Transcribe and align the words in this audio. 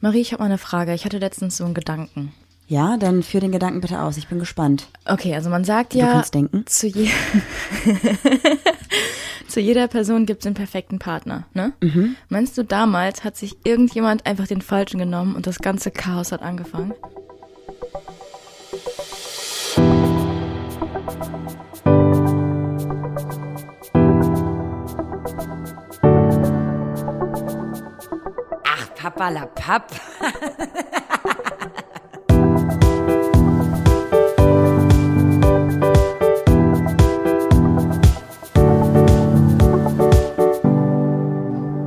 Marie, 0.00 0.20
ich 0.20 0.32
habe 0.32 0.42
mal 0.42 0.46
eine 0.46 0.58
Frage. 0.58 0.94
Ich 0.94 1.04
hatte 1.04 1.18
letztens 1.18 1.56
so 1.56 1.64
einen 1.64 1.74
Gedanken. 1.74 2.32
Ja, 2.68 2.96
dann 2.98 3.22
führ 3.22 3.40
den 3.40 3.50
Gedanken 3.52 3.80
bitte 3.80 4.00
aus. 4.02 4.16
Ich 4.18 4.28
bin 4.28 4.38
gespannt. 4.38 4.88
Okay, 5.06 5.34
also 5.34 5.48
man 5.48 5.64
sagt 5.64 5.94
Du 5.94 5.98
ja, 5.98 6.12
kannst 6.12 6.34
denken. 6.34 6.64
zu, 6.66 6.86
je 6.86 7.08
zu 9.48 9.60
jeder 9.60 9.88
Person 9.88 10.26
gibt 10.26 10.42
es 10.42 10.46
einen 10.46 10.54
perfekten 10.54 10.98
Partner, 10.98 11.46
ne? 11.54 11.72
Mhm. 11.80 12.16
Meinst 12.28 12.58
du, 12.58 12.64
damals 12.64 13.24
hat 13.24 13.36
sich 13.36 13.56
irgendjemand 13.64 14.26
einfach 14.26 14.46
den 14.46 14.60
Falschen 14.60 14.98
genommen 14.98 15.34
und 15.34 15.46
das 15.46 15.58
ganze 15.60 15.90
Chaos 15.90 16.30
hat 16.30 16.42
angefangen? 16.42 16.92
Papalapap. 29.18 29.90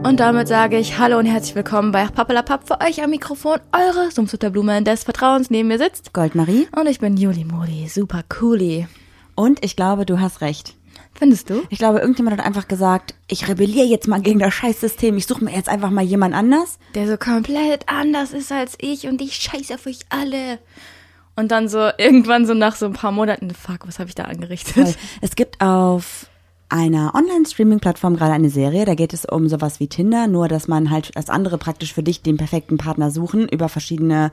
Und 0.03 0.20
damit 0.20 0.49
sage 0.49 0.77
ich 0.77 0.99
Hallo 0.99 1.17
und 1.20 1.25
herzlich 1.25 1.55
willkommen 1.55 1.94
bei 1.94 2.05
Pappelapapp 2.05 2.67
für 2.67 2.81
euch 2.81 3.02
am 3.02 3.12
Mikrofon. 3.12 3.59
Eure 3.72 4.11
Sumsutterblume 4.11 4.84
des 4.84 5.05
Vertrauens 5.05 5.50
neben 5.50 5.70
mir 5.70 5.77
sitzt. 5.77 6.13
Goldmarie. 6.13 6.67
Und 6.75 6.88
ich 6.88 7.00
bin 7.00 7.16
Juli 7.16 7.45
Moli, 7.45 7.88
super 7.88 8.23
cooli. 8.27 8.88
Und 9.36 9.63
ich 9.63 9.77
glaube, 9.77 10.05
du 10.05 10.20
hast 10.20 10.41
recht. 10.41 10.75
Findest 11.21 11.52
du? 11.52 11.61
Ich 11.70 11.77
glaube, 11.77 11.99
irgendjemand 11.99 12.39
hat 12.39 12.43
einfach 12.43 12.67
gesagt, 12.67 13.13
ich 13.27 13.48
rebelliere 13.48 13.85
jetzt 13.85 14.07
mal 14.07 14.20
gegen 14.20 14.39
das 14.39 14.55
Scheißsystem. 14.55 15.16
Ich 15.17 15.27
suche 15.27 15.44
mir 15.45 15.53
jetzt 15.53 15.70
einfach 15.70 15.91
mal 15.91 16.03
jemand 16.03 16.34
anders. 16.34 16.80
Der 16.95 17.07
so 17.07 17.16
komplett 17.16 17.88
anders 17.88 18.34
ist 18.34 18.52
als 18.52 18.75
ich 18.81 19.05
und 19.05 19.21
ich 19.21 19.35
scheiße 19.35 19.75
auf 19.75 19.85
euch 19.85 19.99
alle. 20.09 20.57
Und 21.35 21.52
dann 21.52 21.70
so 21.70 21.91
irgendwann 22.00 22.47
so 22.47 22.55
nach 22.55 22.75
so 22.75 22.88
ein 22.88 22.94
paar 22.94 23.11
Monaten, 23.11 23.52
fuck, 23.52 23.88
was 23.88 24.00
habe 24.00 24.09
ich 24.09 24.16
da 24.16 24.23
angerichtet? 24.23 24.75
Weil 24.75 24.95
es 25.22 25.36
gibt 25.36 25.61
auf 25.61 26.25
einer 26.69 27.13
Online-Streaming-Plattform 27.13 28.16
gerade 28.16 28.33
eine 28.33 28.50
Serie, 28.50 28.85
da 28.85 28.95
geht 28.95 29.13
es 29.13 29.25
um 29.25 29.47
sowas 29.47 29.80
wie 29.80 29.89
Tinder, 29.89 30.25
nur 30.25 30.47
dass 30.47 30.67
man 30.67 30.89
halt 30.89 31.16
als 31.16 31.30
andere 31.30 31.59
praktisch 31.59 31.94
für 31.94 32.02
dich 32.02 32.23
den 32.23 32.38
perfekten 32.38 32.80
Partner 32.80 33.11
suchen 33.11 33.47
über 33.47 33.69
verschiedene 33.69 34.31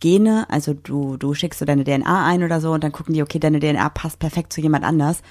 Gene. 0.00 0.46
Also 0.50 0.74
du, 0.74 1.18
du 1.18 1.34
schickst 1.34 1.60
so 1.60 1.64
deine 1.64 1.84
DNA 1.84 2.26
ein 2.26 2.42
oder 2.42 2.60
so 2.60 2.72
und 2.72 2.82
dann 2.82 2.90
gucken 2.90 3.14
die, 3.14 3.22
okay, 3.22 3.38
deine 3.38 3.60
DNA 3.60 3.88
passt 3.90 4.18
perfekt 4.18 4.52
zu 4.52 4.60
jemand 4.60 4.84
anders. 4.84 5.22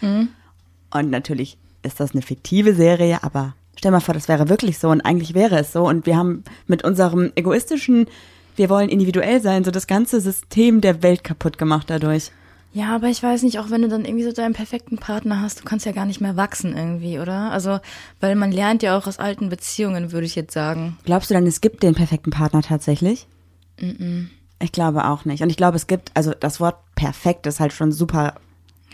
Und 0.96 1.10
natürlich 1.10 1.58
ist 1.84 2.00
das 2.00 2.12
eine 2.14 2.22
fiktive 2.22 2.74
Serie, 2.74 3.22
aber 3.22 3.54
stell 3.78 3.92
mal 3.92 4.00
vor, 4.00 4.14
das 4.14 4.30
wäre 4.30 4.48
wirklich 4.48 4.80
so 4.80 4.90
und 4.90 5.02
eigentlich 5.02 5.34
wäre 5.34 5.60
es 5.60 5.74
so. 5.74 5.86
Und 5.86 6.06
wir 6.06 6.16
haben 6.16 6.46
mit 6.68 6.86
unserem 6.86 7.34
egoistischen, 7.36 8.08
wir 8.56 8.70
wollen 8.70 8.88
individuell 8.88 9.42
sein, 9.42 9.66
so 9.66 9.72
das 9.72 9.88
ganze 9.88 10.22
System 10.22 10.80
der 10.80 11.04
Welt 11.04 11.26
kaputt 11.26 11.58
gemacht 11.58 11.90
dadurch. 11.90 12.32
Ja, 12.72 12.96
aber 12.96 13.08
ich 13.08 13.22
weiß 13.22 13.44
nicht, 13.44 13.60
auch 13.60 13.70
wenn 13.70 13.82
du 13.82 13.90
dann 13.90 14.06
irgendwie 14.06 14.24
so 14.24 14.32
deinen 14.32 14.54
perfekten 14.54 14.98
Partner 14.98 15.42
hast, 15.42 15.60
du 15.60 15.64
kannst 15.66 15.86
ja 15.86 15.92
gar 15.92 16.06
nicht 16.06 16.22
mehr 16.22 16.38
wachsen 16.38 16.76
irgendwie, 16.76 17.20
oder? 17.20 17.52
Also, 17.52 17.80
weil 18.22 18.36
man 18.36 18.54
lernt 18.54 18.82
ja 18.82 18.98
auch 18.98 19.06
aus 19.06 19.20
alten 19.20 19.50
Beziehungen, 19.50 20.14
würde 20.14 20.26
ich 20.26 20.36
jetzt 20.36 20.54
sagen. 20.54 20.98
Glaubst 21.04 21.30
du 21.30 21.34
dann, 21.34 21.46
es 21.46 21.60
gibt 21.60 21.84
den 21.84 21.96
perfekten 21.96 22.32
Partner 22.32 22.62
tatsächlich? 22.62 23.28
Ich 24.62 24.72
glaube 24.72 25.06
auch 25.06 25.26
nicht. 25.26 25.44
Und 25.44 25.50
ich 25.50 25.58
glaube, 25.58 25.76
es 25.76 25.88
gibt, 25.88 26.12
also 26.16 26.32
das 26.32 26.62
Wort 26.62 26.78
perfekt 26.96 27.48
ist 27.48 27.60
halt 27.60 27.74
schon 27.74 27.92
super 27.92 28.36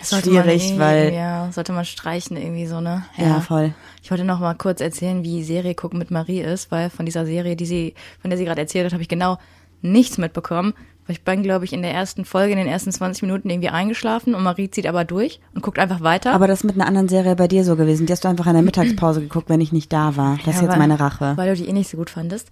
Sollte 0.03 0.29
schwierig, 0.29 0.73
weil, 0.77 1.13
Ja, 1.13 1.49
sollte 1.51 1.71
man 1.73 1.85
streichen 1.85 2.37
irgendwie 2.37 2.65
so, 2.67 2.81
ne? 2.81 3.03
ja. 3.17 3.39
voll. 3.41 3.73
Ich 4.03 4.09
wollte 4.11 4.23
noch 4.23 4.39
mal 4.39 4.53
kurz 4.55 4.81
erzählen, 4.81 5.23
wie 5.23 5.43
Serie 5.43 5.75
gucken 5.75 5.99
mit 5.99 6.11
Marie 6.11 6.41
ist, 6.41 6.71
weil 6.71 6.89
von 6.89 7.05
dieser 7.05 7.25
Serie, 7.25 7.55
die 7.55 7.65
sie, 7.65 7.93
von 8.21 8.29
der 8.29 8.37
sie 8.37 8.45
gerade 8.45 8.61
erzählt 8.61 8.85
hat, 8.85 8.93
habe 8.93 9.03
ich 9.03 9.09
genau 9.09 9.37
nichts 9.81 10.17
mitbekommen. 10.17 10.73
Weil 11.07 11.15
ich 11.15 11.23
bin, 11.23 11.41
glaube 11.41 11.65
ich, 11.65 11.73
in 11.73 11.81
der 11.81 11.91
ersten 11.93 12.25
Folge, 12.25 12.51
in 12.51 12.59
den 12.59 12.67
ersten 12.67 12.91
20 12.91 13.23
Minuten 13.23 13.49
irgendwie 13.49 13.69
eingeschlafen 13.69 14.35
und 14.35 14.43
Marie 14.43 14.69
zieht 14.69 14.85
aber 14.85 15.03
durch 15.03 15.39
und 15.55 15.61
guckt 15.63 15.79
einfach 15.79 16.01
weiter. 16.01 16.31
Aber 16.33 16.47
das 16.47 16.59
ist 16.59 16.63
mit 16.63 16.75
einer 16.75 16.85
anderen 16.85 17.09
Serie 17.09 17.35
bei 17.35 17.47
dir 17.47 17.63
so 17.63 17.75
gewesen. 17.75 18.05
Die 18.05 18.13
hast 18.13 18.23
du 18.23 18.27
einfach 18.27 18.45
in 18.47 18.53
der 18.53 18.61
Mittagspause 18.61 19.21
geguckt, 19.21 19.49
wenn 19.49 19.61
ich 19.61 19.71
nicht 19.71 19.91
da 19.91 20.15
war. 20.15 20.37
Das 20.45 20.55
ist 20.55 20.55
Ja, 20.57 20.61
jetzt 20.67 20.71
weil- 20.73 20.77
meine 20.79 20.99
Rache. 20.99 21.33
Weil 21.37 21.49
du 21.49 21.55
die 21.61 21.67
eh 21.67 21.73
nicht 21.73 21.89
so 21.89 21.97
gut 21.97 22.11
fandest. 22.11 22.51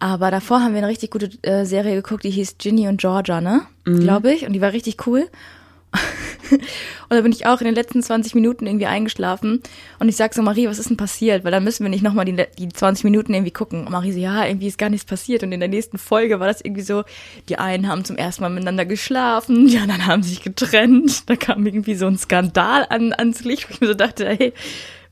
Aber 0.00 0.30
davor 0.30 0.60
haben 0.60 0.74
wir 0.74 0.78
eine 0.78 0.86
richtig 0.86 1.10
gute 1.10 1.28
äh, 1.42 1.64
Serie 1.64 1.96
geguckt, 1.96 2.22
die 2.22 2.30
hieß 2.30 2.58
Ginny 2.58 2.86
und 2.86 3.00
Georgia, 3.00 3.40
ne? 3.40 3.62
Mhm. 3.84 3.98
Glaube 3.98 4.32
ich. 4.32 4.46
Und 4.46 4.52
die 4.52 4.60
war 4.60 4.72
richtig 4.72 5.04
cool. 5.08 5.28
Und 6.50 7.16
da 7.16 7.20
bin 7.20 7.32
ich 7.32 7.46
auch 7.46 7.60
in 7.60 7.66
den 7.66 7.74
letzten 7.74 8.02
20 8.02 8.34
Minuten 8.34 8.66
irgendwie 8.66 8.86
eingeschlafen. 8.86 9.62
Und 9.98 10.08
ich 10.08 10.16
sag 10.16 10.34
so, 10.34 10.42
Marie, 10.42 10.68
was 10.68 10.78
ist 10.78 10.90
denn 10.90 10.96
passiert? 10.96 11.44
Weil 11.44 11.52
dann 11.52 11.64
müssen 11.64 11.84
wir 11.84 11.90
nicht 11.90 12.02
nochmal 12.02 12.24
die, 12.24 12.44
die 12.58 12.68
20 12.68 13.04
Minuten 13.04 13.34
irgendwie 13.34 13.50
gucken. 13.50 13.86
Und 13.86 13.92
Marie 13.92 14.12
so, 14.12 14.18
ja, 14.18 14.46
irgendwie 14.46 14.68
ist 14.68 14.78
gar 14.78 14.90
nichts 14.90 15.06
passiert. 15.06 15.42
Und 15.42 15.52
in 15.52 15.60
der 15.60 15.68
nächsten 15.68 15.98
Folge 15.98 16.40
war 16.40 16.46
das 16.46 16.60
irgendwie 16.60 16.82
so, 16.82 17.04
die 17.48 17.58
einen 17.58 17.88
haben 17.88 18.04
zum 18.04 18.16
ersten 18.16 18.42
Mal 18.42 18.50
miteinander 18.50 18.86
geschlafen, 18.86 19.68
die 19.68 19.78
anderen 19.78 20.06
haben 20.06 20.22
sich 20.22 20.42
getrennt. 20.42 21.28
Da 21.28 21.36
kam 21.36 21.66
irgendwie 21.66 21.94
so 21.94 22.06
ein 22.06 22.18
Skandal 22.18 22.86
an, 22.88 23.12
ans 23.12 23.44
Licht, 23.44 23.68
wo 23.68 23.74
ich 23.74 23.80
mir 23.80 23.88
so 23.88 23.94
dachte, 23.94 24.28
hey, 24.28 24.52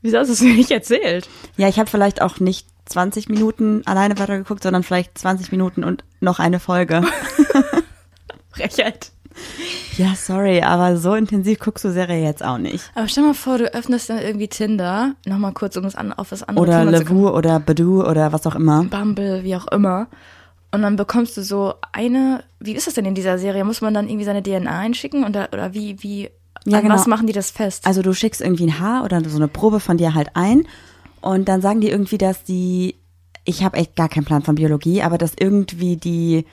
wieso 0.02 0.18
hast 0.18 0.28
du 0.28 0.34
es 0.34 0.40
mir 0.42 0.54
nicht 0.54 0.70
erzählt? 0.70 1.28
Ja, 1.56 1.68
ich 1.68 1.78
habe 1.78 1.90
vielleicht 1.90 2.22
auch 2.22 2.40
nicht 2.40 2.66
20 2.86 3.28
Minuten 3.28 3.82
alleine 3.86 4.18
weitergeguckt, 4.18 4.62
sondern 4.62 4.82
vielleicht 4.82 5.18
20 5.18 5.50
Minuten 5.50 5.84
und 5.84 6.04
noch 6.20 6.38
eine 6.38 6.60
Folge. 6.60 7.02
Frechheit. 8.50 9.10
ja, 9.96 10.14
sorry, 10.14 10.62
aber 10.62 10.96
so 10.96 11.14
intensiv 11.14 11.58
guckst 11.58 11.84
du 11.84 11.92
Serie 11.92 12.22
jetzt 12.22 12.44
auch 12.44 12.58
nicht. 12.58 12.90
Aber 12.94 13.08
stell 13.08 13.24
mal 13.24 13.34
vor, 13.34 13.58
du 13.58 13.72
öffnest 13.72 14.10
dann 14.10 14.18
irgendwie 14.18 14.48
Tinder, 14.48 15.14
nochmal 15.26 15.52
kurz, 15.52 15.76
um 15.76 15.82
das 15.84 15.94
an, 15.96 16.12
auf 16.12 16.30
das 16.30 16.42
andere 16.42 16.62
Oder 16.62 16.78
Thema 16.80 16.98
zu 16.98 17.04
kommen. 17.04 17.20
Levu 17.22 17.30
oder 17.30 17.60
Badoo 17.60 18.08
oder 18.08 18.32
was 18.32 18.46
auch 18.46 18.54
immer. 18.54 18.84
Bumble, 18.84 19.42
wie 19.44 19.56
auch 19.56 19.66
immer. 19.68 20.08
Und 20.72 20.82
dann 20.82 20.96
bekommst 20.96 21.36
du 21.36 21.42
so 21.42 21.74
eine, 21.92 22.42
wie 22.60 22.72
ist 22.72 22.86
das 22.86 22.94
denn 22.94 23.04
in 23.04 23.14
dieser 23.14 23.38
Serie? 23.38 23.64
Muss 23.64 23.80
man 23.80 23.94
dann 23.94 24.08
irgendwie 24.08 24.24
seine 24.26 24.42
DNA 24.42 24.78
einschicken 24.78 25.24
oder, 25.24 25.48
oder 25.52 25.72
wie, 25.74 26.02
wie, 26.02 26.30
Ja, 26.66 26.80
genau. 26.80 26.94
was 26.94 27.06
machen 27.06 27.26
die 27.26 27.32
das 27.32 27.50
fest? 27.50 27.86
Also 27.86 28.02
du 28.02 28.12
schickst 28.12 28.40
irgendwie 28.40 28.66
ein 28.66 28.78
Haar 28.80 29.04
oder 29.04 29.22
so 29.26 29.36
eine 29.36 29.48
Probe 29.48 29.80
von 29.80 29.96
dir 29.96 30.14
halt 30.14 30.30
ein 30.34 30.66
und 31.20 31.48
dann 31.48 31.62
sagen 31.62 31.80
die 31.80 31.88
irgendwie, 31.88 32.18
dass 32.18 32.44
die, 32.44 32.96
ich 33.44 33.64
habe 33.64 33.78
echt 33.78 33.96
gar 33.96 34.08
keinen 34.08 34.24
Plan 34.24 34.42
von 34.42 34.56
Biologie, 34.56 35.02
aber 35.02 35.18
dass 35.18 35.32
irgendwie 35.38 35.96
die, 35.96 36.44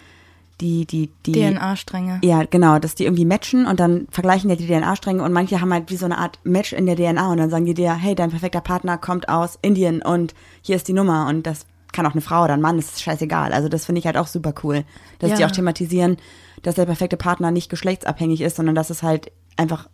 die, 0.61 0.85
die, 0.85 1.09
die, 1.25 1.31
DNA-Stränge. 1.33 2.19
ja 2.23 2.43
genau, 2.49 2.79
dass 2.79 2.95
die 2.95 3.05
irgendwie 3.05 3.25
matchen 3.25 3.65
und 3.65 3.79
dann 3.79 4.07
vergleichen 4.11 4.49
ja 4.49 4.55
die 4.55 4.67
DNA-Stränge 4.67 5.23
und 5.23 5.33
manche 5.33 5.59
haben 5.59 5.73
halt 5.73 5.89
wie 5.89 5.95
so 5.97 6.05
eine 6.05 6.17
Art 6.17 6.39
Match 6.43 6.73
in 6.73 6.85
der 6.85 6.95
DNA 6.95 7.31
und 7.31 7.37
dann 7.37 7.49
sagen 7.49 7.65
die 7.65 7.73
dir, 7.73 7.93
hey, 7.93 8.15
dein 8.15 8.29
perfekter 8.29 8.61
Partner 8.61 8.97
kommt 8.97 9.29
aus 9.29 9.57
Indien 9.61 10.01
und 10.01 10.33
hier 10.61 10.75
ist 10.75 10.87
die 10.87 10.93
Nummer 10.93 11.27
und 11.27 11.45
das 11.47 11.65
kann 11.91 12.05
auch 12.05 12.13
eine 12.13 12.21
Frau 12.21 12.43
oder 12.45 12.53
ein 12.53 12.61
Mann, 12.61 12.77
das 12.77 12.87
ist 12.93 13.03
scheißegal. 13.03 13.53
Also 13.53 13.69
das 13.69 13.85
finde 13.85 13.99
ich 13.99 14.05
halt 14.05 14.17
auch 14.17 14.27
super 14.27 14.53
cool, 14.63 14.83
dass 15.19 15.33
die 15.33 15.41
Ja. 15.41 15.47
auch 15.47 15.51
thematisieren, 15.51 16.17
dass 16.63 16.75
der 16.75 16.85
perfekte 16.85 17.17
Partner 17.17 17.51
nicht 17.51 17.69
geschlechtsabhängig 17.69 18.41
ist, 18.41 18.55
sondern 18.55 18.73
dass 18.75 18.89
es 18.89 19.03
halt 19.03 19.31
einfach 19.57 19.87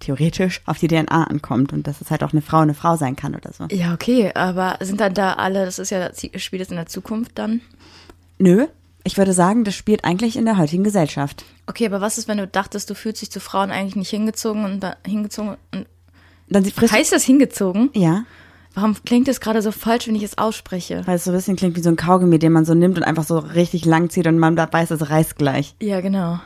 theoretisch 0.00 0.62
auf 0.66 0.78
die 0.78 0.88
DNA 0.88 1.24
ankommt 1.24 1.72
und 1.72 1.86
dass 1.86 2.00
es 2.00 2.10
halt 2.10 2.22
auch 2.22 2.32
eine 2.32 2.42
Frau 2.42 2.58
eine 2.58 2.74
Frau 2.74 2.96
sein 2.96 3.16
kann 3.16 3.34
oder 3.34 3.52
so. 3.52 3.66
Ja, 3.70 3.92
okay, 3.94 4.30
aber 4.34 4.76
sind 4.80 5.00
dann 5.00 5.14
da 5.14 5.34
alle, 5.34 5.64
das 5.64 5.78
ist 5.78 5.90
ja, 5.90 6.10
spielt 6.36 6.62
es 6.62 6.70
in 6.70 6.76
der 6.76 6.86
Zukunft 6.86 7.32
dann? 7.38 7.60
Nö, 8.38 8.66
ich 9.06 9.16
würde 9.16 9.32
sagen, 9.32 9.64
das 9.64 9.74
spielt 9.74 10.04
eigentlich 10.04 10.36
in 10.36 10.44
der 10.44 10.58
heutigen 10.58 10.84
Gesellschaft. 10.84 11.44
Okay, 11.66 11.86
aber 11.86 12.00
was 12.00 12.18
ist, 12.18 12.28
wenn 12.28 12.38
du 12.38 12.46
dachtest, 12.46 12.90
du 12.90 12.94
fühlst 12.94 13.22
dich 13.22 13.30
zu 13.30 13.40
Frauen 13.40 13.70
eigentlich 13.70 13.96
nicht 13.96 14.10
hingezogen 14.10 14.64
und 14.64 14.80
da, 14.80 14.96
hingezogen 15.06 15.56
und, 15.72 15.86
Dann 16.48 16.64
frisst 16.64 16.92
heißt 16.92 17.12
das 17.12 17.24
hingezogen? 17.24 17.90
ja, 17.94 18.24
Warum 18.74 18.94
klingt 19.06 19.26
es 19.28 19.40
gerade 19.40 19.62
so 19.62 19.72
falsch, 19.72 20.06
wenn 20.06 20.16
ich 20.16 20.22
es 20.22 20.36
ausspreche? 20.36 21.00
weil 21.06 21.16
es 21.16 21.24
so 21.24 21.30
ein 21.30 21.36
bisschen 21.36 21.56
klingt 21.56 21.76
wie 21.76 21.80
so 21.80 21.88
ein 21.88 21.96
Kaugummi, 21.96 22.38
den 22.38 22.52
man 22.52 22.66
so 22.66 22.74
nimmt 22.74 22.98
und 22.98 23.04
einfach 23.04 23.24
so 23.24 23.38
richtig 23.38 23.86
lang 23.86 24.10
zieht 24.10 24.26
und 24.26 24.38
man 24.38 24.54
weiß, 24.58 24.90
es 24.90 25.08
reißt 25.08 25.36
gleich. 25.36 25.74
Ja, 25.80 26.02
genau. 26.02 26.40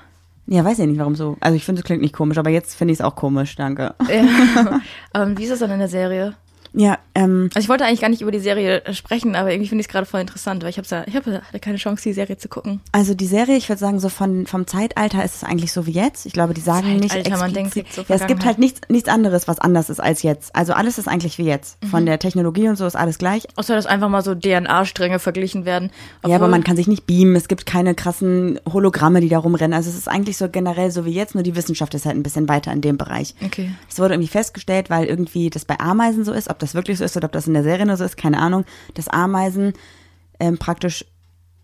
Ja, 0.47 0.65
weiß 0.65 0.79
ich 0.79 0.87
nicht, 0.87 0.99
warum 0.99 1.17
so. 1.17 1.37
Also 1.41 1.57
ich 1.57 1.65
finde, 1.65 1.81
es 1.81 1.85
klingt 1.85 2.03
nicht 2.03 2.15
komisch, 2.15 2.39
aber 2.39 2.51
jetzt 2.51 2.75
finde 2.75 2.93
ich 2.93 3.01
es 3.01 3.05
auch 3.05 3.17
komisch, 3.17 3.57
danke. 3.57 3.95
Ja. 4.09 4.81
ähm, 5.15 5.37
wie 5.39 5.43
ist 5.43 5.51
das 5.51 5.59
dann 5.59 5.73
in 5.73 5.81
der 5.81 5.89
Serie? 5.89 6.35
Ja, 6.73 6.99
ähm, 7.15 7.51
Also 7.55 7.65
ich 7.65 7.69
wollte 7.69 7.85
eigentlich 7.85 8.01
gar 8.01 8.09
nicht 8.11 8.23
über 8.23 8.31
die 8.31 8.39
Serie 8.39 8.85
äh, 8.85 8.95
sprechen, 8.95 9.35
aber 9.35 9.51
irgendwie 9.51 9.69
finde 9.69 9.81
ich 9.81 9.89
es 9.89 9.93
gerade 9.93 10.07
voll 10.07 10.21
interessant, 10.21 10.63
weil 10.63 10.71
ich 10.71 10.79
habe 10.79 10.87
ja, 10.91 11.05
ich 11.07 11.17
hab, 11.17 11.27
hatte 11.27 11.61
keine 11.61 11.79
Chance, 11.79 12.03
die 12.05 12.13
Serie 12.13 12.37
zu 12.39 12.49
gucken. 12.49 12.81
also 12.93 13.15
die 13.15 13.27
Serie, 13.27 13.57
ich 13.57 13.69
würde 13.69 13.81
sagen, 13.81 13.99
so 13.99 14.09
von, 14.09 14.47
vom 14.47 14.67
Zeitalter 14.67 15.25
ist 15.25 15.37
es 15.37 15.45
eigentlich 15.45 15.73
so 15.73 15.87
wie 15.87 15.93
jetzt. 15.93 16.27
Ich 16.27 16.33
glaube, 16.33 16.55
die 16.55 16.61
sagen 16.61 16.97
nicht 16.97 17.13
Zeitalter, 17.13 17.39
man 17.39 17.55
explizit. 17.55 17.77
denkt 17.77 17.93
so 17.95 18.03
ja, 18.09 18.21
es 18.21 18.27
gibt 18.27 18.45
halt 18.45 18.59
nichts, 18.59 18.83
nichts 18.89 19.09
anderes, 19.09 19.49
was 19.49 19.59
anders 19.59 19.91
ist 19.91 20.01
als 20.01 20.23
jetzt. 20.23 20.55
Also 20.55 20.73
alles 20.73 20.99
ist 20.99 21.09
eigentlich 21.09 21.39
wie 21.39 21.45
jetzt. 21.45 21.83
Mhm. 21.83 21.89
Von 21.89 22.07
der 22.07 22.19
Technologie 22.19 22.69
und 22.69 22.77
so 22.77 22.87
ist 22.87 22.97
alles 22.97 23.19
gleich. 23.19 23.49
Außer 23.57 23.75
dass 23.75 23.87
einfach 23.87 24.09
mal 24.09 24.23
so 24.23 24.35
DNA-Stränge 24.35 25.19
verglichen 25.19 25.65
werden. 25.65 25.91
ja, 26.27 26.37
aber 26.37 26.49
man 26.49 26.63
kann 26.63 26.77
sich 26.77 26.87
nicht 26.87 27.07
beamen. 27.07 27.35
Es 27.35 27.49
gibt 27.49 27.67
keine 27.67 27.95
krassen 27.95 28.61
Hologramme, 28.73 29.21
die 29.21 29.29
da 29.29 29.39
rumrennen. 29.39 29.75
Also 29.75 29.91
es 29.91 29.97
ist 29.97 30.09
eigentlich 30.09 30.37
so 30.37 30.49
generell 30.49 30.91
so 30.93 31.05
wie 31.05 31.13
jetzt, 31.13 31.35
nur 31.35 31.43
die 31.43 31.57
Wissenschaft 31.57 31.95
ist 31.95 32.07
halt 32.07 32.17
ein 32.17 32.23
bisschen 32.23 32.49
weiter 32.49 32.73
in 32.73 32.81
dem 32.81 32.97
Bereich. 32.97 33.35
Okay. 33.45 33.71
Es 33.91 33.99
wurde 33.99 34.15
irgendwie 34.15 34.29
festgestellt, 34.29 34.91
weil 34.91 35.07
irgendwie 35.07 35.51
das 35.51 35.65
bei 35.65 35.81
Ameisen 35.81 36.25
so 36.25 36.33
ist, 36.33 36.49
ob 36.49 36.60
das 36.63 36.75
wirklich 36.75 36.99
so 36.99 37.05
ist 37.05 37.17
oder 37.17 37.27
ob 37.27 37.33
das 37.33 37.47
in 37.47 37.55
der 37.55 37.63
Serie 37.63 37.87
nur 37.87 37.97
so 37.97 38.05
ist, 38.05 38.17
keine 38.17 38.39
Ahnung, 38.39 38.65
dass 38.95 39.09
Ameisen 39.09 39.73
ähm, 40.39 40.59
praktisch 40.59 41.05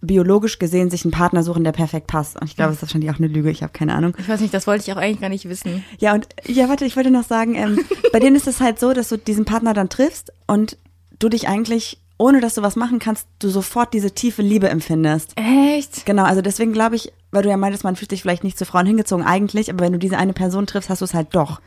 biologisch 0.02 0.58
gesehen 0.58 0.90
sich 0.90 1.04
einen 1.04 1.12
Partner 1.12 1.42
suchen, 1.42 1.64
der 1.64 1.72
perfekt 1.72 2.06
passt. 2.06 2.40
Und 2.40 2.48
ich 2.48 2.56
glaube, 2.56 2.70
das 2.70 2.76
ist 2.76 2.82
wahrscheinlich 2.82 3.10
auch 3.10 3.18
eine 3.18 3.28
Lüge, 3.28 3.50
ich 3.50 3.62
habe 3.62 3.72
keine 3.72 3.94
Ahnung. 3.94 4.14
Ich 4.18 4.28
weiß 4.28 4.40
nicht, 4.40 4.54
das 4.54 4.66
wollte 4.66 4.84
ich 4.84 4.92
auch 4.92 5.00
eigentlich 5.00 5.20
gar 5.20 5.30
nicht 5.30 5.48
wissen. 5.48 5.84
Ja, 5.98 6.14
und 6.14 6.28
ja, 6.46 6.68
warte, 6.68 6.84
ich 6.84 6.96
wollte 6.96 7.10
noch 7.10 7.24
sagen, 7.24 7.54
ähm, 7.54 7.78
bei 8.12 8.20
denen 8.20 8.36
ist 8.36 8.46
es 8.46 8.60
halt 8.60 8.78
so, 8.78 8.92
dass 8.92 9.08
du 9.08 9.16
diesen 9.16 9.44
Partner 9.44 9.74
dann 9.74 9.88
triffst 9.88 10.32
und 10.46 10.76
du 11.18 11.28
dich 11.28 11.48
eigentlich 11.48 11.98
ohne 12.18 12.40
dass 12.40 12.54
du 12.54 12.62
was 12.62 12.76
machen 12.76 12.98
kannst, 12.98 13.26
du 13.38 13.50
sofort 13.50 13.92
diese 13.92 14.10
tiefe 14.10 14.42
Liebe 14.42 14.68
empfindest. 14.68 15.34
Echt? 15.36 16.06
Genau, 16.06 16.24
also 16.24 16.40
deswegen 16.40 16.72
glaube 16.72 16.96
ich, 16.96 17.12
weil 17.30 17.42
du 17.42 17.50
ja 17.50 17.56
meintest, 17.56 17.84
man 17.84 17.96
fühlt 17.96 18.10
sich 18.10 18.22
vielleicht 18.22 18.44
nicht 18.44 18.58
zu 18.58 18.64
Frauen 18.64 18.86
hingezogen 18.86 19.24
eigentlich, 19.24 19.70
aber 19.70 19.84
wenn 19.84 19.92
du 19.92 19.98
diese 19.98 20.16
eine 20.16 20.32
Person 20.32 20.66
triffst, 20.66 20.88
hast 20.88 21.02
du 21.02 21.04
es 21.04 21.14
halt 21.14 21.34
doch. 21.34 21.60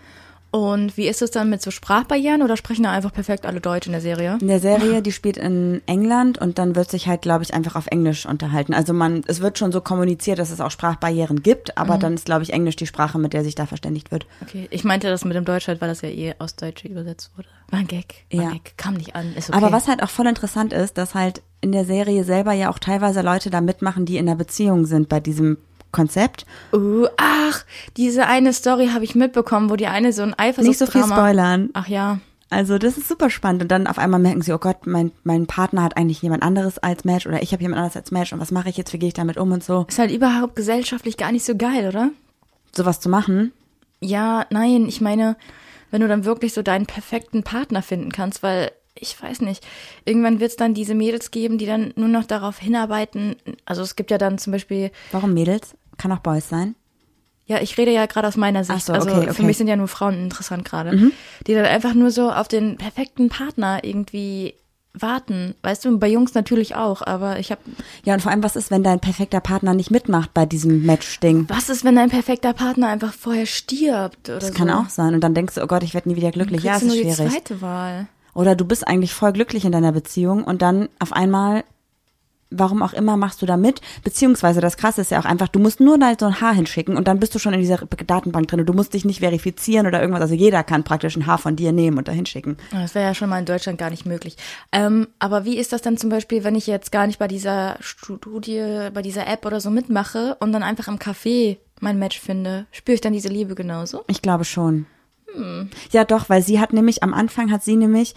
Und 0.51 0.97
wie 0.97 1.07
ist 1.07 1.21
es 1.21 1.29
dann 1.29 1.49
mit 1.49 1.61
so 1.61 1.69
Sprachbarrieren 1.69 2.41
oder 2.41 2.57
sprechen 2.57 2.83
da 2.83 2.91
einfach 2.91 3.13
perfekt 3.13 3.45
alle 3.45 3.61
Deutsch 3.61 3.85
in 3.85 3.91
der 3.91 4.01
Serie? 4.01 4.37
In 4.41 4.47
der 4.47 4.59
Serie, 4.59 5.01
die 5.03 5.11
spielt 5.11 5.37
in 5.37 5.81
England 5.85 6.39
und 6.39 6.57
dann 6.57 6.75
wird 6.75 6.89
sich 6.89 7.07
halt, 7.07 7.21
glaube 7.21 7.43
ich, 7.43 7.53
einfach 7.53 7.75
auf 7.75 7.85
Englisch 7.87 8.25
unterhalten. 8.25 8.73
Also 8.73 8.93
man, 8.93 9.21
es 9.27 9.41
wird 9.41 9.59
schon 9.59 9.71
so 9.71 9.81
kommuniziert, 9.81 10.39
dass 10.39 10.49
es 10.49 10.59
auch 10.59 10.71
Sprachbarrieren 10.71 11.43
gibt, 11.43 11.77
aber 11.77 11.95
Mhm. 11.95 11.99
dann 11.99 12.13
ist, 12.15 12.25
glaube 12.25 12.41
ich, 12.43 12.51
Englisch 12.51 12.75
die 12.77 12.87
Sprache, 12.87 13.19
mit 13.19 13.33
der 13.33 13.43
sich 13.43 13.53
da 13.53 13.67
verständigt 13.67 14.11
wird. 14.11 14.25
Okay, 14.41 14.67
ich 14.71 14.83
meinte 14.83 15.07
das 15.07 15.23
mit 15.23 15.35
dem 15.35 15.45
Deutsch 15.45 15.67
halt, 15.67 15.81
weil 15.81 15.89
das 15.89 16.01
ja 16.01 16.09
eh 16.09 16.33
aus 16.39 16.55
Deutsch 16.55 16.83
übersetzt 16.83 17.31
wurde. 17.37 17.47
War 17.69 17.79
ein 17.79 17.87
Gag. 17.87 18.25
War 18.31 18.43
Ja. 18.45 18.49
Gag. 18.51 18.73
Kam 18.77 18.95
nicht 18.95 19.15
an. 19.15 19.35
Ist 19.35 19.49
okay. 19.49 19.57
Aber 19.57 19.71
was 19.71 19.87
halt 19.87 20.01
auch 20.01 20.09
voll 20.09 20.25
interessant 20.27 20.73
ist, 20.73 20.97
dass 20.97 21.13
halt 21.13 21.43
in 21.61 21.71
der 21.71 21.85
Serie 21.85 22.23
selber 22.23 22.53
ja 22.53 22.71
auch 22.71 22.79
teilweise 22.79 23.21
Leute 23.21 23.49
da 23.51 23.61
mitmachen, 23.61 24.05
die 24.05 24.17
in 24.17 24.27
einer 24.27 24.37
Beziehung 24.37 24.85
sind 24.87 25.09
bei 25.09 25.19
diesem 25.19 25.57
Konzept. 25.91 26.45
Uh, 26.73 27.07
ach, 27.17 27.65
diese 27.97 28.27
eine 28.27 28.53
Story 28.53 28.89
habe 28.93 29.03
ich 29.03 29.15
mitbekommen, 29.15 29.69
wo 29.69 29.75
die 29.75 29.87
eine 29.87 30.13
so 30.13 30.21
ein 30.21 30.37
Eifersuchtsdrama... 30.37 30.67
Nicht 30.67 30.79
so 30.79 30.85
viel 30.85 31.03
spoilern. 31.03 31.69
Ach 31.73 31.87
ja. 31.87 32.19
Also 32.51 32.77
das 32.79 32.97
ist 32.97 33.07
super 33.07 33.29
spannend. 33.29 33.61
Und 33.61 33.71
dann 33.71 33.87
auf 33.87 33.99
einmal 33.99 34.19
merken 34.19 34.41
sie, 34.41 34.53
oh 34.53 34.57
Gott, 34.57 34.87
mein, 34.87 35.11
mein 35.23 35.45
Partner 35.45 35.83
hat 35.83 35.97
eigentlich 35.97 36.21
jemand 36.21 36.43
anderes 36.43 36.79
als 36.79 37.05
Match 37.05 37.27
oder 37.27 37.41
ich 37.41 37.51
habe 37.51 37.61
jemand 37.61 37.79
anderes 37.79 37.95
als 37.95 38.11
Match 38.11 38.33
und 38.33 38.39
was 38.39 38.51
mache 38.51 38.69
ich 38.69 38.77
jetzt, 38.77 38.91
wie 38.93 38.99
gehe 38.99 39.07
ich 39.07 39.13
damit 39.13 39.37
um 39.37 39.51
und 39.51 39.63
so. 39.63 39.85
Ist 39.87 39.99
halt 39.99 40.11
überhaupt 40.11 40.55
gesellschaftlich 40.55 41.17
gar 41.17 41.31
nicht 41.31 41.45
so 41.45 41.55
geil, 41.55 41.87
oder? 41.87 42.09
Sowas 42.75 42.99
zu 42.99 43.09
machen. 43.09 43.51
Ja, 44.01 44.45
nein, 44.49 44.87
ich 44.87 45.01
meine, 45.01 45.35
wenn 45.91 46.01
du 46.01 46.07
dann 46.07 46.25
wirklich 46.25 46.53
so 46.53 46.61
deinen 46.61 46.85
perfekten 46.85 47.43
Partner 47.43 47.81
finden 47.81 48.11
kannst, 48.11 48.41
weil 48.41 48.71
ich 49.01 49.21
weiß 49.21 49.41
nicht, 49.41 49.65
irgendwann 50.05 50.39
wird 50.39 50.51
es 50.51 50.57
dann 50.57 50.73
diese 50.73 50.95
Mädels 50.95 51.31
geben, 51.31 51.57
die 51.57 51.65
dann 51.65 51.93
nur 51.95 52.07
noch 52.09 52.25
darauf 52.25 52.59
hinarbeiten. 52.59 53.35
Also 53.65 53.81
es 53.81 53.95
gibt 53.95 54.11
ja 54.11 54.17
dann 54.17 54.37
zum 54.37 54.51
Beispiel, 54.51 54.91
Warum 55.11 55.33
Mädels? 55.33 55.75
Kann 55.97 56.11
auch 56.11 56.19
Boys 56.19 56.47
sein. 56.49 56.75
ja, 57.45 57.59
ich 57.61 57.77
rede 57.77 57.91
ja 57.91 58.05
gerade 58.05 58.27
aus 58.27 58.37
meiner 58.37 58.63
Sicht. 58.63 58.85
So, 58.85 58.93
also 58.93 59.09
okay, 59.09 59.23
für 59.25 59.29
okay. 59.31 59.43
mich 59.43 59.57
sind 59.57 59.67
ja 59.67 59.75
nur 59.75 59.87
Frauen 59.87 60.15
interessant 60.23 60.65
gerade, 60.65 61.11
die 61.47 61.53
dann 61.53 61.65
einfach 61.65 61.93
nur 61.93 62.11
so 62.11 62.31
auf 62.31 62.47
den 62.47 62.77
perfekten 62.77 63.29
Partner 63.29 63.83
irgendwie 63.83 64.53
warten. 64.93 65.55
Weißt 65.61 65.85
du, 65.85 65.97
bei 65.99 66.07
Jungs 66.07 66.33
natürlich 66.33 66.75
auch, 66.75 67.01
aber 67.01 67.39
ich 67.39 67.51
habe 67.51 67.61
Ja, 68.05 68.13
und 68.15 68.21
vor 68.21 68.31
allem, 68.31 68.43
was 68.43 68.55
ist, 68.55 68.71
wenn 68.71 68.83
dein 68.83 68.99
perfekter 68.99 69.39
Partner 69.39 69.73
nicht 69.73 69.91
mitmacht 69.91 70.33
bei 70.33 70.45
diesem 70.45 70.85
Match-Ding? 70.85 71.45
was 71.47 71.69
ist, 71.69 71.83
wenn 71.83 71.95
dein 71.95 72.09
perfekter 72.09 72.53
Partner 72.53 72.87
einfach 72.87 73.13
vorher 73.13 73.45
stirbt 73.45 74.29
oder 74.29 74.39
Das 74.39 74.47
so? 74.49 74.53
kann 74.55 74.69
auch 74.69 74.89
sein. 74.89 75.13
Und 75.13 75.21
dann 75.21 75.33
denkst 75.35 75.55
du, 75.55 75.63
oh 75.63 75.67
Gott, 75.67 75.83
ich 75.83 75.93
werde 75.93 76.09
nie 76.09 76.15
wieder 76.15 76.31
glücklich. 76.31 76.63
Ja, 76.63 76.73
es 76.75 76.79
du 76.81 76.87
ist 76.87 76.93
nur 76.95 77.03
die 77.03 77.13
schwierig. 77.13 77.31
zweite 77.33 77.61
Wahl. 77.61 78.07
Oder 78.33 78.55
du 78.55 78.65
bist 78.65 78.87
eigentlich 78.87 79.13
voll 79.13 79.33
glücklich 79.33 79.65
in 79.65 79.71
deiner 79.71 79.91
Beziehung 79.91 80.43
und 80.43 80.61
dann 80.61 80.89
auf 80.99 81.13
einmal, 81.13 81.63
warum 82.51 82.81
auch 82.81 82.93
immer, 82.93 83.15
machst 83.15 83.41
du 83.41 83.45
da 83.45 83.57
mit. 83.57 83.79
Beziehungsweise 84.03 84.59
das 84.59 84.75
Krasse 84.77 85.01
ist 85.01 85.11
ja 85.11 85.19
auch 85.19 85.25
einfach, 85.25 85.47
du 85.49 85.59
musst 85.59 85.79
nur 85.79 85.99
da 85.99 86.13
so 86.19 86.25
ein 86.25 86.41
Haar 86.41 86.53
hinschicken 86.55 86.97
und 86.97 87.07
dann 87.07 87.19
bist 87.19 87.35
du 87.35 87.39
schon 87.39 87.53
in 87.53 87.59
dieser 87.59 87.77
Datenbank 87.77 88.47
drin. 88.47 88.61
und 88.61 88.65
Du 88.67 88.73
musst 88.73 88.93
dich 88.93 89.05
nicht 89.05 89.19
verifizieren 89.19 89.85
oder 89.85 89.99
irgendwas. 90.01 90.21
Also 90.21 90.33
jeder 90.33 90.63
kann 90.63 90.83
praktisch 90.83 91.15
ein 91.15 91.27
Haar 91.27 91.37
von 91.37 91.55
dir 91.55 91.71
nehmen 91.71 91.97
und 91.97 92.07
da 92.07 92.11
hinschicken. 92.11 92.57
Das 92.71 92.95
wäre 92.95 93.05
ja 93.05 93.13
schon 93.13 93.29
mal 93.29 93.39
in 93.39 93.45
Deutschland 93.45 93.77
gar 93.77 93.91
nicht 93.91 94.05
möglich. 94.05 94.35
Ähm, 94.71 95.07
aber 95.19 95.45
wie 95.45 95.57
ist 95.57 95.73
das 95.73 95.81
dann 95.81 95.97
zum 95.97 96.09
Beispiel, 96.09 96.43
wenn 96.43 96.55
ich 96.55 96.65
jetzt 96.65 96.91
gar 96.91 97.05
nicht 97.07 97.19
bei 97.19 97.27
dieser 97.27 97.77
Studie, 97.81 98.89
bei 98.93 99.01
dieser 99.01 99.27
App 99.27 99.45
oder 99.45 99.61
so 99.61 99.69
mitmache 99.69 100.37
und 100.39 100.51
dann 100.51 100.63
einfach 100.63 100.87
im 100.87 100.97
Café 100.97 101.57
mein 101.81 101.99
Match 101.99 102.19
finde? 102.19 102.65
Spüre 102.71 102.95
ich 102.95 103.01
dann 103.01 103.13
diese 103.13 103.29
Liebe 103.29 103.53
genauso? 103.55 104.03
Ich 104.07 104.21
glaube 104.21 104.43
schon. 104.45 104.85
Ja, 105.91 106.05
doch, 106.05 106.29
weil 106.29 106.41
sie 106.41 106.59
hat 106.59 106.73
nämlich, 106.73 107.03
am 107.03 107.13
Anfang 107.13 107.51
hat 107.51 107.63
sie 107.63 107.75
nämlich, 107.75 108.15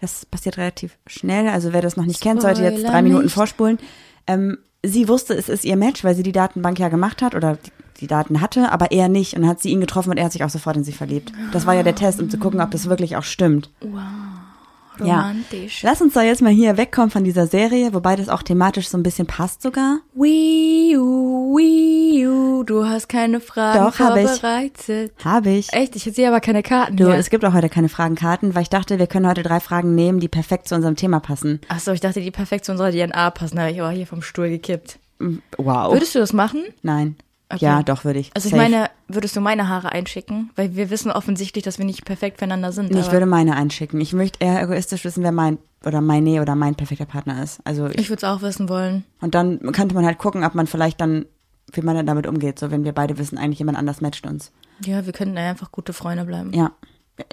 das 0.00 0.26
passiert 0.26 0.58
relativ 0.58 0.96
schnell, 1.06 1.48
also 1.48 1.72
wer 1.72 1.82
das 1.82 1.96
noch 1.96 2.04
nicht 2.06 2.20
kennt, 2.20 2.42
sollte 2.42 2.62
jetzt 2.62 2.78
Spoiler 2.78 2.90
drei 2.92 3.02
Minuten 3.02 3.24
nicht. 3.24 3.34
vorspulen. 3.34 3.78
Ähm, 4.26 4.58
sie 4.82 5.08
wusste, 5.08 5.34
es 5.34 5.48
ist 5.48 5.64
ihr 5.64 5.76
Match, 5.76 6.04
weil 6.04 6.14
sie 6.14 6.22
die 6.22 6.32
Datenbank 6.32 6.78
ja 6.78 6.88
gemacht 6.88 7.22
hat 7.22 7.34
oder 7.34 7.56
die, 7.56 7.70
die 8.00 8.06
Daten 8.06 8.40
hatte, 8.40 8.72
aber 8.72 8.90
er 8.92 9.08
nicht. 9.08 9.34
Und 9.34 9.42
dann 9.42 9.50
hat 9.50 9.62
sie 9.62 9.70
ihn 9.70 9.80
getroffen 9.80 10.10
und 10.10 10.16
er 10.18 10.24
hat 10.24 10.32
sich 10.32 10.44
auch 10.44 10.50
sofort 10.50 10.76
in 10.76 10.84
sie 10.84 10.92
verliebt. 10.92 11.32
Das 11.52 11.64
war 11.66 11.74
ja 11.74 11.82
der 11.82 11.94
Test, 11.94 12.20
um 12.20 12.28
zu 12.28 12.38
gucken, 12.38 12.60
ob 12.60 12.70
das 12.70 12.88
wirklich 12.88 13.16
auch 13.16 13.22
stimmt. 13.22 13.70
Romantisch. 15.00 15.82
Ja. 15.82 15.90
Lass 15.90 16.00
uns 16.02 16.14
doch 16.14 16.22
jetzt 16.22 16.42
mal 16.42 16.52
hier 16.52 16.76
wegkommen 16.76 17.10
von 17.10 17.24
dieser 17.24 17.46
Serie, 17.46 17.92
wobei 17.94 18.16
das 18.16 18.28
auch 18.28 18.42
thematisch 18.42 18.88
so 18.88 18.96
ein 18.98 19.02
bisschen 19.02 19.26
passt 19.26 19.62
sogar. 19.62 19.98
Wii 20.14 20.96
U, 20.96 21.56
Wii 21.56 22.26
U, 22.26 22.62
du 22.64 22.86
hast 22.86 23.08
keine 23.08 23.40
Fragen 23.40 23.84
Doch, 23.84 23.94
vorbereitet. 23.94 25.12
Habe 25.24 25.50
ich. 25.50 25.72
Echt? 25.72 25.96
Ich 25.96 26.04
sehe 26.04 26.28
aber 26.28 26.40
keine 26.40 26.62
Karten 26.62 26.96
Du, 26.96 27.06
hier. 27.06 27.14
es 27.14 27.30
gibt 27.30 27.44
auch 27.44 27.52
heute 27.52 27.68
keine 27.68 27.88
Fragenkarten, 27.88 28.54
weil 28.54 28.62
ich 28.62 28.70
dachte, 28.70 28.98
wir 28.98 29.06
können 29.06 29.26
heute 29.28 29.42
drei 29.42 29.60
Fragen 29.60 29.94
nehmen, 29.94 30.20
die 30.20 30.28
perfekt 30.28 30.68
zu 30.68 30.74
unserem 30.74 30.96
Thema 30.96 31.20
passen. 31.20 31.60
Achso, 31.68 31.92
ich 31.92 32.00
dachte, 32.00 32.20
die 32.20 32.30
perfekt 32.30 32.64
zu 32.64 32.72
unserer 32.72 32.90
DNA 32.90 33.30
passen. 33.30 33.56
Da 33.56 33.62
habe 33.62 33.72
ich 33.72 33.80
aber 33.80 33.90
hier 33.90 34.06
vom 34.06 34.22
Stuhl 34.22 34.48
gekippt. 34.48 34.98
Wow. 35.58 35.92
Würdest 35.92 36.14
du 36.14 36.18
das 36.18 36.32
machen? 36.32 36.62
Nein. 36.82 37.16
Okay. 37.50 37.64
Ja, 37.64 37.82
doch, 37.82 38.04
würde 38.04 38.18
ich. 38.18 38.30
Also 38.34 38.46
ich 38.46 38.54
Safe. 38.54 38.62
meine, 38.62 38.90
würdest 39.06 39.36
du 39.36 39.40
meine 39.40 39.68
Haare 39.68 39.92
einschicken? 39.92 40.50
Weil 40.56 40.74
wir 40.76 40.90
wissen 40.90 41.10
offensichtlich, 41.12 41.62
dass 41.62 41.78
wir 41.78 41.84
nicht 41.84 42.04
perfekt 42.04 42.38
füreinander 42.38 42.72
sind. 42.72 42.90
Nee, 42.90 43.00
ich 43.00 43.12
würde 43.12 43.26
meine 43.26 43.54
einschicken. 43.54 44.00
Ich 44.00 44.12
möchte 44.12 44.42
eher 44.44 44.62
egoistisch 44.62 45.04
wissen, 45.04 45.22
wer 45.22 45.32
mein 45.32 45.58
oder 45.84 46.00
meine 46.00 46.40
oder 46.40 46.54
mein 46.54 46.74
perfekter 46.74 47.04
Partner 47.04 47.42
ist. 47.42 47.60
Also 47.64 47.86
ich, 47.88 47.98
ich 47.98 48.08
würde 48.08 48.24
es 48.26 48.32
auch 48.32 48.40
wissen 48.42 48.68
wollen. 48.68 49.04
und 49.20 49.34
dann 49.34 49.60
könnte 49.72 49.94
man 49.94 50.06
halt 50.06 50.18
gucken, 50.18 50.42
ob 50.42 50.54
man 50.54 50.66
vielleicht 50.66 51.00
dann, 51.00 51.26
wie 51.72 51.82
man 51.82 51.94
dann 51.94 52.06
damit 52.06 52.26
umgeht. 52.26 52.58
So, 52.58 52.70
wenn 52.70 52.84
wir 52.84 52.92
beide 52.92 53.18
wissen, 53.18 53.36
eigentlich 53.36 53.58
jemand 53.58 53.76
anders 53.76 54.00
matcht 54.00 54.26
uns. 54.26 54.50
Ja, 54.84 55.04
wir 55.04 55.12
könnten 55.12 55.36
einfach 55.36 55.70
gute 55.70 55.92
Freunde 55.92 56.24
bleiben. 56.24 56.52
Ja. 56.54 56.72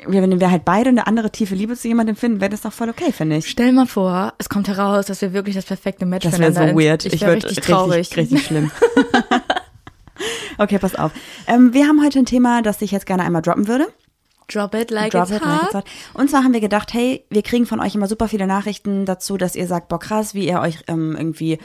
Wenn 0.06 0.40
wir 0.40 0.52
halt 0.52 0.64
beide 0.64 0.90
eine 0.90 1.08
andere 1.08 1.32
tiefe 1.32 1.56
Liebe 1.56 1.76
zu 1.76 1.88
jemandem 1.88 2.16
finden, 2.16 2.40
wäre 2.40 2.52
das 2.52 2.62
doch 2.62 2.72
voll 2.74 2.90
okay, 2.90 3.12
finde 3.12 3.38
ich. 3.38 3.50
Stell 3.50 3.72
mal 3.72 3.88
vor, 3.88 4.34
es 4.38 4.48
kommt 4.48 4.68
heraus, 4.68 5.08
dass 5.08 5.22
wir 5.22 5.34
wirklich 5.34 5.56
das 5.56 5.66
perfekte 5.66 6.06
Match 6.06 6.24
Das 6.24 6.38
wäre 6.38 6.54
so 6.54 6.60
weird. 6.80 7.06
Ich, 7.06 7.14
Ich 7.14 7.22
wäre 7.22 7.38
richtig 7.38 7.62
traurig. 7.62 8.16
Richtig, 8.16 8.18
richtig 8.18 8.46
schlimm. 8.46 8.72
okay, 10.62 10.80
pass 10.80 10.96
auf. 10.96 11.12
Ähm, 11.48 11.74
wir 11.74 11.88
haben 11.88 12.04
heute 12.04 12.20
ein 12.20 12.26
Thema, 12.26 12.62
das 12.62 12.82
ich 12.82 12.92
jetzt 12.92 13.06
gerne 13.06 13.24
einmal 13.24 13.42
droppen 13.42 13.68
würde. 13.68 13.88
Drop 14.48 14.76
it 14.76 14.92
like 14.92 15.12
Drop 15.12 15.24
it's 15.24 15.32
it, 15.32 15.42
like 15.42 15.62
hot. 15.62 15.64
it's 15.64 15.74
hot. 15.76 15.86
Und 16.14 16.30
zwar 16.30 16.44
haben 16.44 16.54
wir 16.54 16.60
gedacht, 16.60 16.94
hey, 16.94 17.26
wir 17.30 17.42
kriegen 17.42 17.66
von 17.66 17.80
euch 17.80 17.96
immer 17.96 18.08
super 18.08 18.28
viele 18.28 18.48
Nachrichten 18.48 19.06
dazu, 19.06 19.38
dass 19.38 19.56
ihr 19.56 19.66
sagt, 19.66 19.88
boah 19.88 20.00
krass, 20.00 20.34
wie 20.34 20.48
ihr 20.48 20.60
euch 20.60 20.84
ähm, 20.88 21.16
irgendwie 21.18 21.58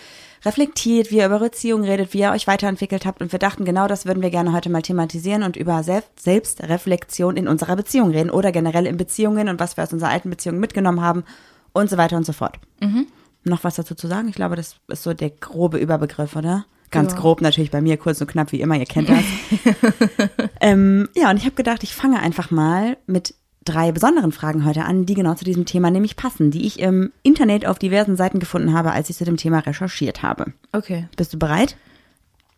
reflektiert, 0.45 1.11
wie 1.11 1.17
ihr 1.17 1.27
über 1.27 1.41
Beziehungen 1.41 1.85
redet, 1.85 2.15
wie 2.15 2.21
ihr 2.21 2.31
euch 2.31 2.47
weiterentwickelt 2.47 3.05
habt. 3.05 3.21
Und 3.23 3.33
wir 3.33 3.41
dachten, 3.41 3.65
genau 3.65 3.89
das 3.89 4.07
würden 4.07 4.23
wir 4.23 4.31
gerne 4.31 4.53
heute 4.53 4.71
mal 4.71 4.83
thematisieren 4.83 5.43
und 5.43 5.57
über 5.57 5.83
Selbst 5.83 6.23
Selbstreflexion 6.23 7.37
in 7.37 7.49
unserer 7.49 7.75
Beziehung 7.75 8.11
reden 8.11 8.31
oder 8.31 8.53
generell 8.53 8.87
in 8.87 8.97
Beziehungen 8.97 9.49
und 9.49 9.59
was 9.59 9.77
wir 9.77 9.85
aus 9.85 9.93
unserer 9.93 10.11
alten 10.11 10.31
Beziehung 10.31 10.59
mitgenommen 10.59 11.01
haben 11.01 11.25
und 11.73 11.91
so 11.91 11.97
weiter 11.97 12.17
und 12.17 12.25
so 12.25 12.33
fort. 12.33 12.57
Mhm. 12.81 13.09
Noch 13.43 13.65
was 13.65 13.75
dazu 13.75 13.95
zu 13.95 14.07
sagen? 14.07 14.29
Ich 14.29 14.37
glaube, 14.37 14.55
das 14.55 14.77
ist 14.89 15.03
so 15.03 15.13
der 15.13 15.31
grobe 15.31 15.79
Überbegriff, 15.79 16.37
oder? 16.37 16.67
Ganz 16.97 17.13
Ja. 17.13 17.19
grob 17.19 17.41
natürlich 17.41 17.71
bei 17.71 17.81
mir, 17.81 17.97
kurz 17.97 18.21
und 18.21 18.27
knapp 18.27 18.53
wie 18.53 18.61
immer, 18.61 18.77
ihr 18.77 18.87
kennt 18.87 19.09
das. 19.09 19.25
ähm, 20.61 21.09
ja, 21.15 21.31
und 21.31 21.37
ich 21.37 21.45
habe 21.45 21.55
gedacht, 21.55 21.83
ich 21.83 21.95
fange 21.95 22.21
einfach 22.21 22.51
mal 22.51 22.97
mit 23.07 23.35
drei 23.65 23.93
besonderen 23.93 24.33
Fragen 24.33 24.65
heute 24.65 24.85
an, 24.85 25.07
die 25.07 25.15
genau 25.15 25.35
zu 25.35 25.45
diesem 25.45 25.67
Thema 25.67 25.91
nämlich 25.91 26.17
passen, 26.17 26.51
die 26.51 26.67
ich 26.67 26.79
im 26.79 27.13
Internet 27.23 27.67
auf 27.67 27.79
diversen 27.79 28.17
Seiten 28.17 28.39
gefunden 28.39 28.73
habe, 28.73 28.93
als 28.93 29.11
ich 29.11 29.17
zu 29.17 29.25
dem 29.25 29.37
Thema 29.37 29.59
recherchiert 29.59 30.23
habe. 30.23 30.53
Okay. 30.73 31.09
Bist 31.17 31.35
du 31.35 31.39
bereit? 31.39 31.77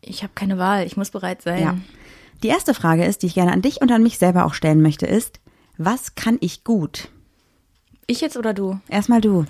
Ich 0.01 0.23
habe 0.23 0.33
keine 0.35 0.59
Wahl. 0.59 0.87
Ich 0.87 0.97
muss 0.97 1.11
bereit 1.11 1.43
sein. 1.43 1.63
Ja. 1.63 1.77
Die 2.43 2.49
erste 2.49 2.75
Frage 2.75 3.05
ist, 3.05 3.23
die 3.23 3.27
ich 3.27 3.35
gerne 3.35 3.53
an 3.53 3.63
dich 3.63 3.81
und 3.81 3.91
an 3.91 4.03
mich 4.03 4.19
selber 4.19 4.45
auch 4.45 4.55
stellen 4.55 4.83
möchte, 4.83 5.07
ist, 5.07 5.41
was 5.77 6.15
kann 6.15 6.39
ich 6.41 6.63
gut? 6.63 7.09
Ich 8.07 8.21
jetzt 8.21 8.37
oder 8.37 8.55
du? 8.55 8.79
Erstmal 8.89 9.21
du. 9.21 9.45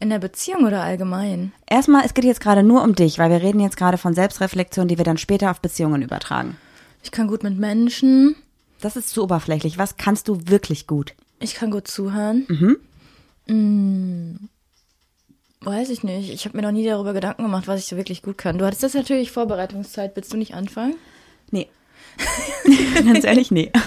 In 0.00 0.10
der 0.10 0.20
Beziehung 0.20 0.64
oder 0.64 0.82
allgemein? 0.82 1.52
Erstmal, 1.66 2.04
es 2.04 2.14
geht 2.14 2.24
jetzt 2.24 2.40
gerade 2.40 2.62
nur 2.62 2.82
um 2.84 2.94
dich, 2.94 3.18
weil 3.18 3.30
wir 3.30 3.42
reden 3.42 3.58
jetzt 3.58 3.76
gerade 3.76 3.98
von 3.98 4.14
Selbstreflexion, 4.14 4.86
die 4.86 4.96
wir 4.96 5.04
dann 5.04 5.18
später 5.18 5.50
auf 5.50 5.60
Beziehungen 5.60 6.02
übertragen. 6.02 6.56
Ich 7.02 7.10
kann 7.10 7.26
gut 7.26 7.42
mit 7.42 7.58
Menschen. 7.58 8.36
Das 8.80 8.94
ist 8.94 9.10
zu 9.10 9.24
oberflächlich. 9.24 9.76
Was 9.76 9.96
kannst 9.96 10.28
du 10.28 10.38
wirklich 10.46 10.86
gut? 10.86 11.14
Ich 11.40 11.54
kann 11.54 11.72
gut 11.72 11.88
zuhören. 11.88 12.46
Mhm. 12.48 12.76
Mm, 13.48 14.48
weiß 15.62 15.90
ich 15.90 16.04
nicht. 16.04 16.30
Ich 16.30 16.44
habe 16.44 16.56
mir 16.56 16.62
noch 16.62 16.72
nie 16.72 16.84
darüber 16.84 17.12
Gedanken 17.12 17.42
gemacht, 17.42 17.66
was 17.66 17.80
ich 17.80 17.86
so 17.86 17.96
wirklich 17.96 18.22
gut 18.22 18.38
kann. 18.38 18.58
Du 18.58 18.64
hattest 18.64 18.82
jetzt 18.82 18.94
natürlich 18.94 19.32
Vorbereitungszeit. 19.32 20.14
Willst 20.14 20.32
du 20.32 20.36
nicht 20.36 20.54
anfangen? 20.54 20.94
Nee. 21.50 21.68
Ganz 23.04 23.24
ehrlich, 23.24 23.50
nee. 23.50 23.72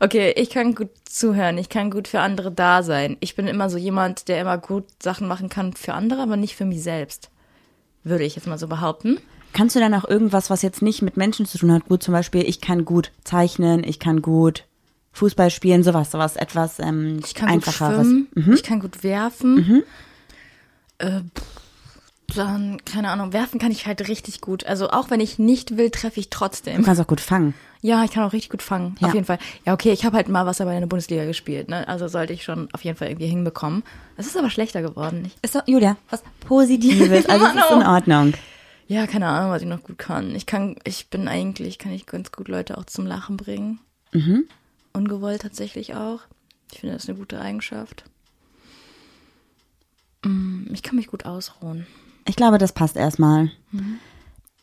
Okay, 0.00 0.32
ich 0.36 0.50
kann 0.50 0.74
gut 0.74 0.90
zuhören. 1.04 1.58
Ich 1.58 1.68
kann 1.68 1.90
gut 1.90 2.08
für 2.08 2.20
andere 2.20 2.50
da 2.52 2.82
sein. 2.82 3.16
Ich 3.20 3.34
bin 3.34 3.46
immer 3.48 3.70
so 3.70 3.78
jemand, 3.78 4.28
der 4.28 4.40
immer 4.40 4.58
gut 4.58 4.84
Sachen 5.02 5.26
machen 5.28 5.48
kann 5.48 5.72
für 5.72 5.94
andere, 5.94 6.22
aber 6.22 6.36
nicht 6.36 6.56
für 6.56 6.64
mich 6.66 6.82
selbst. 6.82 7.30
Würde 8.04 8.24
ich 8.24 8.36
jetzt 8.36 8.46
mal 8.46 8.58
so 8.58 8.68
behaupten. 8.68 9.18
Kannst 9.52 9.74
du 9.74 9.80
dann 9.80 9.94
auch 9.94 10.04
irgendwas, 10.06 10.50
was 10.50 10.62
jetzt 10.62 10.82
nicht 10.82 11.00
mit 11.02 11.16
Menschen 11.16 11.46
zu 11.46 11.56
tun 11.58 11.72
hat, 11.72 11.86
gut 11.86 12.02
zum 12.02 12.12
Beispiel, 12.12 12.42
ich 12.46 12.60
kann 12.60 12.84
gut 12.84 13.10
zeichnen, 13.24 13.84
ich 13.84 13.98
kann 13.98 14.20
gut 14.20 14.64
Fußball 15.12 15.48
spielen, 15.48 15.82
sowas, 15.82 16.10
sowas 16.10 16.36
etwas 16.36 16.78
ähm, 16.78 17.20
Ich 17.24 17.34
kann 17.34 17.48
einfacheres. 17.48 18.06
gut 18.06 18.26
schwimmen. 18.34 18.54
Ich 18.54 18.62
kann 18.62 18.80
gut 18.80 19.02
werfen. 19.02 19.82
Äh, 20.98 21.20
pff, 21.20 21.55
Dann, 22.36 22.84
keine 22.84 23.10
Ahnung, 23.10 23.32
werfen 23.32 23.58
kann 23.58 23.72
ich 23.72 23.86
halt 23.86 24.06
richtig 24.08 24.40
gut. 24.40 24.64
Also 24.66 24.90
auch 24.90 25.10
wenn 25.10 25.20
ich 25.20 25.38
nicht 25.38 25.76
will, 25.76 25.90
treffe 25.90 26.20
ich 26.20 26.28
Du 26.30 26.36
trotzdem. 26.38 26.82
kannst 26.84 27.00
auch 27.00 27.06
gut 27.06 27.20
fangen. 27.20 27.54
Ja, 27.82 28.04
ich 28.04 28.10
kann 28.10 28.24
auch 28.24 28.32
richtig 28.32 28.50
gut 28.50 28.62
fangen. 28.62 28.96
Ja. 29.00 29.08
Auf 29.08 29.14
jeden 29.14 29.26
Fall. 29.26 29.38
Ja, 29.64 29.72
okay, 29.72 29.92
ich 29.92 30.04
habe 30.04 30.16
halt 30.16 30.28
mal 30.28 30.44
Wasserball 30.46 30.74
in 30.74 30.80
der 30.80 30.86
Bundesliga 30.88 31.24
gespielt, 31.24 31.68
ne? 31.68 31.86
Also 31.88 32.08
sollte 32.08 32.32
ich 32.32 32.42
schon 32.44 32.68
auf 32.72 32.82
jeden 32.84 32.96
Fall 32.98 33.08
irgendwie 33.08 33.26
hinbekommen. 33.28 33.84
Es 34.16 34.26
ist 34.26 34.36
aber 34.36 34.50
schlechter 34.50 34.82
geworden. 34.82 35.24
Ich, 35.26 35.36
Ist 35.42 35.54
doch, 35.54 35.66
Julia, 35.66 35.96
was 36.10 36.22
Positives. 36.40 37.26
Also 37.28 37.46
es 37.46 37.54
ist 37.54 37.70
in 37.70 37.82
Ordnung. 37.86 38.34
ja, 38.88 39.06
keine 39.06 39.28
Ahnung, 39.28 39.50
was 39.50 39.62
ich 39.62 39.68
noch 39.68 39.82
gut 39.82 39.98
kann. 39.98 40.34
Ich 40.34 40.46
kann, 40.46 40.76
ich 40.84 41.08
bin 41.10 41.28
eigentlich, 41.28 41.78
kann 41.78 41.92
ich 41.92 42.06
ganz 42.06 42.32
gut 42.32 42.48
Leute 42.48 42.76
auch 42.78 42.84
zum 42.86 43.06
Lachen 43.06 43.36
bringen. 43.36 43.78
Mhm. 44.12 44.44
Ungewollt 44.92 45.42
tatsächlich 45.42 45.94
auch. 45.94 46.20
Ich 46.72 46.80
finde, 46.80 46.94
das 46.94 47.04
ist 47.04 47.08
eine 47.10 47.18
gute 47.18 47.40
Eigenschaft. 47.40 48.04
Mm, 50.24 50.72
Ich 50.72 50.82
kann 50.82 50.96
mich 50.96 51.06
gut 51.08 51.24
ausruhen. 51.24 51.86
Ich 52.28 52.36
glaube, 52.36 52.58
das 52.58 52.72
passt 52.72 52.96
erstmal. 52.96 53.50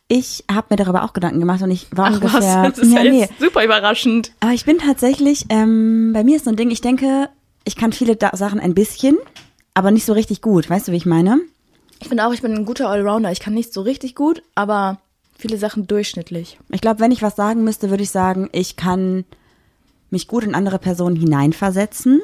Ich 0.08 0.44
habe 0.50 0.66
mir 0.70 0.76
darüber 0.76 1.02
auch 1.04 1.12
Gedanken 1.12 1.40
gemacht 1.40 1.62
und 1.62 1.70
ich 1.70 1.88
war 1.90 2.06
Ach 2.06 2.22
was, 2.22 2.34
ungefähr. 2.34 2.62
das 2.70 2.78
ist 2.78 2.92
ja, 2.92 3.02
ja 3.02 3.10
nee. 3.10 3.28
super 3.40 3.64
überraschend. 3.64 4.32
Aber 4.40 4.52
ich 4.52 4.64
bin 4.64 4.78
tatsächlich, 4.78 5.46
ähm, 5.48 6.12
bei 6.12 6.24
mir 6.24 6.36
ist 6.36 6.44
so 6.44 6.50
ein 6.50 6.56
Ding, 6.56 6.70
ich 6.70 6.82
denke, 6.82 7.30
ich 7.64 7.76
kann 7.76 7.92
viele 7.92 8.16
da 8.16 8.36
Sachen 8.36 8.60
ein 8.60 8.74
bisschen, 8.74 9.16
aber 9.72 9.90
nicht 9.90 10.04
so 10.04 10.12
richtig 10.12 10.42
gut. 10.42 10.68
Weißt 10.68 10.88
du, 10.88 10.92
wie 10.92 10.96
ich 10.96 11.06
meine? 11.06 11.40
Ich 12.00 12.08
finde 12.08 12.26
auch, 12.26 12.32
ich 12.32 12.42
bin 12.42 12.54
ein 12.54 12.66
guter 12.66 12.90
Allrounder. 12.90 13.32
Ich 13.32 13.40
kann 13.40 13.54
nicht 13.54 13.72
so 13.72 13.80
richtig 13.80 14.14
gut, 14.14 14.42
aber 14.54 14.98
viele 15.38 15.58
Sachen 15.58 15.86
durchschnittlich. 15.86 16.58
Ich 16.70 16.80
glaube, 16.80 17.00
wenn 17.00 17.12
ich 17.12 17.22
was 17.22 17.36
sagen 17.36 17.64
müsste, 17.64 17.90
würde 17.90 18.02
ich 18.02 18.10
sagen, 18.10 18.50
ich 18.52 18.76
kann 18.76 19.24
mich 20.10 20.28
gut 20.28 20.44
in 20.44 20.54
andere 20.54 20.78
Personen 20.78 21.16
hineinversetzen. 21.16 22.20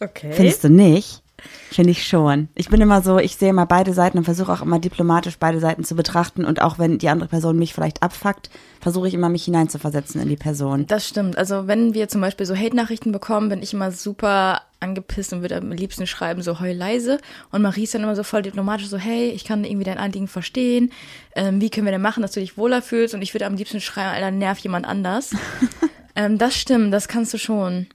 Okay. 0.00 0.32
Findest 0.32 0.64
du 0.64 0.68
nicht? 0.68 1.22
Finde 1.70 1.90
ich 1.90 2.06
schon. 2.06 2.48
Ich 2.54 2.68
bin 2.68 2.80
immer 2.80 3.02
so, 3.02 3.18
ich 3.18 3.36
sehe 3.36 3.50
immer 3.50 3.66
beide 3.66 3.92
Seiten 3.92 4.18
und 4.18 4.24
versuche 4.24 4.52
auch 4.52 4.62
immer 4.62 4.78
diplomatisch 4.78 5.38
beide 5.38 5.60
Seiten 5.60 5.84
zu 5.84 5.94
betrachten. 5.94 6.44
Und 6.44 6.62
auch 6.62 6.78
wenn 6.78 6.98
die 6.98 7.08
andere 7.08 7.28
Person 7.28 7.58
mich 7.58 7.74
vielleicht 7.74 8.02
abfuckt, 8.02 8.50
versuche 8.80 9.08
ich 9.08 9.14
immer 9.14 9.28
mich 9.28 9.44
hineinzuversetzen 9.44 10.20
in 10.20 10.28
die 10.28 10.36
Person. 10.36 10.86
Das 10.86 11.08
stimmt. 11.08 11.36
Also 11.36 11.66
wenn 11.66 11.94
wir 11.94 12.08
zum 12.08 12.20
Beispiel 12.20 12.46
so 12.46 12.54
Hate-Nachrichten 12.54 13.12
bekommen, 13.12 13.48
bin 13.48 13.62
ich 13.62 13.72
immer 13.72 13.90
super 13.90 14.62
angepisst 14.80 15.32
und 15.32 15.40
würde 15.40 15.56
am 15.56 15.72
liebsten 15.72 16.06
schreiben, 16.06 16.42
so 16.42 16.60
heul 16.60 16.74
leise. 16.74 17.18
Und 17.50 17.62
Marie 17.62 17.84
ist 17.84 17.94
dann 17.94 18.02
immer 18.02 18.14
so 18.14 18.22
voll 18.22 18.42
diplomatisch, 18.42 18.88
so 18.88 18.98
hey, 18.98 19.30
ich 19.30 19.44
kann 19.44 19.64
irgendwie 19.64 19.84
dein 19.84 19.98
Anliegen 19.98 20.28
verstehen. 20.28 20.92
Ähm, 21.34 21.60
wie 21.60 21.70
können 21.70 21.86
wir 21.86 21.92
denn 21.92 22.02
machen, 22.02 22.22
dass 22.22 22.32
du 22.32 22.40
dich 22.40 22.56
wohler 22.56 22.82
fühlst? 22.82 23.14
Und 23.14 23.22
ich 23.22 23.34
würde 23.34 23.46
am 23.46 23.56
liebsten 23.56 23.80
schreiben, 23.80 24.14
Alter, 24.14 24.30
nerv 24.30 24.58
jemand 24.58 24.86
anders. 24.86 25.30
ähm, 26.14 26.38
das 26.38 26.54
stimmt, 26.54 26.92
das 26.92 27.08
kannst 27.08 27.34
du 27.34 27.38
schon. 27.38 27.86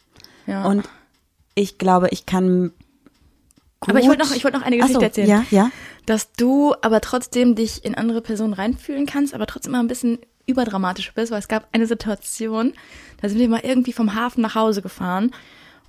Ja. 0.48 0.66
Und 0.66 0.90
ich 1.56 1.78
glaube, 1.78 2.10
ich 2.10 2.26
kann. 2.26 2.72
Gut 3.80 3.90
Aber 3.90 4.00
ich 4.00 4.08
wollte 4.08 4.24
noch, 4.24 4.36
ich 4.36 4.44
wollte 4.44 4.58
noch 4.58 4.66
eine 4.66 4.78
Geschichte 4.78 5.00
so, 5.00 5.06
erzählen. 5.06 5.30
Ja, 5.30 5.46
ja. 5.52 5.72
Dass 6.06 6.34
du 6.34 6.76
aber 6.82 7.02
trotzdem 7.02 7.56
dich 7.56 7.86
in 7.86 7.96
andere 7.96 8.22
Personen 8.22 8.54
reinfühlen 8.54 9.06
kannst, 9.06 9.34
aber 9.34 9.48
trotzdem 9.48 9.74
immer 9.74 9.84
ein 9.84 9.88
bisschen 9.88 10.20
überdramatisch 10.48 11.14
bist, 11.14 11.32
weil 11.32 11.40
es 11.40 11.48
gab 11.48 11.68
eine 11.72 11.86
Situation, 11.86 12.74
da 13.22 13.30
sind 13.30 13.40
wir 13.40 13.48
mal 13.48 13.62
irgendwie 13.64 13.94
vom 13.94 14.16
Hafen 14.16 14.42
nach 14.42 14.56
Hause 14.56 14.82
gefahren. 14.82 15.32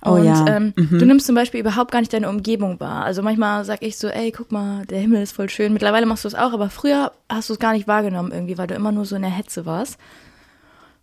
Oh 0.03 0.11
Und 0.11 0.25
ja, 0.25 0.47
ähm, 0.47 0.73
du 0.75 1.05
nimmst 1.05 1.27
zum 1.27 1.35
Beispiel 1.35 1.59
überhaupt 1.59 1.91
gar 1.91 1.99
nicht 1.99 2.13
deine 2.13 2.29
Umgebung 2.29 2.79
wahr. 2.79 3.03
Also 3.03 3.21
manchmal 3.21 3.65
sag 3.65 3.83
ich 3.83 3.97
so, 3.97 4.07
ey, 4.07 4.31
guck 4.31 4.51
mal, 4.51 4.85
der 4.85 4.99
Himmel 4.99 5.21
ist 5.21 5.33
voll 5.33 5.49
schön. 5.49 5.73
Mittlerweile 5.73 6.05
machst 6.05 6.23
du 6.23 6.27
es 6.27 6.35
auch, 6.35 6.53
aber 6.53 6.69
früher 6.69 7.11
hast 7.29 7.49
du 7.49 7.53
es 7.53 7.59
gar 7.59 7.73
nicht 7.73 7.87
wahrgenommen 7.87 8.31
irgendwie, 8.31 8.57
weil 8.57 8.67
du 8.67 8.73
immer 8.73 8.91
nur 8.91 9.05
so 9.05 9.15
in 9.15 9.21
der 9.21 9.31
Hetze 9.31 9.65
warst. 9.65 9.99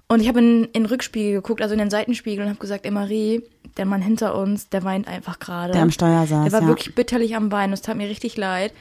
Und 0.08 0.20
ich 0.20 0.28
habe 0.28 0.38
in, 0.38 0.64
in 0.64 0.72
den 0.72 0.86
Rückspiegel 0.86 1.34
geguckt, 1.34 1.60
also 1.60 1.74
in 1.74 1.78
den 1.78 1.90
Seitenspiegel 1.90 2.42
und 2.42 2.50
habe 2.50 2.58
gesagt, 2.58 2.86
ey 2.86 2.90
Marie, 2.90 3.42
der 3.76 3.84
Mann 3.84 4.00
hinter 4.00 4.36
uns, 4.36 4.68
der 4.70 4.82
weint 4.82 5.06
einfach 5.06 5.38
gerade. 5.38 5.72
Der 5.72 5.82
am 5.82 5.90
Steuer 5.90 6.26
saß, 6.26 6.44
Der 6.44 6.52
war 6.52 6.62
ja. 6.62 6.66
wirklich 6.66 6.94
bitterlich 6.94 7.36
am 7.36 7.52
Weinen. 7.52 7.74
Es 7.74 7.82
tat 7.82 7.96
mir 7.96 8.08
richtig 8.08 8.36
leid. 8.36 8.72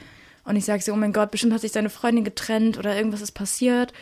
Und 0.44 0.56
ich 0.56 0.64
sage 0.64 0.82
so, 0.82 0.92
oh 0.92 0.96
mein 0.96 1.12
Gott, 1.12 1.30
bestimmt 1.30 1.52
hat 1.52 1.60
sich 1.60 1.72
seine 1.72 1.90
Freundin 1.90 2.24
getrennt 2.24 2.78
oder 2.78 2.96
irgendwas 2.96 3.20
ist 3.20 3.32
passiert. 3.32 3.92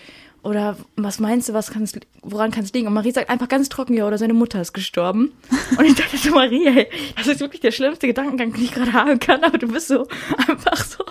Oder 0.45 0.77
was 0.95 1.19
meinst 1.19 1.49
du, 1.49 1.55
was 1.55 1.73
kann's, 1.73 1.95
woran 2.23 2.53
kann 2.53 2.63
es 2.63 2.73
liegen? 2.73 2.87
Und 2.87 2.95
Marie 2.95 3.11
sagt 3.11 3.29
einfach 3.29 3.49
ganz 3.49 3.69
trocken, 3.69 3.95
ja, 3.95 4.07
oder 4.07 4.17
seine 4.17 4.33
Mutter 4.33 4.61
ist 4.61 4.73
gestorben. 4.73 5.33
Und 5.77 5.85
ich 5.85 5.97
dachte 5.97 6.17
so, 6.17 6.31
Marie, 6.31 6.67
ey, 6.69 6.87
das 7.17 7.27
ist 7.27 7.41
wirklich 7.41 7.61
der 7.61 7.73
schlimmste 7.73 8.07
Gedankengang, 8.07 8.53
den 8.53 8.63
ich 8.63 8.73
gerade 8.73 8.93
haben 8.93 9.19
kann, 9.19 9.43
aber 9.43 9.59
du 9.59 9.67
bist 9.67 9.89
so 9.89 10.07
einfach 10.47 10.85
so 10.85 11.05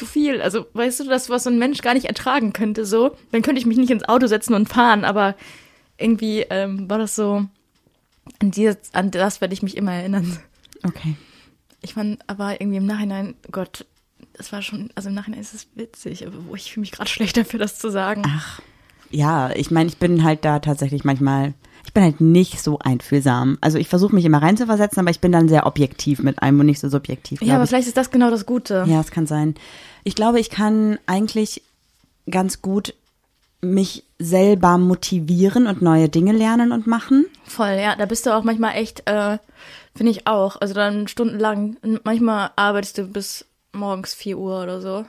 zu 0.00 0.06
viel. 0.06 0.40
Also, 0.40 0.66
weißt 0.72 1.00
du, 1.00 1.04
das, 1.04 1.28
was 1.28 1.44
so 1.44 1.50
ein 1.50 1.58
Mensch 1.58 1.82
gar 1.82 1.94
nicht 1.94 2.06
ertragen 2.06 2.52
könnte, 2.54 2.86
so, 2.86 3.14
dann 3.32 3.42
könnte 3.42 3.60
ich 3.60 3.66
mich 3.66 3.76
nicht 3.76 3.90
ins 3.90 4.08
Auto 4.08 4.26
setzen 4.26 4.54
und 4.54 4.68
fahren, 4.68 5.04
aber 5.04 5.36
irgendwie 5.98 6.40
ähm, 6.48 6.88
war 6.88 6.98
das 6.98 7.14
so, 7.14 7.44
an, 8.40 8.50
dieses, 8.50 8.78
an 8.94 9.10
das 9.10 9.42
werde 9.42 9.52
ich 9.52 9.62
mich 9.62 9.76
immer 9.76 9.92
erinnern. 9.92 10.38
Okay. 10.82 11.14
Ich 11.82 11.92
fand 11.92 12.20
aber 12.26 12.58
irgendwie 12.60 12.78
im 12.78 12.86
Nachhinein, 12.86 13.34
Gott, 13.52 13.84
das 14.32 14.50
war 14.50 14.62
schon, 14.62 14.88
also 14.94 15.10
im 15.10 15.14
Nachhinein 15.14 15.40
ist 15.40 15.52
es 15.52 15.68
witzig, 15.74 16.26
aber 16.26 16.36
ich 16.54 16.72
fühle 16.72 16.80
mich 16.80 16.92
gerade 16.92 17.10
schlecht 17.10 17.36
dafür, 17.36 17.58
das 17.58 17.78
zu 17.78 17.90
sagen. 17.90 18.22
Ach, 18.24 18.62
ja, 19.10 19.50
ich 19.50 19.70
meine, 19.70 19.90
ich 19.90 19.98
bin 19.98 20.24
halt 20.24 20.46
da 20.46 20.60
tatsächlich 20.60 21.04
manchmal, 21.04 21.52
ich 21.84 21.92
bin 21.92 22.02
halt 22.02 22.22
nicht 22.22 22.62
so 22.62 22.78
einfühlsam. 22.78 23.58
Also 23.60 23.76
ich 23.76 23.88
versuche 23.88 24.14
mich 24.14 24.24
immer 24.24 24.40
reinzuversetzen, 24.40 25.00
aber 25.00 25.10
ich 25.10 25.20
bin 25.20 25.32
dann 25.32 25.48
sehr 25.48 25.66
objektiv 25.66 26.22
mit 26.22 26.42
einem 26.42 26.60
und 26.60 26.66
nicht 26.66 26.80
so 26.80 26.88
subjektiv. 26.88 27.42
ja, 27.42 27.56
aber 27.56 27.64
ich. 27.64 27.68
vielleicht 27.68 27.88
ist 27.88 27.96
das 27.98 28.10
genau 28.10 28.30
das 28.30 28.46
Gute. 28.46 28.84
Ja, 28.86 29.00
es 29.00 29.10
kann 29.10 29.26
sein. 29.26 29.54
Ich 30.04 30.14
glaube, 30.14 30.40
ich 30.40 30.50
kann 30.50 30.98
eigentlich 31.06 31.62
ganz 32.30 32.62
gut 32.62 32.94
mich 33.62 34.04
selber 34.18 34.78
motivieren 34.78 35.66
und 35.66 35.82
neue 35.82 36.08
Dinge 36.08 36.32
lernen 36.32 36.72
und 36.72 36.86
machen. 36.86 37.26
Voll, 37.44 37.78
ja, 37.80 37.94
da 37.96 38.06
bist 38.06 38.24
du 38.26 38.34
auch 38.34 38.42
manchmal 38.42 38.76
echt, 38.76 39.06
äh, 39.08 39.38
finde 39.94 40.12
ich 40.12 40.26
auch. 40.26 40.56
Also 40.60 40.72
dann 40.74 41.08
stundenlang, 41.08 41.76
manchmal 42.04 42.50
arbeitest 42.56 42.98
du 42.98 43.04
bis 43.04 43.44
morgens 43.72 44.14
4 44.14 44.38
Uhr 44.38 44.62
oder 44.62 44.80
so. 44.80 45.04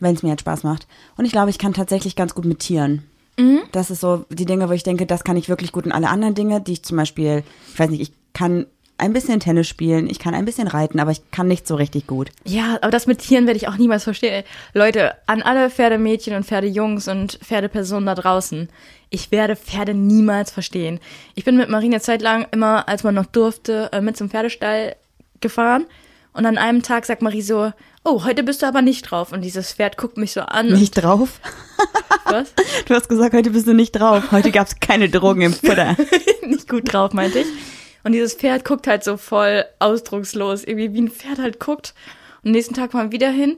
wenn 0.00 0.14
es 0.14 0.22
mir 0.22 0.30
jetzt 0.30 0.40
Spaß 0.40 0.62
macht. 0.62 0.86
Und 1.16 1.24
ich 1.24 1.32
glaube, 1.32 1.50
ich 1.50 1.58
kann 1.58 1.72
tatsächlich 1.74 2.16
ganz 2.16 2.34
gut 2.34 2.44
mit 2.44 2.58
Tieren. 2.60 3.04
Das 3.72 3.90
ist 3.90 4.00
so 4.00 4.24
die 4.30 4.44
Dinge, 4.46 4.68
wo 4.68 4.72
ich 4.72 4.82
denke, 4.82 5.06
das 5.06 5.24
kann 5.24 5.36
ich 5.36 5.48
wirklich 5.48 5.72
gut. 5.72 5.86
Und 5.86 5.92
alle 5.92 6.08
anderen 6.08 6.34
Dinge, 6.34 6.60
die 6.60 6.72
ich 6.72 6.82
zum 6.82 6.96
Beispiel, 6.96 7.44
ich 7.72 7.78
weiß 7.78 7.90
nicht, 7.90 8.00
ich 8.00 8.12
kann 8.32 8.66
ein 8.98 9.12
bisschen 9.12 9.40
Tennis 9.40 9.68
spielen, 9.68 10.10
ich 10.10 10.18
kann 10.18 10.34
ein 10.34 10.44
bisschen 10.44 10.68
reiten, 10.68 11.00
aber 11.00 11.12
ich 11.12 11.30
kann 11.30 11.48
nicht 11.48 11.66
so 11.66 11.76
richtig 11.76 12.06
gut. 12.06 12.30
Ja, 12.44 12.78
aber 12.82 12.90
das 12.90 13.06
mit 13.06 13.20
Tieren 13.20 13.46
werde 13.46 13.56
ich 13.56 13.68
auch 13.68 13.76
niemals 13.76 14.04
verstehen. 14.04 14.44
Leute, 14.74 15.14
an 15.26 15.42
alle 15.42 15.70
Pferdemädchen 15.70 16.34
und 16.34 16.44
Pferdejungs 16.44 17.08
und 17.08 17.38
Pferdepersonen 17.42 18.06
da 18.06 18.14
draußen. 18.14 18.68
Ich 19.10 19.30
werde 19.30 19.56
Pferde 19.56 19.94
niemals 19.94 20.50
verstehen. 20.50 21.00
Ich 21.34 21.44
bin 21.44 21.56
mit 21.56 21.70
Marine 21.70 22.00
Zeit 22.00 22.20
lang 22.20 22.46
immer, 22.50 22.88
als 22.88 23.04
man 23.04 23.14
noch 23.14 23.26
durfte, 23.26 23.88
äh, 23.92 24.00
mit 24.00 24.16
zum 24.16 24.28
Pferdestall 24.28 24.96
gefahren. 25.40 25.86
Und 26.32 26.44
an 26.44 26.58
einem 26.58 26.82
Tag 26.82 27.06
sagt 27.06 27.22
Marie 27.22 27.42
so, 27.42 27.72
oh, 28.04 28.24
heute 28.24 28.42
bist 28.42 28.62
du 28.62 28.66
aber 28.66 28.82
nicht 28.82 29.02
drauf. 29.02 29.32
Und 29.32 29.42
dieses 29.42 29.72
Pferd 29.72 29.96
guckt 29.96 30.16
mich 30.16 30.32
so 30.32 30.42
an. 30.42 30.68
Nicht 30.68 30.92
drauf? 30.92 31.40
Was? 32.24 32.52
Du 32.86 32.94
hast 32.94 33.08
gesagt, 33.08 33.34
heute 33.34 33.50
bist 33.50 33.66
du 33.66 33.74
nicht 33.74 33.92
drauf. 33.92 34.30
Heute 34.32 34.50
gab 34.50 34.66
es 34.66 34.78
keine 34.80 35.08
Drogen 35.08 35.40
im 35.40 35.52
Futter. 35.52 35.96
nicht 36.46 36.68
gut 36.68 36.92
drauf, 36.92 37.12
meinte 37.12 37.40
ich. 37.40 37.46
Und 38.04 38.12
dieses 38.12 38.34
Pferd 38.34 38.64
guckt 38.64 38.86
halt 38.86 39.04
so 39.04 39.16
voll 39.16 39.64
ausdruckslos, 39.78 40.64
irgendwie 40.64 40.92
wie 40.94 41.02
ein 41.02 41.10
Pferd 41.10 41.38
halt 41.38 41.60
guckt. 41.60 41.94
Und 42.42 42.50
am 42.50 42.52
nächsten 42.52 42.74
Tag 42.74 42.92
fahren 42.92 43.06
wir 43.08 43.12
wieder 43.12 43.30
hin. 43.30 43.56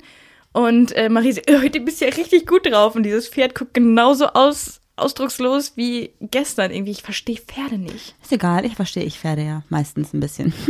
Und 0.53 0.93
äh, 0.93 1.09
Marie 1.09 1.37
"Äh, 1.47 1.59
heute 1.63 1.81
bist 1.81 2.01
du 2.01 2.07
ja 2.07 2.13
richtig 2.13 2.47
gut 2.47 2.67
drauf. 2.67 2.95
Und 2.97 3.03
dieses 3.05 3.29
Pferd 3.29 3.55
guckt 3.55 3.75
genauso 3.75 4.27
aus, 4.29 4.81
ausdruckslos 4.97 5.77
wie 5.77 6.13
gestern. 6.21 6.71
Irgendwie, 6.71 6.93
ich 6.93 7.03
verstehe 7.03 7.37
Pferde 7.37 7.79
nicht. 7.79 8.15
Ist 8.23 8.33
egal, 8.33 8.65
ich 8.65 8.75
verstehe, 8.75 9.05
ich 9.05 9.23
werde 9.23 9.43
ja 9.45 9.63
meistens 9.69 10.13
ein 10.13 10.21
bisschen. 10.21 10.53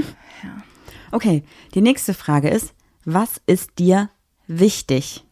Okay, 1.13 1.43
die 1.75 1.81
nächste 1.81 2.15
Frage 2.15 2.51
ist, 2.51 2.73
was 3.05 3.41
ist 3.47 3.81
dir 3.81 4.11
wichtig? 4.47 5.25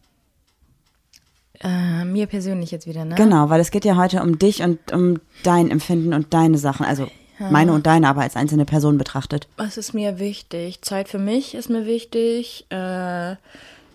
Äh, 1.61 2.05
mir 2.05 2.27
persönlich 2.27 2.71
jetzt 2.71 2.87
wieder, 2.87 3.05
ne? 3.05 3.15
Genau, 3.15 3.49
weil 3.49 3.59
es 3.59 3.71
geht 3.71 3.85
ja 3.85 3.95
heute 3.95 4.21
um 4.21 4.39
dich 4.39 4.61
und 4.61 4.91
um 4.91 5.19
dein 5.43 5.69
Empfinden 5.71 6.13
und 6.13 6.33
deine 6.33 6.57
Sachen. 6.57 6.85
Also 6.85 7.09
meine 7.39 7.73
und 7.73 7.85
deine, 7.85 8.07
aber 8.07 8.21
als 8.21 8.35
einzelne 8.35 8.65
Person 8.65 8.97
betrachtet. 8.97 9.47
Was 9.57 9.77
ist 9.77 9.93
mir 9.93 10.19
wichtig? 10.19 10.81
Zeit 10.81 11.07
für 11.07 11.19
mich 11.19 11.55
ist 11.55 11.69
mir 11.69 11.85
wichtig. 11.85 12.65
Äh, 12.69 13.35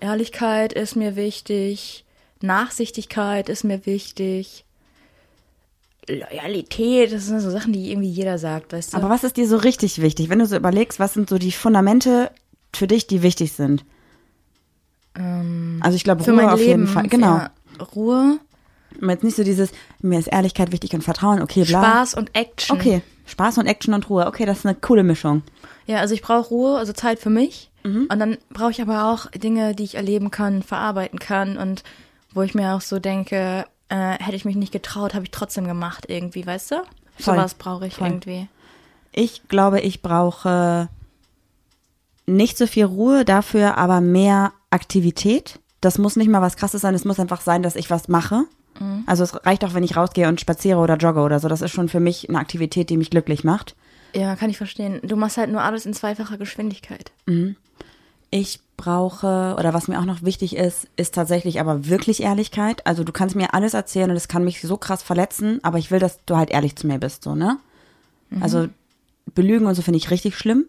Ehrlichkeit 0.00 0.72
ist 0.72 0.96
mir 0.96 1.16
wichtig. 1.16 2.04
Nachsichtigkeit 2.40 3.48
ist 3.48 3.64
mir 3.64 3.86
wichtig. 3.86 4.64
Loyalität, 6.08 7.12
das 7.12 7.26
sind 7.26 7.40
so 7.40 7.50
Sachen, 7.50 7.72
die 7.72 7.90
irgendwie 7.90 8.10
jeder 8.10 8.38
sagt, 8.38 8.72
weißt 8.72 8.92
du? 8.92 8.96
Aber 8.98 9.08
was 9.08 9.24
ist 9.24 9.36
dir 9.36 9.48
so 9.48 9.56
richtig 9.56 10.02
wichtig? 10.02 10.28
Wenn 10.28 10.38
du 10.38 10.46
so 10.46 10.56
überlegst, 10.56 10.98
was 10.98 11.14
sind 11.14 11.30
so 11.30 11.38
die 11.38 11.52
Fundamente 11.52 12.30
für 12.74 12.86
dich, 12.86 13.06
die 13.06 13.22
wichtig 13.22 13.52
sind? 13.52 13.84
also 15.80 15.94
ich 15.94 16.02
glaube, 16.02 16.24
Ruhe 16.24 16.32
mein 16.32 16.48
auf 16.48 16.58
Leben. 16.58 16.70
jeden 16.70 16.86
Fall. 16.88 17.06
Genau. 17.06 17.36
Ja, 17.36 17.50
Ruhe, 17.94 18.40
Jetzt 19.00 19.24
nicht 19.24 19.36
so 19.36 19.44
dieses, 19.44 19.70
mir 20.00 20.18
ist 20.18 20.28
Ehrlichkeit 20.28 20.72
wichtig 20.72 20.94
und 20.94 21.02
Vertrauen, 21.02 21.42
okay, 21.42 21.64
bla. 21.64 21.82
Spaß 21.82 22.14
und 22.14 22.30
Action. 22.34 22.76
Okay, 22.76 23.02
Spaß 23.26 23.58
und 23.58 23.66
Action 23.66 23.94
und 23.94 24.08
Ruhe. 24.10 24.26
Okay, 24.26 24.46
das 24.46 24.58
ist 24.58 24.66
eine 24.66 24.74
coole 24.74 25.02
Mischung. 25.02 25.42
Ja, 25.86 25.98
also 25.98 26.14
ich 26.14 26.22
brauche 26.22 26.48
Ruhe, 26.48 26.78
also 26.78 26.92
Zeit 26.92 27.18
für 27.18 27.30
mich. 27.30 27.70
Mhm. 27.84 28.08
Und 28.10 28.18
dann 28.18 28.38
brauche 28.50 28.70
ich 28.70 28.80
aber 28.80 29.06
auch 29.06 29.30
Dinge, 29.30 29.74
die 29.74 29.84
ich 29.84 29.94
erleben 29.94 30.30
kann, 30.30 30.62
verarbeiten 30.62 31.18
kann 31.18 31.56
und 31.56 31.82
wo 32.32 32.42
ich 32.42 32.54
mir 32.54 32.74
auch 32.74 32.80
so 32.80 32.98
denke, 32.98 33.66
äh, 33.88 34.18
hätte 34.18 34.36
ich 34.36 34.44
mich 34.44 34.56
nicht 34.56 34.72
getraut, 34.72 35.14
habe 35.14 35.24
ich 35.24 35.30
trotzdem 35.30 35.66
gemacht 35.66 36.06
irgendwie, 36.08 36.46
weißt 36.46 36.72
du? 36.72 36.76
Voll. 37.18 37.36
Sowas 37.36 37.54
brauche 37.54 37.86
ich 37.86 37.96
Voll. 37.96 38.08
irgendwie. 38.08 38.48
Ich 39.12 39.46
glaube, 39.48 39.80
ich 39.80 40.02
brauche 40.02 40.88
nicht 42.26 42.58
so 42.58 42.66
viel 42.66 42.86
Ruhe, 42.86 43.24
dafür 43.24 43.78
aber 43.78 44.00
mehr 44.00 44.52
Aktivität. 44.70 45.60
Das 45.80 45.98
muss 45.98 46.16
nicht 46.16 46.28
mal 46.28 46.42
was 46.42 46.56
krasses 46.56 46.80
sein, 46.80 46.94
es 46.94 47.04
muss 47.04 47.20
einfach 47.20 47.42
sein, 47.42 47.62
dass 47.62 47.76
ich 47.76 47.90
was 47.90 48.08
mache. 48.08 48.44
Also 49.06 49.24
es 49.24 49.46
reicht 49.46 49.64
auch, 49.64 49.74
wenn 49.74 49.84
ich 49.84 49.96
rausgehe 49.96 50.28
und 50.28 50.40
spaziere 50.40 50.78
oder 50.78 50.96
jogge 50.96 51.20
oder 51.20 51.38
so. 51.40 51.48
Das 51.48 51.62
ist 51.62 51.70
schon 51.70 51.88
für 51.88 52.00
mich 52.00 52.28
eine 52.28 52.38
Aktivität, 52.38 52.90
die 52.90 52.96
mich 52.96 53.10
glücklich 53.10 53.44
macht. 53.44 53.76
Ja, 54.14 54.36
kann 54.36 54.50
ich 54.50 54.56
verstehen. 54.56 55.00
Du 55.02 55.16
machst 55.16 55.36
halt 55.36 55.50
nur 55.50 55.62
alles 55.62 55.86
in 55.86 55.94
zweifacher 55.94 56.38
Geschwindigkeit. 56.38 57.12
Ich 58.30 58.60
brauche, 58.76 59.54
oder 59.58 59.74
was 59.74 59.86
mir 59.86 60.00
auch 60.00 60.04
noch 60.04 60.22
wichtig 60.22 60.56
ist, 60.56 60.88
ist 60.96 61.14
tatsächlich 61.14 61.60
aber 61.60 61.86
wirklich 61.88 62.22
Ehrlichkeit. 62.22 62.84
Also 62.86 63.04
du 63.04 63.12
kannst 63.12 63.36
mir 63.36 63.54
alles 63.54 63.74
erzählen 63.74 64.10
und 64.10 64.16
es 64.16 64.28
kann 64.28 64.44
mich 64.44 64.60
so 64.60 64.76
krass 64.76 65.02
verletzen, 65.02 65.60
aber 65.62 65.78
ich 65.78 65.90
will, 65.90 66.00
dass 66.00 66.18
du 66.26 66.36
halt 66.36 66.50
ehrlich 66.50 66.74
zu 66.76 66.86
mir 66.86 66.98
bist, 66.98 67.22
so, 67.22 67.34
ne? 67.34 67.58
Also 68.40 68.66
belügen 69.34 69.66
und 69.66 69.74
so 69.76 69.82
finde 69.82 69.98
ich 69.98 70.10
richtig 70.10 70.36
schlimm. 70.36 70.66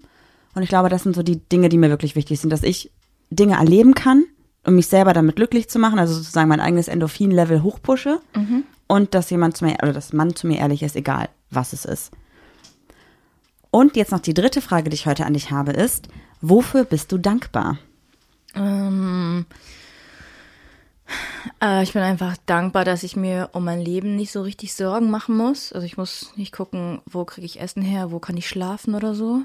Und 0.53 0.61
ich 0.61 0.69
glaube, 0.69 0.89
das 0.89 1.03
sind 1.03 1.15
so 1.15 1.23
die 1.23 1.37
Dinge, 1.37 1.69
die 1.69 1.77
mir 1.77 1.89
wirklich 1.89 2.15
wichtig 2.15 2.39
sind, 2.39 2.51
dass 2.51 2.63
ich 2.63 2.91
Dinge 3.31 3.55
erleben 3.55 3.95
kann, 3.95 4.23
um 4.65 4.75
mich 4.75 4.87
selber 4.87 5.13
damit 5.13 5.35
glücklich 5.35 5.69
zu 5.69 5.79
machen, 5.79 5.99
also 5.99 6.13
sozusagen 6.13 6.49
mein 6.49 6.59
eigenes 6.59 6.87
Endorphin-Level 6.87 7.63
hochpushe 7.63 8.19
und 8.87 9.13
dass 9.13 9.29
jemand 9.29 9.57
zu 9.57 9.65
mir, 9.65 9.77
oder 9.81 9.93
dass 9.93 10.13
Mann 10.13 10.35
zu 10.35 10.47
mir 10.47 10.59
ehrlich 10.59 10.83
ist, 10.83 10.95
egal 10.95 11.29
was 11.49 11.73
es 11.73 11.85
ist. 11.85 12.11
Und 13.71 13.95
jetzt 13.95 14.11
noch 14.11 14.19
die 14.19 14.33
dritte 14.33 14.61
Frage, 14.61 14.89
die 14.89 14.95
ich 14.95 15.05
heute 15.05 15.25
an 15.25 15.33
dich 15.33 15.51
habe, 15.51 15.71
ist, 15.71 16.07
wofür 16.41 16.85
bist 16.85 17.11
du 17.11 17.17
dankbar? 17.17 17.77
Ähm, 18.55 19.45
äh, 21.61 21.83
ich 21.83 21.93
bin 21.93 22.01
einfach 22.01 22.37
dankbar, 22.45 22.85
dass 22.85 23.03
ich 23.03 23.15
mir 23.15 23.49
um 23.53 23.65
mein 23.65 23.81
Leben 23.81 24.15
nicht 24.15 24.31
so 24.31 24.41
richtig 24.41 24.73
Sorgen 24.73 25.11
machen 25.11 25.35
muss. 25.37 25.73
Also 25.73 25.85
ich 25.85 25.97
muss 25.97 26.31
nicht 26.35 26.53
gucken, 26.53 27.01
wo 27.05 27.25
kriege 27.25 27.45
ich 27.45 27.59
Essen 27.59 27.81
her, 27.81 28.11
wo 28.11 28.19
kann 28.19 28.37
ich 28.37 28.47
schlafen 28.47 28.95
oder 28.95 29.13
so. 29.13 29.41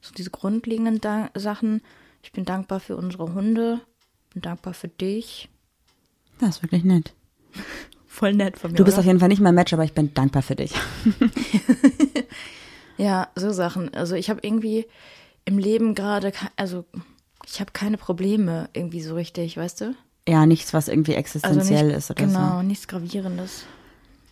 So 0.00 0.12
diese 0.14 0.30
grundlegenden 0.30 1.00
da 1.00 1.30
Sachen. 1.34 1.82
Ich 2.22 2.32
bin 2.32 2.44
dankbar 2.44 2.80
für 2.80 2.96
unsere 2.96 3.34
Hunde. 3.34 3.80
Bin 4.32 4.42
dankbar 4.42 4.74
für 4.74 4.88
dich. 4.88 5.48
Das 6.38 6.56
ist 6.56 6.62
wirklich 6.62 6.84
nett. 6.84 7.12
Voll 8.06 8.34
nett 8.34 8.58
von 8.58 8.72
mir. 8.72 8.76
Du 8.76 8.84
bist 8.84 8.96
oder? 8.96 9.00
auf 9.00 9.06
jeden 9.06 9.20
Fall 9.20 9.28
nicht 9.28 9.40
mein 9.40 9.54
Match, 9.54 9.72
aber 9.72 9.84
ich 9.84 9.92
bin 9.92 10.12
dankbar 10.14 10.42
für 10.42 10.56
dich. 10.56 10.74
Ja, 13.00 13.28
so 13.34 13.50
Sachen. 13.50 13.94
Also 13.94 14.14
ich 14.14 14.28
habe 14.28 14.40
irgendwie 14.42 14.84
im 15.46 15.56
Leben 15.56 15.94
gerade, 15.94 16.32
also 16.56 16.84
ich 17.46 17.58
habe 17.60 17.70
keine 17.72 17.96
Probleme 17.96 18.68
irgendwie 18.74 19.00
so 19.00 19.14
richtig, 19.14 19.56
weißt 19.56 19.80
du? 19.80 19.94
Ja, 20.28 20.44
nichts, 20.44 20.74
was 20.74 20.88
irgendwie 20.88 21.12
Also 21.12 21.20
existenziell 21.20 21.86
nicht, 21.86 21.96
ist 21.96 22.10
oder 22.10 22.26
genau, 22.26 22.58
so. 22.58 22.62
nichts 22.62 22.88
Gravierendes. 22.88 23.64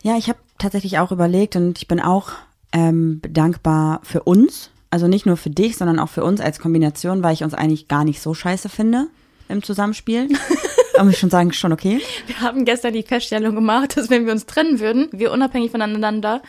Ja, 0.03 0.19
ich 0.19 0.29
habe 0.29 0.39
tatsächlich 0.59 0.99
auch 0.99 1.13
überlegt 1.13 1.57
und 1.57 1.79
ich 1.79 1.89
bin 1.89 1.99
auch 1.99 2.33
ähm, 2.73 3.23
dankbar 3.27 4.01
für 4.05 4.23
uns. 4.25 4.71
Also 4.91 5.09
nicht 5.09 5.25
nur 5.25 5.39
für 5.39 5.51
dich, 5.51 5.79
sondern 5.79 5.99
auch 5.99 6.11
für 6.11 6.23
uns 6.23 6.43
als 6.43 6.59
Kombination, 6.59 7.23
weil 7.23 7.33
ich 7.33 7.45
uns 7.45 7.55
eigentlich 7.55 7.89
gar 7.89 8.05
nicht 8.05 8.21
so 8.21 8.35
scheiße 8.35 8.69
finde 8.69 9.09
im 9.49 9.63
Zusammenspiel. 9.63 10.29
Aber 10.95 11.05
muss 11.05 11.15
ich 11.15 11.21
schon 11.21 11.31
sagen, 11.31 11.53
schon 11.53 11.73
okay. 11.73 12.01
Wir 12.27 12.41
haben 12.41 12.65
gestern 12.65 12.93
die 12.93 13.03
Feststellung 13.05 13.55
gemacht, 13.55 13.97
dass 13.97 14.11
wenn 14.11 14.27
wir 14.27 14.33
uns 14.33 14.47
trennen 14.47 14.81
würden, 14.81 15.09
wir 15.13 15.31
unabhängig 15.33 15.71
voneinander, 15.71 16.43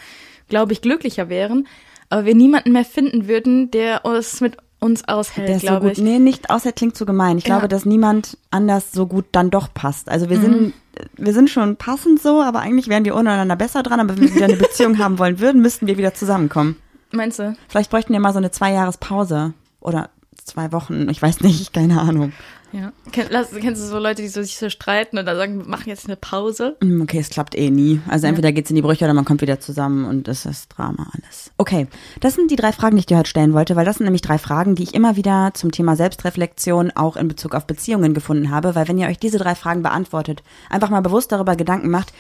glaube 0.48 0.74
ich, 0.74 0.82
glücklicher 0.82 1.30
wären, 1.30 1.68
aber 2.10 2.26
wir 2.26 2.34
niemanden 2.34 2.72
mehr 2.72 2.86
finden 2.86 3.28
würden, 3.28 3.70
der 3.70 4.06
uns 4.06 4.42
mit 4.42 4.58
uns 4.80 5.08
aushält, 5.08 5.48
Der 5.50 5.56
ist 5.58 5.62
so 5.62 5.68
glaube 5.68 5.88
gut. 5.90 5.98
ich. 5.98 6.04
Nee, 6.04 6.18
nicht, 6.20 6.50
außer 6.50 6.72
klingt 6.72 6.98
so 6.98 7.06
gemein. 7.06 7.38
Ich 7.38 7.44
Ja. 7.46 7.56
glaube, 7.56 7.68
dass 7.68 7.86
niemand 7.86 8.38
anders 8.50 8.92
so 8.92 9.06
gut 9.06 9.26
dann 9.34 9.52
doch 9.52 9.72
passt. 9.74 10.10
Also 10.10 10.30
wir 10.30 10.38
Mhm. 10.38 10.42
sind, 10.42 10.74
wir 11.18 11.34
sind 11.34 11.50
schon 11.50 11.76
passend 11.76 12.20
so, 12.22 12.42
aber 12.42 12.62
eigentlich 12.62 12.88
wären 12.88 13.06
wir 13.06 13.14
untereinander 13.16 13.56
besser 13.58 13.84
dran. 13.84 14.00
Aber 14.00 14.16
wenn 14.16 14.22
wir 14.24 14.34
wieder 14.34 14.46
eine 14.46 14.56
Beziehung 14.56 14.98
haben 14.98 15.20
wollen 15.20 15.40
würden, 15.40 15.62
müssten 15.62 15.86
wir 15.86 15.98
wieder 15.98 16.14
zusammenkommen. 16.16 16.78
Meinst 17.12 17.40
du? 17.40 17.56
Vielleicht 17.68 17.92
bräuchten 17.92 18.14
wir 18.14 18.20
mal 18.22 18.32
so 18.32 18.38
eine 18.40 18.52
zwei 18.52 18.72
Jahres 18.72 18.98
Pause 18.98 19.54
oder 19.82 20.10
zwei 20.46 20.72
Wochen. 20.72 21.10
Ich 21.10 21.22
weiß 21.22 21.42
nicht, 21.42 21.74
keine 21.74 22.00
Ahnung. 22.02 22.32
Ja. 22.72 22.92
Ken, 23.12 23.28
lass, 23.30 23.50
kennst 23.52 23.82
du 23.82 23.88
so 23.88 23.98
Leute, 23.98 24.22
die 24.22 24.28
so, 24.28 24.42
sich 24.42 24.58
so 24.58 24.70
streiten 24.70 25.18
und 25.18 25.26
dann 25.26 25.38
sagen, 25.38 25.60
wir 25.60 25.68
machen 25.68 25.90
jetzt 25.90 26.06
eine 26.06 26.16
Pause? 26.16 26.76
Hm, 26.82 27.02
Okay, 27.02 27.20
es 27.20 27.30
klappt 27.30 27.56
eh 27.56 27.70
nie. 27.70 28.02
Also 28.08 28.28
entweder 28.28 28.52
geht's 28.52 28.70
in 28.70 28.76
die 28.76 28.82
Brüche 28.82 29.06
oder 29.06 29.14
man 29.14 29.26
kommt 29.26 29.42
wieder 29.42 29.60
zusammen 29.60 30.06
und 30.06 30.28
das 30.28 30.46
ist 30.46 30.70
Drama 30.70 31.08
alles. 31.14 31.52
Okay, 31.58 31.88
das 32.20 32.36
sind 32.36 32.52
die 32.52 32.56
drei 32.56 32.72
Fragen, 32.72 32.96
die 32.96 33.02
ich 33.02 33.06
dir 33.06 33.18
heute 33.18 33.30
stellen 33.30 33.54
wollte, 33.54 33.76
weil 33.76 33.86
das 33.86 33.98
sind 33.98 34.06
nämlich 34.06 34.22
drei 34.22 34.38
Fragen, 34.38 34.76
die 34.76 34.84
ich 34.84 34.94
immer 34.94 35.16
wieder 35.16 35.52
zum 35.54 35.72
Thema 35.72 35.96
Selbstreflexion 35.96 36.92
auch 36.96 37.18
in 37.18 37.28
Bezug 37.28 37.56
auf 37.56 37.66
Beziehungen 37.66 38.14
gefunden 38.14 38.52
habe, 38.52 38.76
weil 38.76 38.88
wenn 38.88 38.98
ihr 38.98 39.08
euch 39.08 39.20
diese 39.20 39.40
drei 39.40 39.56
Fragen 39.56 39.82
beantwortet, 39.82 40.44
einfach 40.70 40.90
mal 40.90 41.02
bewusst 41.02 41.32
darüber 41.32 41.56
Gedanken 41.56 41.90
macht, 41.90 42.14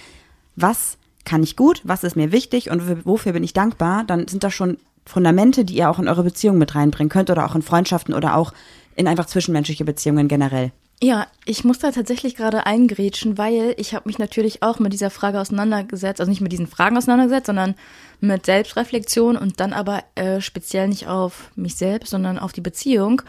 was 0.56 0.98
kann 1.26 1.44
ich 1.44 1.56
gut, 1.56 1.82
was 1.84 2.04
ist 2.04 2.16
mir 2.16 2.32
wichtig 2.32 2.72
und 2.72 3.06
wofür 3.06 3.34
bin 3.34 3.44
ich 3.44 3.54
dankbar, 3.54 4.04
dann 4.06 4.28
sind 4.28 4.44
das 4.44 4.54
schon 4.54 4.78
Fundamente, 5.06 5.66
die 5.66 5.76
ihr 5.76 5.90
auch 5.90 5.98
in 5.98 6.08
eure 6.08 6.22
Beziehung 6.22 6.60
mit 6.60 6.76
reinbringen 6.76 7.10
könnt 7.10 7.32
oder 7.32 7.46
auch 7.46 7.56
in 7.56 7.64
Freundschaften 7.64 8.14
oder 8.14 8.36
auch 8.36 8.54
in 9.00 9.08
einfach 9.08 9.26
zwischenmenschliche 9.26 9.86
Beziehungen 9.86 10.28
generell. 10.28 10.72
Ja, 11.02 11.28
ich 11.46 11.64
muss 11.64 11.80
da 11.80 11.92
tatsächlich 11.92 12.36
gerade 12.36 12.66
eingrätschen, 12.66 13.38
weil 13.38 13.74
ich 13.78 13.96
habe 13.96 14.10
mich 14.10 14.20
natürlich 14.20 14.62
auch 14.64 14.80
mit 14.80 14.92
dieser 14.92 15.10
Frage 15.10 15.40
auseinandergesetzt, 15.40 16.20
also 16.20 16.30
nicht 16.30 16.42
mit 16.42 16.52
diesen 16.52 16.68
Fragen 16.68 16.98
auseinandergesetzt, 16.98 17.46
sondern 17.48 17.76
mit 18.20 18.46
Selbstreflexion 18.46 19.38
und 19.38 19.62
dann 19.62 19.72
aber 19.72 20.04
äh, 20.16 20.42
speziell 20.42 20.90
nicht 20.90 21.08
auf 21.08 21.52
mich 21.56 21.78
selbst, 21.78 22.10
sondern 22.10 22.38
auf 22.38 22.52
die 22.52 22.60
Beziehung. 22.60 23.22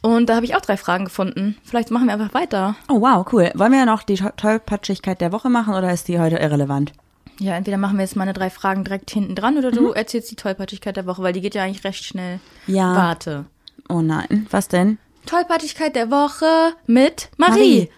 Und 0.00 0.28
da 0.28 0.34
habe 0.34 0.44
ich 0.44 0.56
auch 0.56 0.60
drei 0.60 0.76
Fragen 0.76 1.04
gefunden. 1.04 1.56
Vielleicht 1.62 1.92
machen 1.92 2.06
wir 2.08 2.14
einfach 2.14 2.34
weiter. 2.34 2.74
Oh 2.88 3.00
wow, 3.00 3.24
cool. 3.32 3.52
Wollen 3.54 3.70
wir 3.70 3.86
noch 3.86 4.02
die 4.02 4.16
To- 4.16 4.32
Tollpatschigkeit 4.36 5.20
der 5.20 5.30
Woche 5.30 5.48
machen 5.48 5.74
oder 5.74 5.92
ist 5.92 6.08
die 6.08 6.18
heute 6.18 6.38
irrelevant? 6.38 6.92
Ja, 7.38 7.54
entweder 7.54 7.78
machen 7.78 7.98
wir 7.98 8.04
jetzt 8.04 8.16
meine 8.16 8.32
drei 8.32 8.50
Fragen 8.50 8.82
direkt 8.82 9.12
hinten 9.12 9.36
dran 9.36 9.56
oder 9.58 9.70
du 9.70 9.92
erzählst 9.92 10.30
die 10.32 10.36
Tollpatschigkeit 10.36 10.96
der 10.96 11.06
Woche, 11.06 11.22
weil 11.22 11.32
die 11.32 11.40
geht 11.40 11.54
ja 11.54 11.62
eigentlich 11.62 11.84
recht 11.84 12.04
schnell. 12.04 12.40
Ja. 12.66 12.96
Warte. 12.96 13.44
Oh 13.88 14.00
nein, 14.00 14.46
was 14.50 14.66
denn? 14.66 14.98
Tollpatschigkeit 15.26 15.94
der 15.96 16.10
Woche 16.10 16.74
mit 16.86 17.30
Marie. 17.36 17.88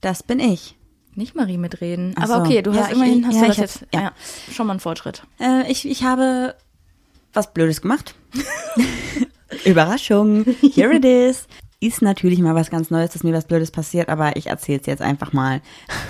Das 0.00 0.22
bin 0.22 0.40
ich. 0.40 0.76
Nicht 1.14 1.34
Marie 1.34 1.58
mitreden. 1.58 2.14
Ach 2.16 2.24
Aber 2.24 2.34
so. 2.36 2.40
okay, 2.42 2.62
du 2.62 2.70
Ja, 2.72 2.82
hast 2.82 2.90
ich- 2.90 2.96
immerhin 2.96 3.26
hast 3.26 3.34
ja, 3.34 3.40
du 3.44 3.50
ich 3.50 3.56
das 3.56 3.80
jetzt. 3.80 3.94
ja. 3.94 4.00
Ja. 4.02 4.12
schon 4.52 4.66
mal 4.68 4.74
ein 4.74 4.80
Fortschritt. 4.80 5.22
Äh, 5.40 5.70
ich, 5.70 5.88
ich 5.88 6.04
habe 6.04 6.54
was 7.32 7.52
Blödes 7.52 7.80
gemacht. 7.82 8.14
Überraschung. 9.64 10.44
Here 10.74 10.94
it 10.94 11.04
is. 11.04 11.46
Ist 11.80 12.02
natürlich 12.02 12.40
mal 12.40 12.54
was 12.54 12.70
ganz 12.70 12.90
Neues, 12.90 13.10
dass 13.10 13.22
mir 13.22 13.32
was 13.32 13.46
Blödes 13.46 13.70
passiert, 13.70 14.08
aber 14.08 14.36
ich 14.36 14.46
erzähle 14.48 14.80
es 14.80 14.86
jetzt 14.86 15.02
einfach 15.02 15.32
mal. 15.32 15.60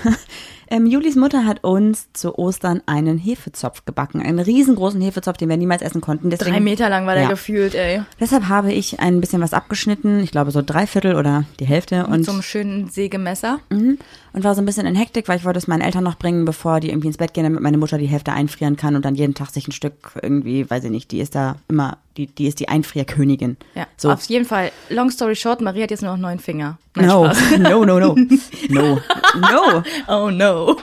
ähm, 0.69 0.85
Julis 0.85 1.15
Mutter 1.15 1.45
hat 1.45 1.63
uns 1.63 2.07
zu 2.13 2.37
Ostern 2.37 2.81
einen 2.85 3.17
Hefezopf 3.17 3.85
gebacken. 3.85 4.21
Einen 4.21 4.39
riesengroßen 4.39 5.01
Hefezopf, 5.01 5.37
den 5.37 5.49
wir 5.49 5.57
niemals 5.57 5.81
essen 5.81 6.01
konnten. 6.01 6.29
Deswegen, 6.29 6.51
Drei 6.51 6.59
Meter 6.59 6.89
lang 6.89 7.05
war 7.05 7.15
der 7.15 7.23
Ja. 7.23 7.29
gefühlt, 7.29 7.75
ey. 7.75 8.01
Deshalb 8.19 8.47
habe 8.49 8.71
ich 8.71 8.99
ein 8.99 9.19
bisschen 9.21 9.41
was 9.41 9.53
abgeschnitten. 9.53 10.19
Ich 10.23 10.31
glaube 10.31 10.51
so 10.51 10.61
drei 10.61 10.87
Viertel 10.87 11.15
oder 11.15 11.45
die 11.59 11.65
Hälfte. 11.65 12.03
Mit 12.03 12.07
und 12.09 12.23
so 12.23 12.31
einem 12.31 12.41
schönen 12.41 12.89
Sägemesser. 12.89 13.59
Mhm. 13.69 13.97
Und 14.31 14.43
war 14.43 14.53
so 14.53 14.61
ein 14.61 14.65
bisschen 14.65 14.85
in 14.85 14.95
Hektik, 14.95 15.27
weil 15.27 15.37
ich 15.37 15.45
wollte 15.45 15.57
es 15.57 15.67
meinen 15.67 15.81
Eltern 15.81 16.03
noch 16.03 16.15
bringen, 16.15 16.45
bevor 16.45 16.79
die 16.79 16.89
irgendwie 16.89 17.07
ins 17.07 17.17
Bett 17.17 17.33
gehen, 17.33 17.45
damit 17.45 17.61
meine 17.61 17.77
Mutter 17.79 17.97
die 17.97 18.05
Hälfte 18.05 18.31
einfrieren 18.31 18.77
kann 18.77 18.95
und 18.95 19.03
dann 19.03 19.15
jeden 19.15 19.33
Tag 19.33 19.49
sich 19.49 19.67
ein 19.67 19.71
Stück 19.71 20.11
irgendwie, 20.21 20.69
weiß 20.69 20.83
ich 20.83 20.91
nicht, 20.91 21.09
die 21.11 21.19
ist 21.19 21.33
da 21.33 21.55
immer, 21.67 21.97
die, 22.15 22.27
die 22.27 22.45
ist 22.45 22.59
die 22.59 22.69
Einfrierkönigin. 22.69 23.57
Ja, 23.73 23.87
So. 23.97 24.11
auf 24.11 24.23
jeden 24.25 24.45
Fall. 24.45 24.71
Long 24.89 25.09
story 25.09 25.35
short, 25.35 25.61
Marie 25.61 25.81
hat 25.81 25.89
jetzt 25.89 26.03
nur 26.03 26.11
noch 26.11 26.19
neun 26.19 26.37
Finger. 26.37 26.77
Nein, 26.95 27.07
No, 27.07 27.31
no, 27.57 27.85
no, 27.85 27.99
no. 27.99 28.15
No, 28.69 28.99
no. 29.35 29.83
Oh 30.07 30.29
no. 30.29 30.58
Oh 30.59 30.75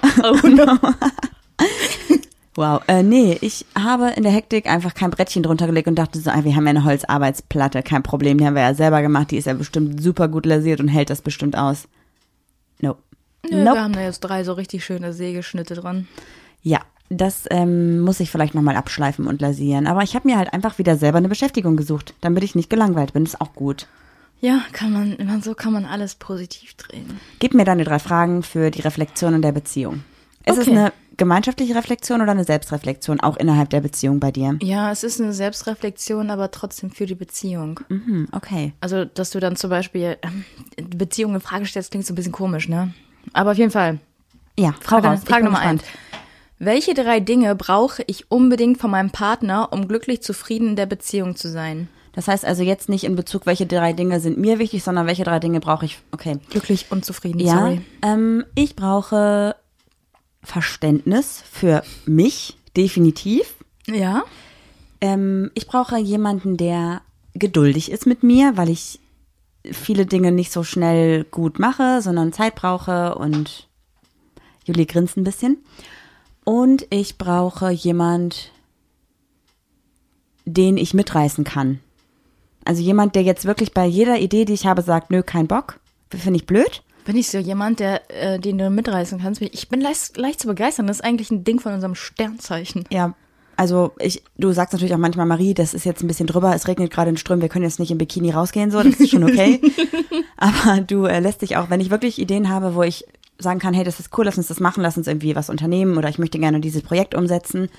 no. 0.46 0.78
Wow. 2.56 2.80
Äh, 2.86 3.02
nee, 3.02 3.36
ich 3.42 3.66
habe 3.78 4.14
in 4.16 4.22
der 4.22 4.32
Hektik 4.32 4.66
einfach 4.66 4.94
kein 4.94 5.10
Brettchen 5.10 5.42
drunter 5.42 5.66
gelegt 5.66 5.88
und 5.88 5.96
dachte 5.96 6.18
so, 6.18 6.30
ah, 6.30 6.42
wir 6.42 6.56
haben 6.56 6.64
ja 6.64 6.70
eine 6.70 6.84
Holzarbeitsplatte, 6.84 7.82
kein 7.82 8.02
Problem, 8.02 8.38
die 8.38 8.46
haben 8.46 8.54
wir 8.54 8.62
ja 8.62 8.72
selber 8.72 9.02
gemacht, 9.02 9.30
die 9.30 9.36
ist 9.36 9.44
ja 9.44 9.52
bestimmt 9.52 10.02
super 10.02 10.28
gut 10.28 10.46
lasiert 10.46 10.80
und 10.80 10.88
hält 10.88 11.10
das 11.10 11.20
bestimmt 11.20 11.56
aus. 11.56 11.86
No. 12.80 12.96
Nö, 13.50 13.62
Nope. 13.62 13.76
Wir 13.76 13.82
haben 13.82 13.92
da 13.92 14.00
jetzt 14.00 14.20
drei 14.20 14.42
so 14.42 14.54
richtig 14.54 14.86
schöne 14.86 15.12
Sägeschnitte 15.12 15.74
dran. 15.74 16.08
Ja, 16.62 16.80
das 17.10 17.44
ähm, 17.50 18.00
muss 18.00 18.20
ich 18.20 18.30
vielleicht 18.30 18.54
nochmal 18.54 18.76
abschleifen 18.76 19.26
und 19.26 19.42
lasieren. 19.42 19.86
Aber 19.86 20.02
ich 20.02 20.14
habe 20.14 20.26
mir 20.26 20.38
halt 20.38 20.52
einfach 20.54 20.78
wieder 20.78 20.96
selber 20.96 21.18
eine 21.18 21.28
Beschäftigung 21.28 21.76
gesucht, 21.76 22.14
damit 22.22 22.42
ich 22.42 22.54
nicht 22.54 22.70
gelangweilt 22.70 23.12
bin. 23.12 23.24
ist 23.24 23.40
auch 23.40 23.54
gut. 23.54 23.86
Ja, 24.40 24.62
kann 24.72 24.92
man, 24.92 25.14
immer 25.16 25.40
so 25.40 25.54
kann 25.54 25.72
man 25.72 25.84
alles 25.86 26.14
positiv 26.14 26.74
drehen. 26.74 27.20
Gib 27.38 27.54
mir 27.54 27.64
deine 27.64 27.84
drei 27.84 27.98
Fragen 27.98 28.42
für 28.42 28.70
die 28.70 28.82
Reflexion 28.82 29.34
in 29.34 29.42
der 29.42 29.52
Beziehung. 29.52 30.04
Ist 30.44 30.58
es 30.58 30.68
Okay. 30.68 30.76
eine 30.78 30.92
gemeinschaftliche 31.16 31.74
Reflexion 31.74 32.20
oder 32.20 32.32
eine 32.32 32.44
Selbstreflexion, 32.44 33.20
auch 33.20 33.36
innerhalb 33.38 33.70
der 33.70 33.80
Beziehung 33.80 34.20
bei 34.20 34.30
dir? 34.30 34.58
Ja, 34.62 34.92
es 34.92 35.02
ist 35.02 35.20
eine 35.20 35.32
Selbstreflexion, 35.32 36.30
aber 36.30 36.50
trotzdem 36.50 36.90
für 36.90 37.06
die 37.06 37.14
Beziehung. 37.14 37.80
Hm, 37.88 38.28
okay. 38.32 38.74
Also, 38.80 39.04
dass 39.06 39.30
du 39.30 39.40
dann 39.40 39.56
zum 39.56 39.70
Beispiel 39.70 40.18
ähm, 40.22 40.44
Beziehung 40.90 41.34
in 41.34 41.40
Frage 41.40 41.64
stellst, 41.66 41.90
klingt 41.90 42.06
so 42.06 42.12
ein 42.12 42.16
bisschen 42.16 42.32
komisch, 42.32 42.68
ne? 42.68 42.92
Aber 43.32 43.52
auf 43.52 43.58
jeden 43.58 43.70
Fall. 43.72 43.98
Ja, 44.58 44.72
Frau 44.80 45.00
Frage, 45.00 45.08
raus. 45.08 45.20
Frage 45.26 45.44
Nummer 45.46 45.58
eins. 45.60 45.82
Welche 46.58 46.94
drei 46.94 47.20
Dinge 47.20 47.54
brauche 47.54 48.02
ich 48.06 48.30
unbedingt 48.30 48.78
von 48.78 48.90
meinem 48.90 49.10
Partner, 49.10 49.72
um 49.72 49.88
glücklich 49.88 50.22
zufrieden 50.22 50.68
in 50.70 50.76
der 50.76 50.86
Beziehung 50.86 51.36
zu 51.36 51.50
sein? 51.50 51.88
Das 52.16 52.26
heißt 52.28 52.44
also 52.44 52.62
jetzt 52.64 52.88
nicht 52.88 53.04
in 53.04 53.14
Bezug, 53.14 53.46
welche 53.46 53.66
drei 53.66 53.92
Dinge 53.92 54.18
sind 54.20 54.38
mir 54.38 54.58
wichtig, 54.58 54.82
sondern 54.82 55.06
welche 55.06 55.22
drei 55.22 55.38
Dinge 55.38 55.60
brauche 55.60 55.84
ich. 55.84 55.98
Okay. 56.12 56.38
Glücklich 56.50 56.86
und 56.90 57.04
zufrieden, 57.04 57.38
Ja, 57.40 57.58
sorry. 57.58 57.80
ähm, 58.02 58.44
ich 58.54 58.74
brauche 58.74 59.54
Verständnis 60.42 61.42
für 61.50 61.82
mich, 62.06 62.56
definitiv. 62.76 63.54
Ja? 63.86 64.24
Ähm, 65.00 65.50
ich 65.54 65.66
brauche 65.66 65.98
jemanden, 65.98 66.56
der 66.56 67.02
geduldig 67.34 67.90
ist 67.92 68.06
mit 68.06 68.22
mir, 68.22 68.56
weil 68.56 68.70
ich 68.70 68.98
viele 69.70 70.06
Dinge 70.06 70.32
nicht 70.32 70.52
so 70.52 70.62
schnell 70.64 71.24
gut 71.24 71.58
mache, 71.58 72.00
sondern 72.00 72.32
Zeit 72.32 72.54
brauche 72.54 73.16
und 73.16 73.68
Juli 74.64 74.86
grinst 74.86 75.16
ein 75.18 75.24
bisschen. 75.24 75.58
Und 76.44 76.86
ich 76.90 77.18
brauche 77.18 77.70
jemand, 77.70 78.52
den 80.46 80.76
ich 80.78 80.94
mitreißen 80.94 81.44
kann. 81.44 81.80
Also 82.66 82.82
jemand, 82.82 83.14
der 83.14 83.22
jetzt 83.22 83.44
wirklich 83.44 83.72
bei 83.72 83.86
jeder 83.86 84.18
Idee, 84.18 84.44
die 84.44 84.52
ich 84.52 84.66
habe, 84.66 84.82
sagt, 84.82 85.10
nö, 85.10 85.22
kein 85.22 85.46
Bock, 85.46 85.78
finde 86.10 86.36
ich 86.36 86.46
blöd. 86.46 86.82
Bin 87.04 87.16
ich 87.16 87.28
so 87.28 87.38
jemand, 87.38 87.78
der, 87.78 88.02
äh, 88.10 88.40
den 88.40 88.58
du 88.58 88.68
mitreißen 88.68 89.20
kannst? 89.20 89.40
Ich 89.40 89.68
bin 89.68 89.80
leicht, 89.80 90.16
leicht 90.16 90.40
zu 90.40 90.48
begeistern. 90.48 90.88
Das 90.88 90.98
ist 90.98 91.04
eigentlich 91.04 91.30
ein 91.30 91.44
Ding 91.44 91.60
von 91.60 91.72
unserem 91.72 91.94
Sternzeichen. 91.94 92.84
Ja, 92.90 93.14
also 93.56 93.92
ich, 94.00 94.22
du 94.36 94.50
sagst 94.52 94.72
natürlich 94.72 94.94
auch 94.94 94.98
manchmal, 94.98 95.26
Marie, 95.26 95.54
das 95.54 95.74
ist 95.74 95.84
jetzt 95.84 96.02
ein 96.02 96.08
bisschen 96.08 96.26
drüber, 96.26 96.54
es 96.54 96.66
regnet 96.66 96.92
gerade 96.92 97.10
in 97.10 97.16
Strömen, 97.16 97.40
wir 97.40 97.48
können 97.48 97.64
jetzt 97.64 97.78
nicht 97.78 97.90
im 97.90 97.98
Bikini 97.98 98.32
rausgehen, 98.32 98.70
so, 98.70 98.82
das 98.82 98.96
ist 98.96 99.10
schon 99.10 99.24
okay. 99.24 99.60
Aber 100.36 100.82
du 100.82 101.06
äh, 101.06 101.20
lässt 101.20 101.40
dich 101.40 101.56
auch, 101.56 101.70
wenn 101.70 101.80
ich 101.80 101.90
wirklich 101.90 102.18
Ideen 102.18 102.50
habe, 102.50 102.74
wo 102.74 102.82
ich 102.82 103.06
sagen 103.38 103.58
kann, 103.58 103.72
hey, 103.72 103.84
das 103.84 103.98
ist 103.98 104.10
cool, 104.18 104.26
lass 104.26 104.36
uns 104.36 104.48
das 104.48 104.60
machen, 104.60 104.82
lass 104.82 104.98
uns 104.98 105.06
irgendwie 105.06 105.36
was 105.36 105.48
unternehmen 105.48 105.96
oder 105.96 106.08
ich 106.08 106.18
möchte 106.18 106.38
gerne 106.38 106.60
dieses 106.60 106.82
Projekt 106.82 107.14
umsetzen 107.14 107.70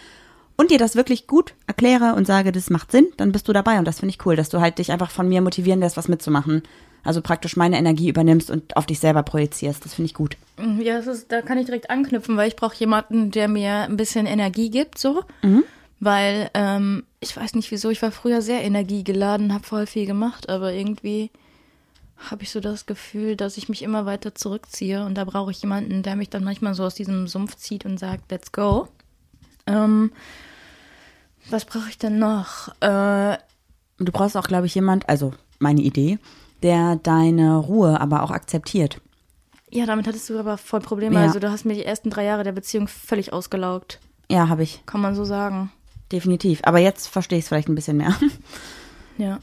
und 0.57 0.71
dir 0.71 0.79
das 0.79 0.95
wirklich 0.95 1.27
gut 1.27 1.53
erkläre 1.67 2.15
und 2.15 2.25
sage, 2.25 2.51
das 2.51 2.69
macht 2.69 2.91
Sinn, 2.91 3.07
dann 3.17 3.31
bist 3.31 3.47
du 3.47 3.53
dabei 3.53 3.79
und 3.79 3.85
das 3.85 3.99
finde 3.99 4.13
ich 4.13 4.25
cool, 4.25 4.35
dass 4.35 4.49
du 4.49 4.59
halt 4.59 4.79
dich 4.79 4.91
einfach 4.91 5.11
von 5.11 5.29
mir 5.29 5.41
motivieren 5.41 5.79
lässt, 5.79 5.97
was 5.97 6.07
mitzumachen. 6.07 6.63
Also 7.03 7.21
praktisch 7.21 7.55
meine 7.55 7.77
Energie 7.77 8.09
übernimmst 8.09 8.51
und 8.51 8.75
auf 8.75 8.85
dich 8.85 8.99
selber 8.99 9.23
projizierst. 9.23 9.85
Das 9.85 9.93
finde 9.93 10.07
ich 10.07 10.13
gut. 10.13 10.35
Mhm, 10.57 10.81
ja, 10.81 10.97
das 10.97 11.07
ist, 11.07 11.31
da 11.31 11.41
kann 11.41 11.57
ich 11.57 11.65
direkt 11.65 11.89
anknüpfen, 11.89 12.35
weil 12.35 12.49
ich 12.49 12.55
brauche 12.55 12.75
jemanden, 12.75 13.31
der 13.31 13.47
mir 13.47 13.83
ein 13.83 13.95
bisschen 13.95 14.25
Energie 14.25 14.69
gibt, 14.69 14.97
so. 14.97 15.23
Mhm. 15.41 15.63
Weil, 15.99 16.49
ähm, 16.53 17.05
ich 17.19 17.35
weiß 17.37 17.55
nicht 17.55 17.71
wieso, 17.71 17.89
ich 17.89 18.01
war 18.01 18.11
früher 18.11 18.41
sehr 18.41 18.63
energiegeladen, 18.63 19.53
habe 19.53 19.63
voll 19.63 19.85
viel 19.87 20.05
gemacht, 20.05 20.49
aber 20.49 20.73
irgendwie 20.73 21.31
habe 22.17 22.43
ich 22.43 22.51
so 22.51 22.59
das 22.59 22.85
Gefühl, 22.85 23.35
dass 23.35 23.57
ich 23.57 23.69
mich 23.69 23.83
immer 23.83 24.05
weiter 24.05 24.35
zurückziehe 24.35 25.05
und 25.05 25.15
da 25.15 25.23
brauche 25.23 25.51
ich 25.51 25.61
jemanden, 25.61 26.03
der 26.03 26.15
mich 26.15 26.29
dann 26.29 26.43
manchmal 26.43 26.73
so 26.73 26.83
aus 26.83 26.95
diesem 26.95 27.27
Sumpf 27.27 27.55
zieht 27.55 27.85
und 27.85 27.99
sagt, 27.99 28.31
let's 28.31 28.51
go. 28.51 28.87
Ähm, 29.67 30.11
was 31.49 31.65
brauche 31.65 31.89
ich 31.89 31.97
denn 31.97 32.19
noch? 32.19 32.69
Äh, 32.81 33.37
du 33.97 34.11
brauchst 34.11 34.37
auch, 34.37 34.47
glaube 34.47 34.65
ich, 34.65 34.75
jemand, 34.75 35.07
also 35.09 35.33
meine 35.59 35.81
Idee, 35.81 36.19
der 36.63 36.97
deine 36.97 37.57
Ruhe 37.57 37.99
aber 37.99 38.23
auch 38.23 38.31
akzeptiert. 38.31 39.01
Ja, 39.69 39.85
damit 39.85 40.07
hattest 40.07 40.29
du 40.29 40.39
aber 40.39 40.57
voll 40.57 40.79
Probleme. 40.79 41.15
Ja. 41.15 41.21
Also 41.23 41.39
du 41.39 41.51
hast 41.51 41.65
mir 41.65 41.73
die 41.73 41.85
ersten 41.85 42.09
drei 42.09 42.23
Jahre 42.23 42.43
der 42.43 42.53
Beziehung 42.53 42.87
völlig 42.87 43.33
ausgelaugt. 43.33 43.99
Ja, 44.29 44.49
habe 44.49 44.63
ich. 44.63 44.81
Kann 44.85 45.01
man 45.01 45.15
so 45.15 45.25
sagen. 45.25 45.71
Definitiv. 46.11 46.61
Aber 46.63 46.79
jetzt 46.79 47.07
verstehe 47.07 47.37
ich 47.37 47.45
es 47.45 47.49
vielleicht 47.49 47.69
ein 47.69 47.75
bisschen 47.75 47.97
mehr. 47.97 48.15
Ja. 49.19 49.39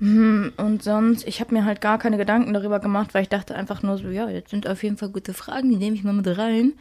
Hm, 0.00 0.52
und 0.58 0.82
sonst, 0.82 1.26
ich 1.26 1.40
habe 1.40 1.54
mir 1.54 1.64
halt 1.64 1.80
gar 1.80 1.96
keine 1.98 2.18
Gedanken 2.18 2.52
darüber 2.52 2.78
gemacht, 2.78 3.14
weil 3.14 3.22
ich 3.22 3.30
dachte 3.30 3.54
einfach 3.54 3.82
nur 3.82 3.96
so, 3.96 4.08
ja, 4.08 4.28
jetzt 4.28 4.50
sind 4.50 4.66
auf 4.66 4.82
jeden 4.82 4.98
Fall 4.98 5.08
gute 5.08 5.32
Fragen, 5.32 5.70
die 5.70 5.76
nehme 5.76 5.96
ich 5.96 6.04
mal 6.04 6.12
mit 6.12 6.26
rein. 6.38 6.74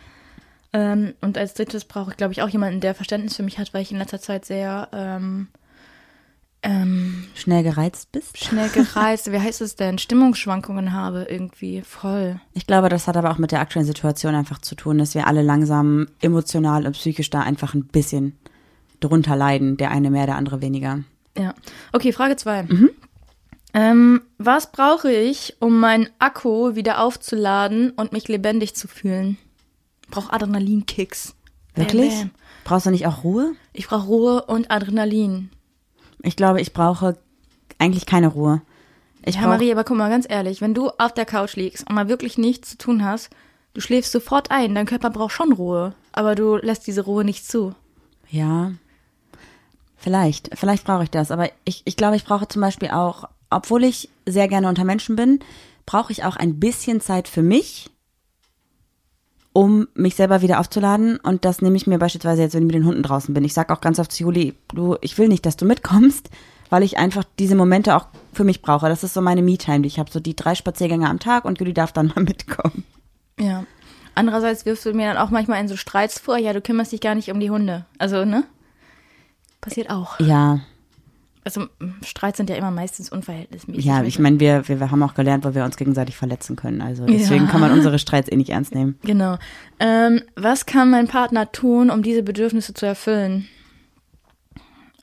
Ähm, 0.71 1.13
und 1.21 1.37
als 1.37 1.55
drittes 1.55 1.85
brauche 1.85 2.11
ich, 2.11 2.17
glaube 2.17 2.33
ich, 2.33 2.41
auch 2.41 2.49
jemanden, 2.49 2.79
der 2.79 2.95
Verständnis 2.95 3.35
für 3.35 3.43
mich 3.43 3.57
hat, 3.57 3.73
weil 3.73 3.81
ich 3.81 3.91
in 3.91 3.97
letzter 3.97 4.21
Zeit 4.21 4.45
sehr 4.45 4.87
ähm, 4.91 5.47
ähm, 6.61 7.25
schnell 7.35 7.63
gereizt 7.63 8.11
bist? 8.11 8.37
Schnell 8.37 8.69
gereizt, 8.69 9.31
wie 9.31 9.39
heißt 9.39 9.61
es 9.61 9.75
denn? 9.75 9.97
Stimmungsschwankungen 9.97 10.93
habe 10.93 11.25
irgendwie 11.29 11.81
voll. 11.81 12.39
Ich 12.53 12.67
glaube, 12.67 12.89
das 12.89 13.07
hat 13.07 13.17
aber 13.17 13.31
auch 13.31 13.37
mit 13.37 13.51
der 13.51 13.61
aktuellen 13.61 13.87
Situation 13.87 14.35
einfach 14.35 14.59
zu 14.59 14.75
tun, 14.75 14.97
dass 14.97 15.15
wir 15.15 15.25
alle 15.25 15.41
langsam 15.41 16.07
emotional 16.21 16.85
und 16.85 16.93
psychisch 16.93 17.29
da 17.29 17.41
einfach 17.41 17.73
ein 17.73 17.85
bisschen 17.85 18.37
drunter 18.99 19.35
leiden. 19.35 19.77
Der 19.77 19.91
eine 19.91 20.11
mehr, 20.11 20.25
der 20.25 20.35
andere 20.35 20.61
weniger. 20.61 20.99
Ja. 21.37 21.53
Okay, 21.93 22.11
Frage 22.11 22.35
zwei. 22.35 22.63
Mhm. 22.63 22.89
Ähm, 23.73 24.21
was 24.37 24.71
brauche 24.71 25.11
ich, 25.11 25.55
um 25.59 25.79
meinen 25.79 26.09
Akku 26.17 26.75
wieder 26.75 27.01
aufzuladen 27.01 27.91
und 27.91 28.11
mich 28.11 28.27
lebendig 28.27 28.75
zu 28.75 28.87
fühlen? 28.87 29.37
Ich 30.09 30.15
brauche 30.15 30.33
Adrenalinkicks. 30.33 31.35
Wirklich? 31.75 32.09
Bam, 32.09 32.29
bam. 32.29 32.31
Brauchst 32.63 32.85
du 32.87 32.89
nicht 32.89 33.05
auch 33.05 33.23
Ruhe? 33.23 33.53
Ich 33.73 33.87
brauche 33.87 34.07
Ruhe 34.07 34.45
und 34.45 34.71
Adrenalin. 34.71 35.51
Ich 36.23 36.35
glaube, 36.35 36.61
ich 36.61 36.73
brauche 36.73 37.17
eigentlich 37.77 38.07
keine 38.07 38.29
Ruhe. 38.29 38.63
Ich 39.23 39.35
ja, 39.35 39.41
Marie, 39.41 39.71
aber 39.71 39.83
guck 39.83 39.97
mal, 39.97 40.09
ganz 40.09 40.25
ehrlich, 40.27 40.61
wenn 40.61 40.73
du 40.73 40.89
auf 40.97 41.13
der 41.13 41.25
Couch 41.25 41.55
liegst 41.55 41.87
und 41.87 41.93
mal 41.93 42.09
wirklich 42.09 42.39
nichts 42.39 42.71
zu 42.71 42.77
tun 42.79 43.05
hast, 43.05 43.29
du 43.75 43.81
schläfst 43.81 44.11
sofort 44.11 44.49
ein, 44.49 44.73
dein 44.73 44.87
Körper 44.87 45.11
braucht 45.11 45.33
schon 45.33 45.53
Ruhe, 45.53 45.93
aber 46.11 46.33
du 46.33 46.55
lässt 46.55 46.87
diese 46.87 47.01
Ruhe 47.01 47.23
nicht 47.23 47.45
zu. 47.45 47.75
Ja, 48.29 48.71
vielleicht, 49.95 50.49
vielleicht 50.57 50.85
brauche 50.85 51.03
ich 51.03 51.11
das, 51.11 51.29
aber 51.29 51.51
ich, 51.65 51.83
ich 51.85 51.97
glaube, 51.97 52.15
ich 52.15 52.25
brauche 52.25 52.47
zum 52.47 52.61
Beispiel 52.63 52.89
auch, 52.89 53.25
obwohl 53.51 53.83
ich 53.83 54.09
sehr 54.25 54.47
gerne 54.47 54.69
unter 54.69 54.85
Menschen 54.85 55.15
bin, 55.15 55.39
brauche 55.85 56.11
ich 56.11 56.23
auch 56.23 56.35
ein 56.35 56.59
bisschen 56.59 56.99
Zeit 56.99 57.27
für 57.27 57.43
mich, 57.43 57.91
um 59.59 59.89
mich 59.93 60.15
selber 60.15 60.41
wieder 60.41 60.61
aufzuladen. 60.61 61.17
Und 61.17 61.43
das 61.43 61.61
nehme 61.61 61.75
ich 61.75 61.85
mir 61.85 61.99
beispielsweise 61.99 62.41
jetzt, 62.41 62.53
wenn 62.53 62.63
ich 62.63 62.67
mit 62.67 62.75
den 62.75 62.85
Hunden 62.85 63.03
draußen 63.03 63.33
bin. 63.33 63.43
Ich 63.43 63.53
sage 63.53 63.73
auch 63.73 63.81
ganz 63.81 63.99
oft 63.99 64.09
zu 64.09 64.23
Juli, 64.23 64.55
du, 64.73 64.95
ich 65.01 65.17
will 65.17 65.27
nicht, 65.27 65.45
dass 65.45 65.57
du 65.57 65.65
mitkommst, 65.65 66.29
weil 66.69 66.81
ich 66.81 66.97
einfach 66.97 67.25
diese 67.39 67.55
Momente 67.55 67.97
auch 67.97 68.05
für 68.31 68.45
mich 68.45 68.61
brauche. 68.61 68.87
Das 68.87 69.03
ist 69.03 69.13
so 69.13 69.19
meine 69.19 69.41
Me-Time, 69.41 69.81
die 69.81 69.87
ich 69.87 69.99
habe. 69.99 70.09
So 70.09 70.21
die 70.21 70.33
drei 70.33 70.55
Spaziergänge 70.55 71.09
am 71.09 71.19
Tag 71.19 71.43
und 71.43 71.59
Juli 71.59 71.73
darf 71.73 71.91
dann 71.91 72.13
mal 72.15 72.23
mitkommen. 72.23 72.85
Ja. 73.37 73.65
Andererseits 74.15 74.65
wirfst 74.65 74.85
du 74.85 74.93
mir 74.93 75.07
dann 75.07 75.17
auch 75.17 75.29
manchmal 75.29 75.59
in 75.59 75.67
so 75.67 75.75
Streits 75.75 76.19
vor, 76.19 76.37
ja, 76.37 76.53
du 76.53 76.61
kümmerst 76.61 76.93
dich 76.93 77.01
gar 77.01 77.15
nicht 77.15 77.29
um 77.29 77.41
die 77.41 77.49
Hunde. 77.49 77.85
Also, 77.97 78.23
ne? 78.23 78.45
Passiert 79.59 79.89
auch. 79.89 80.21
Ja, 80.21 80.61
also 81.43 81.67
Streits 82.03 82.37
sind 82.37 82.49
ja 82.49 82.55
immer 82.55 82.71
meistens 82.71 83.09
unverhältnismäßig. 83.11 83.85
Ja, 83.85 84.03
ich 84.03 84.19
meine, 84.19 84.39
wir, 84.39 84.67
wir, 84.67 84.79
wir 84.79 84.91
haben 84.91 85.01
auch 85.03 85.13
gelernt, 85.13 85.45
wo 85.45 85.55
wir 85.55 85.63
uns 85.63 85.77
gegenseitig 85.77 86.15
verletzen 86.15 86.55
können. 86.55 86.81
Also 86.81 87.05
deswegen 87.05 87.45
ja. 87.45 87.51
kann 87.51 87.61
man 87.61 87.71
unsere 87.71 87.97
Streits 87.97 88.31
eh 88.31 88.35
nicht 88.35 88.49
ernst 88.49 88.75
nehmen. 88.75 88.99
Genau. 89.03 89.37
Ähm, 89.79 90.21
was 90.35 90.65
kann 90.65 90.89
mein 90.89 91.07
Partner 91.07 91.51
tun, 91.51 91.89
um 91.89 92.03
diese 92.03 92.23
Bedürfnisse 92.23 92.73
zu 92.73 92.85
erfüllen? 92.85 93.47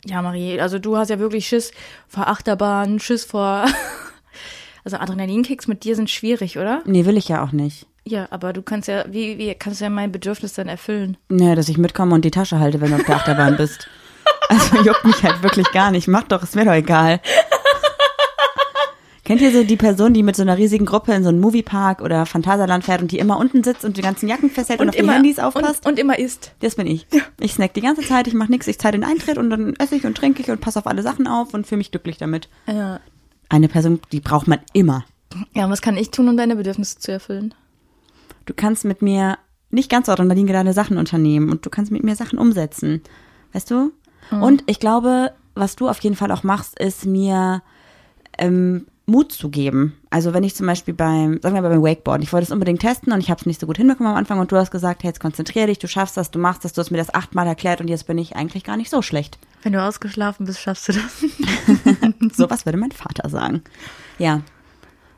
Ja, 0.04 0.22
Marie, 0.22 0.60
also 0.60 0.78
du 0.78 0.96
hast 0.96 1.08
ja 1.08 1.18
wirklich 1.18 1.48
Schiss 1.48 1.72
vor 2.06 2.28
Achterbahn, 2.28 3.00
Schiss 3.00 3.24
vor. 3.24 3.64
also 4.84 4.98
Adrenalinkicks 4.98 5.66
mit 5.66 5.84
dir 5.84 5.96
sind 5.96 6.10
schwierig, 6.10 6.58
oder? 6.58 6.82
Nee, 6.84 7.06
will 7.06 7.16
ich 7.16 7.28
ja 7.28 7.42
auch 7.42 7.52
nicht. 7.52 7.86
Ja, 8.04 8.28
aber 8.30 8.52
du 8.52 8.62
kannst 8.62 8.86
ja, 8.86 9.04
wie, 9.10 9.36
wie 9.38 9.52
kannst 9.54 9.80
du 9.80 9.84
ja 9.84 9.90
mein 9.90 10.12
Bedürfnis 10.12 10.52
dann 10.52 10.68
erfüllen? 10.68 11.16
Naja, 11.28 11.56
dass 11.56 11.68
ich 11.68 11.76
mitkomme 11.76 12.14
und 12.14 12.24
die 12.24 12.30
Tasche 12.30 12.60
halte, 12.60 12.80
wenn 12.80 12.90
du 12.90 12.96
auf 12.96 13.04
der 13.04 13.16
Achterbahn 13.16 13.56
bist. 13.56 13.88
Also 14.48 14.76
juckt 14.82 15.04
mich 15.04 15.22
halt 15.22 15.42
wirklich 15.42 15.70
gar 15.72 15.90
nicht. 15.90 16.08
Mach 16.08 16.24
doch, 16.24 16.42
ist 16.42 16.56
mir 16.56 16.64
doch 16.64 16.72
egal. 16.72 17.20
Kennt 19.26 19.40
ihr 19.40 19.50
so 19.50 19.64
die 19.64 19.76
Person, 19.76 20.14
die 20.14 20.22
mit 20.22 20.36
so 20.36 20.42
einer 20.42 20.56
riesigen 20.56 20.86
Gruppe 20.86 21.12
in 21.12 21.24
so 21.24 21.30
einen 21.30 21.40
Moviepark 21.40 22.00
oder 22.00 22.26
Phantasialand 22.26 22.84
fährt 22.84 23.02
und 23.02 23.10
die 23.10 23.18
immer 23.18 23.38
unten 23.38 23.64
sitzt 23.64 23.84
und 23.84 23.96
die 23.96 24.02
ganzen 24.02 24.28
Jacken 24.28 24.50
festhält 24.50 24.78
und, 24.78 24.86
und 24.86 24.94
auf 24.94 25.00
immer, 25.00 25.12
die 25.14 25.16
Handys 25.16 25.40
aufpasst? 25.40 25.84
Und, 25.84 25.92
und, 25.92 25.98
immer 25.98 26.16
isst. 26.16 26.52
Das 26.60 26.76
bin 26.76 26.86
ich. 26.86 27.08
Ja. 27.12 27.22
Ich 27.40 27.54
snack 27.54 27.74
die 27.74 27.80
ganze 27.80 28.02
Zeit, 28.02 28.28
ich 28.28 28.34
mache 28.34 28.52
nichts, 28.52 28.68
ich 28.68 28.78
zahle 28.78 28.92
den 28.92 29.02
Eintritt 29.02 29.36
und 29.36 29.50
dann 29.50 29.74
esse 29.80 29.96
ich 29.96 30.06
und 30.06 30.16
trinke 30.16 30.42
ich 30.42 30.50
und 30.50 30.60
passe 30.60 30.78
auf 30.78 30.86
alle 30.86 31.02
Sachen 31.02 31.26
auf 31.26 31.54
und 31.54 31.66
fühle 31.66 31.78
mich 31.78 31.90
glücklich 31.90 32.18
damit. 32.18 32.48
Ja. 32.68 33.00
Eine 33.48 33.66
Person, 33.66 33.98
die 34.12 34.20
braucht 34.20 34.46
man 34.46 34.60
immer. 34.72 35.04
Ja, 35.54 35.64
und 35.64 35.72
was 35.72 35.82
kann 35.82 35.96
ich 35.96 36.12
tun, 36.12 36.28
um 36.28 36.36
deine 36.36 36.54
Bedürfnisse 36.54 37.00
zu 37.00 37.10
erfüllen? 37.10 37.52
Du 38.44 38.54
kannst 38.54 38.84
mit 38.84 39.02
mir 39.02 39.38
nicht 39.70 39.90
ganz 39.90 40.08
adrenalin 40.08 40.46
deine 40.46 40.72
Sachen 40.72 40.98
unternehmen 40.98 41.50
und 41.50 41.66
du 41.66 41.70
kannst 41.70 41.90
mit 41.90 42.04
mir 42.04 42.14
Sachen 42.14 42.38
umsetzen. 42.38 43.02
Weißt 43.52 43.72
du? 43.72 43.90
Mhm. 44.30 44.42
Und 44.42 44.64
ich 44.66 44.80
glaube, 44.80 45.32
was 45.54 45.76
du 45.76 45.88
auf 45.88 46.00
jeden 46.00 46.16
Fall 46.16 46.30
auch 46.32 46.42
machst, 46.42 46.78
ist 46.78 47.06
mir 47.06 47.62
ähm, 48.38 48.86
Mut 49.06 49.32
zu 49.32 49.50
geben. 49.50 49.96
Also 50.10 50.34
wenn 50.34 50.42
ich 50.42 50.56
zum 50.56 50.66
Beispiel 50.66 50.92
beim, 50.92 51.40
sagen 51.40 51.54
wir 51.54 51.62
mal 51.62 51.70
beim 51.70 51.82
Wakeboard, 51.82 52.22
ich 52.22 52.32
wollte 52.32 52.44
es 52.44 52.50
unbedingt 52.50 52.80
testen 52.80 53.12
und 53.12 53.20
ich 53.20 53.30
habe 53.30 53.40
es 53.40 53.46
nicht 53.46 53.60
so 53.60 53.66
gut 53.66 53.76
hinbekommen 53.76 54.10
am 54.10 54.18
Anfang 54.18 54.40
und 54.40 54.50
du 54.50 54.56
hast 54.56 54.72
gesagt, 54.72 55.04
hey, 55.04 55.10
jetzt 55.10 55.20
konzentrier 55.20 55.68
dich, 55.68 55.78
du 55.78 55.86
schaffst 55.86 56.16
das, 56.16 56.32
du 56.32 56.40
machst 56.40 56.64
das, 56.64 56.72
du 56.72 56.80
hast 56.80 56.90
mir 56.90 56.98
das 56.98 57.14
achtmal 57.14 57.46
erklärt 57.46 57.80
und 57.80 57.88
jetzt 57.88 58.06
bin 58.06 58.18
ich 58.18 58.34
eigentlich 58.34 58.64
gar 58.64 58.76
nicht 58.76 58.90
so 58.90 59.02
schlecht. 59.02 59.38
Wenn 59.62 59.72
du 59.72 59.82
ausgeschlafen 59.82 60.46
bist, 60.46 60.60
schaffst 60.60 60.88
du 60.88 60.92
das. 60.92 61.24
Sowas 62.36 62.66
würde 62.66 62.78
mein 62.78 62.92
Vater 62.92 63.28
sagen. 63.28 63.62
Ja. 64.18 64.42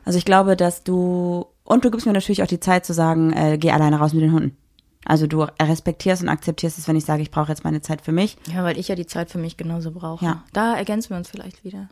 Also 0.05 0.17
ich 0.17 0.25
glaube, 0.25 0.55
dass 0.55 0.83
du, 0.83 1.47
und 1.63 1.83
du 1.83 1.91
gibst 1.91 2.05
mir 2.05 2.13
natürlich 2.13 2.43
auch 2.43 2.47
die 2.47 2.59
Zeit 2.59 2.85
zu 2.85 2.93
sagen, 2.93 3.33
äh, 3.33 3.57
geh 3.57 3.71
alleine 3.71 3.97
raus 3.97 4.13
mit 4.13 4.23
den 4.23 4.33
Hunden. 4.33 4.57
Also 5.05 5.27
du 5.27 5.43
respektierst 5.61 6.21
und 6.21 6.29
akzeptierst 6.29 6.77
es, 6.77 6.87
wenn 6.87 6.95
ich 6.95 7.05
sage, 7.05 7.21
ich 7.21 7.31
brauche 7.31 7.49
jetzt 7.49 7.63
meine 7.63 7.81
Zeit 7.81 8.01
für 8.01 8.11
mich. 8.11 8.37
Ja, 8.53 8.63
weil 8.63 8.77
ich 8.77 8.89
ja 8.89 8.95
die 8.95 9.05
Zeit 9.05 9.29
für 9.29 9.37
mich 9.37 9.57
genauso 9.57 9.91
brauche. 9.91 10.25
Ja. 10.25 10.43
Da 10.53 10.75
ergänzen 10.75 11.11
wir 11.11 11.17
uns 11.17 11.29
vielleicht 11.29 11.63
wieder. 11.63 11.89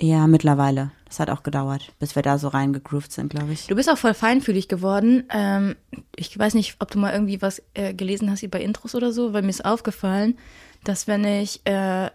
Ja, 0.00 0.26
mittlerweile. 0.26 0.92
Das 1.04 1.20
hat 1.20 1.28
auch 1.28 1.42
gedauert, 1.42 1.92
bis 1.98 2.16
wir 2.16 2.22
da 2.22 2.38
so 2.38 2.48
reingegroovt 2.48 3.12
sind, 3.12 3.30
glaube 3.30 3.52
ich. 3.52 3.66
Du 3.66 3.74
bist 3.74 3.90
auch 3.90 3.98
voll 3.98 4.14
feinfühlig 4.14 4.68
geworden. 4.68 5.24
Ähm, 5.30 5.76
ich 6.16 6.38
weiß 6.38 6.54
nicht, 6.54 6.76
ob 6.78 6.90
du 6.90 6.98
mal 6.98 7.12
irgendwie 7.12 7.42
was 7.42 7.62
äh, 7.74 7.92
gelesen 7.92 8.30
hast 8.30 8.42
über 8.42 8.60
Intros 8.60 8.94
oder 8.94 9.12
so, 9.12 9.34
weil 9.34 9.42
mir 9.42 9.50
ist 9.50 9.64
aufgefallen, 9.64 10.38
dass 10.84 11.06
wenn 11.06 11.24
ich 11.24 11.60
äh, 11.66 12.10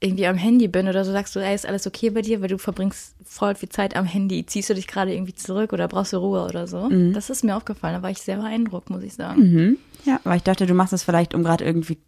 irgendwie 0.00 0.26
am 0.26 0.36
Handy 0.36 0.66
bin 0.66 0.88
oder 0.88 1.04
so, 1.04 1.12
sagst 1.12 1.36
du, 1.36 1.40
ey, 1.40 1.54
ist 1.54 1.66
alles 1.66 1.86
okay 1.86 2.10
bei 2.10 2.22
dir, 2.22 2.40
weil 2.40 2.48
du 2.48 2.58
verbringst 2.58 3.14
voll 3.24 3.54
viel 3.54 3.68
Zeit 3.68 3.94
am 3.96 4.06
Handy. 4.06 4.46
Ziehst 4.46 4.70
du 4.70 4.74
dich 4.74 4.86
gerade 4.86 5.12
irgendwie 5.12 5.34
zurück 5.34 5.72
oder 5.72 5.88
brauchst 5.88 6.14
du 6.14 6.16
Ruhe 6.16 6.44
oder 6.44 6.66
so? 6.66 6.88
Mhm. 6.88 7.12
Das 7.12 7.28
ist 7.28 7.44
mir 7.44 7.54
aufgefallen, 7.54 7.94
da 7.94 8.02
war 8.02 8.10
ich 8.10 8.22
sehr 8.22 8.38
beeindruckt, 8.38 8.88
muss 8.88 9.02
ich 9.02 9.14
sagen. 9.14 9.40
Mhm. 9.42 9.78
Ja, 10.06 10.18
weil 10.24 10.38
ich 10.38 10.42
dachte, 10.42 10.66
du 10.66 10.74
machst 10.74 10.94
das 10.94 11.02
vielleicht, 11.02 11.34
um 11.34 11.44
gerade 11.44 11.64
irgendwie 11.64 11.98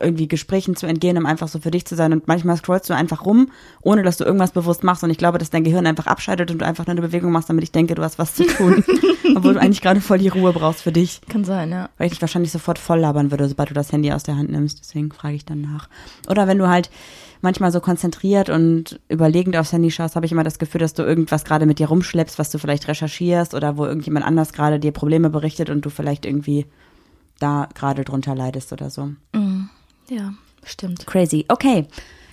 irgendwie 0.00 0.28
Gesprächen 0.28 0.76
zu 0.76 0.86
entgehen, 0.86 1.16
um 1.16 1.26
einfach 1.26 1.48
so 1.48 1.60
für 1.60 1.70
dich 1.70 1.84
zu 1.84 1.94
sein. 1.94 2.12
Und 2.12 2.26
manchmal 2.26 2.56
scrollst 2.56 2.90
du 2.90 2.94
einfach 2.94 3.24
rum, 3.24 3.50
ohne 3.82 4.02
dass 4.02 4.16
du 4.16 4.24
irgendwas 4.24 4.52
bewusst 4.52 4.82
machst. 4.82 5.04
Und 5.04 5.10
ich 5.10 5.18
glaube, 5.18 5.38
dass 5.38 5.50
dein 5.50 5.64
Gehirn 5.64 5.86
einfach 5.86 6.06
abschaltet 6.06 6.50
und 6.50 6.58
du 6.60 6.66
einfach 6.66 6.86
nur 6.86 6.92
eine 6.92 7.02
Bewegung 7.02 7.30
machst, 7.30 7.48
damit 7.48 7.64
ich 7.64 7.72
denke, 7.72 7.94
du 7.94 8.02
hast 8.02 8.18
was 8.18 8.34
zu 8.34 8.44
tun. 8.44 8.84
Obwohl 9.36 9.54
du 9.54 9.60
eigentlich 9.60 9.80
gerade 9.80 10.00
voll 10.00 10.18
die 10.18 10.28
Ruhe 10.28 10.52
brauchst 10.52 10.82
für 10.82 10.92
dich. 10.92 11.20
Kann 11.28 11.44
sein, 11.44 11.70
ja. 11.70 11.90
Weil 11.96 12.06
ich 12.06 12.14
dich 12.14 12.20
wahrscheinlich 12.20 12.52
sofort 12.52 12.78
voll 12.78 13.00
labern 13.00 13.30
würde, 13.30 13.48
sobald 13.48 13.70
du 13.70 13.74
das 13.74 13.92
Handy 13.92 14.12
aus 14.12 14.24
der 14.24 14.36
Hand 14.36 14.50
nimmst. 14.50 14.80
Deswegen 14.80 15.12
frage 15.12 15.36
ich 15.36 15.44
dann 15.44 15.60
nach. 15.60 15.88
Oder 16.28 16.46
wenn 16.48 16.58
du 16.58 16.68
halt 16.68 16.90
manchmal 17.44 17.70
so 17.70 17.80
konzentriert 17.80 18.48
und 18.48 18.98
überlegend 19.08 19.56
aufs 19.56 19.72
Handy 19.72 19.92
schaust, 19.92 20.16
habe 20.16 20.26
ich 20.26 20.32
immer 20.32 20.42
das 20.42 20.58
Gefühl, 20.58 20.80
dass 20.80 20.94
du 20.94 21.04
irgendwas 21.04 21.44
gerade 21.44 21.66
mit 21.66 21.78
dir 21.78 21.86
rumschleppst, 21.86 22.38
was 22.38 22.50
du 22.50 22.58
vielleicht 22.58 22.88
recherchierst 22.88 23.54
oder 23.54 23.76
wo 23.76 23.86
irgendjemand 23.86 24.26
anders 24.26 24.52
gerade 24.52 24.80
dir 24.80 24.90
Probleme 24.90 25.30
berichtet 25.30 25.70
und 25.70 25.82
du 25.82 25.90
vielleicht 25.90 26.26
irgendwie 26.26 26.66
da 27.38 27.68
gerade 27.74 28.04
drunter 28.04 28.34
leidest 28.34 28.72
oder 28.72 28.90
so. 28.90 29.10
Ja, 30.08 30.34
stimmt. 30.64 31.06
Crazy. 31.06 31.44
Okay. 31.48 31.86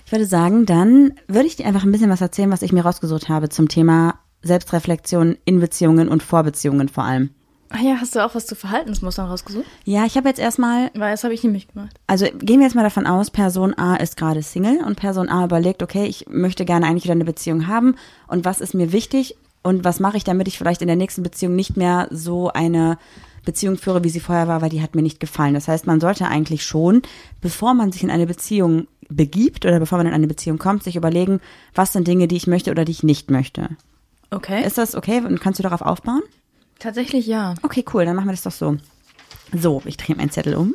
Ich 0.04 0.12
würde 0.12 0.26
sagen, 0.26 0.66
dann 0.66 1.14
würde 1.28 1.46
ich 1.46 1.56
dir 1.56 1.66
einfach 1.66 1.84
ein 1.84 1.92
bisschen 1.92 2.10
was 2.10 2.20
erzählen, 2.20 2.50
was 2.50 2.62
ich 2.62 2.72
mir 2.72 2.84
rausgesucht 2.84 3.28
habe 3.28 3.48
zum 3.48 3.68
Thema 3.68 4.18
Selbstreflexion 4.42 5.38
in 5.44 5.60
Beziehungen 5.60 6.08
und 6.08 6.22
Vorbeziehungen 6.22 6.88
vor 6.88 7.04
allem. 7.04 7.30
Ah 7.72 7.82
ja, 7.82 7.96
hast 8.00 8.14
du 8.14 8.24
auch 8.24 8.34
was 8.34 8.46
zu 8.46 8.54
Verhaltensmustern 8.54 9.28
rausgesucht? 9.28 9.64
Ja, 9.84 10.04
ich 10.04 10.16
habe 10.16 10.28
jetzt 10.28 10.38
erstmal 10.38 10.90
Weil 10.94 11.12
das 11.12 11.24
habe 11.24 11.34
ich 11.34 11.42
nämlich 11.42 11.68
gemacht. 11.68 11.98
Also 12.06 12.26
gehen 12.38 12.60
wir 12.60 12.66
jetzt 12.66 12.74
mal 12.74 12.82
davon 12.82 13.06
aus, 13.06 13.30
Person 13.30 13.76
A 13.78 13.96
ist 13.96 14.16
gerade 14.16 14.42
Single 14.42 14.84
und 14.84 14.96
Person 14.96 15.28
A 15.28 15.44
überlegt, 15.44 15.82
okay, 15.82 16.04
ich 16.04 16.26
möchte 16.28 16.64
gerne 16.64 16.86
eigentlich 16.86 17.04
wieder 17.04 17.12
eine 17.12 17.24
Beziehung 17.24 17.66
haben 17.66 17.96
und 18.26 18.44
was 18.44 18.60
ist 18.60 18.74
mir 18.74 18.92
wichtig 18.92 19.36
und 19.62 19.84
was 19.84 20.00
mache 20.00 20.16
ich, 20.16 20.24
damit 20.24 20.48
ich 20.48 20.58
vielleicht 20.58 20.82
in 20.82 20.88
der 20.88 20.96
nächsten 20.96 21.22
Beziehung 21.22 21.56
nicht 21.56 21.76
mehr 21.76 22.08
so 22.10 22.52
eine 22.52 22.98
Beziehung 23.44 23.76
führe, 23.76 24.04
wie 24.04 24.08
sie 24.08 24.20
vorher 24.20 24.48
war, 24.48 24.62
weil 24.62 24.70
die 24.70 24.82
hat 24.82 24.94
mir 24.94 25.02
nicht 25.02 25.20
gefallen. 25.20 25.54
Das 25.54 25.68
heißt, 25.68 25.86
man 25.86 26.00
sollte 26.00 26.28
eigentlich 26.28 26.64
schon, 26.64 27.02
bevor 27.40 27.74
man 27.74 27.90
sich 27.90 28.02
in 28.02 28.10
eine 28.10 28.26
Beziehung 28.26 28.86
begibt 29.08 29.66
oder 29.66 29.78
bevor 29.78 29.98
man 29.98 30.06
in 30.06 30.14
eine 30.14 30.26
Beziehung 30.26 30.58
kommt, 30.58 30.84
sich 30.84 30.96
überlegen, 30.96 31.40
was 31.74 31.92
sind 31.92 32.06
Dinge, 32.06 32.28
die 32.28 32.36
ich 32.36 32.46
möchte 32.46 32.70
oder 32.70 32.84
die 32.84 32.92
ich 32.92 33.02
nicht 33.02 33.30
möchte. 33.30 33.70
Okay. 34.30 34.64
Ist 34.64 34.78
das 34.78 34.94
okay 34.94 35.20
und 35.20 35.40
kannst 35.40 35.58
du 35.58 35.62
darauf 35.62 35.82
aufbauen? 35.82 36.22
Tatsächlich 36.82 37.28
ja. 37.28 37.54
Okay, 37.62 37.84
cool, 37.94 38.04
dann 38.04 38.16
machen 38.16 38.26
wir 38.26 38.32
das 38.32 38.42
doch 38.42 38.50
so. 38.50 38.76
So, 39.56 39.82
ich 39.84 39.96
drehe 39.96 40.16
meinen 40.16 40.30
Zettel 40.30 40.56
um. 40.56 40.74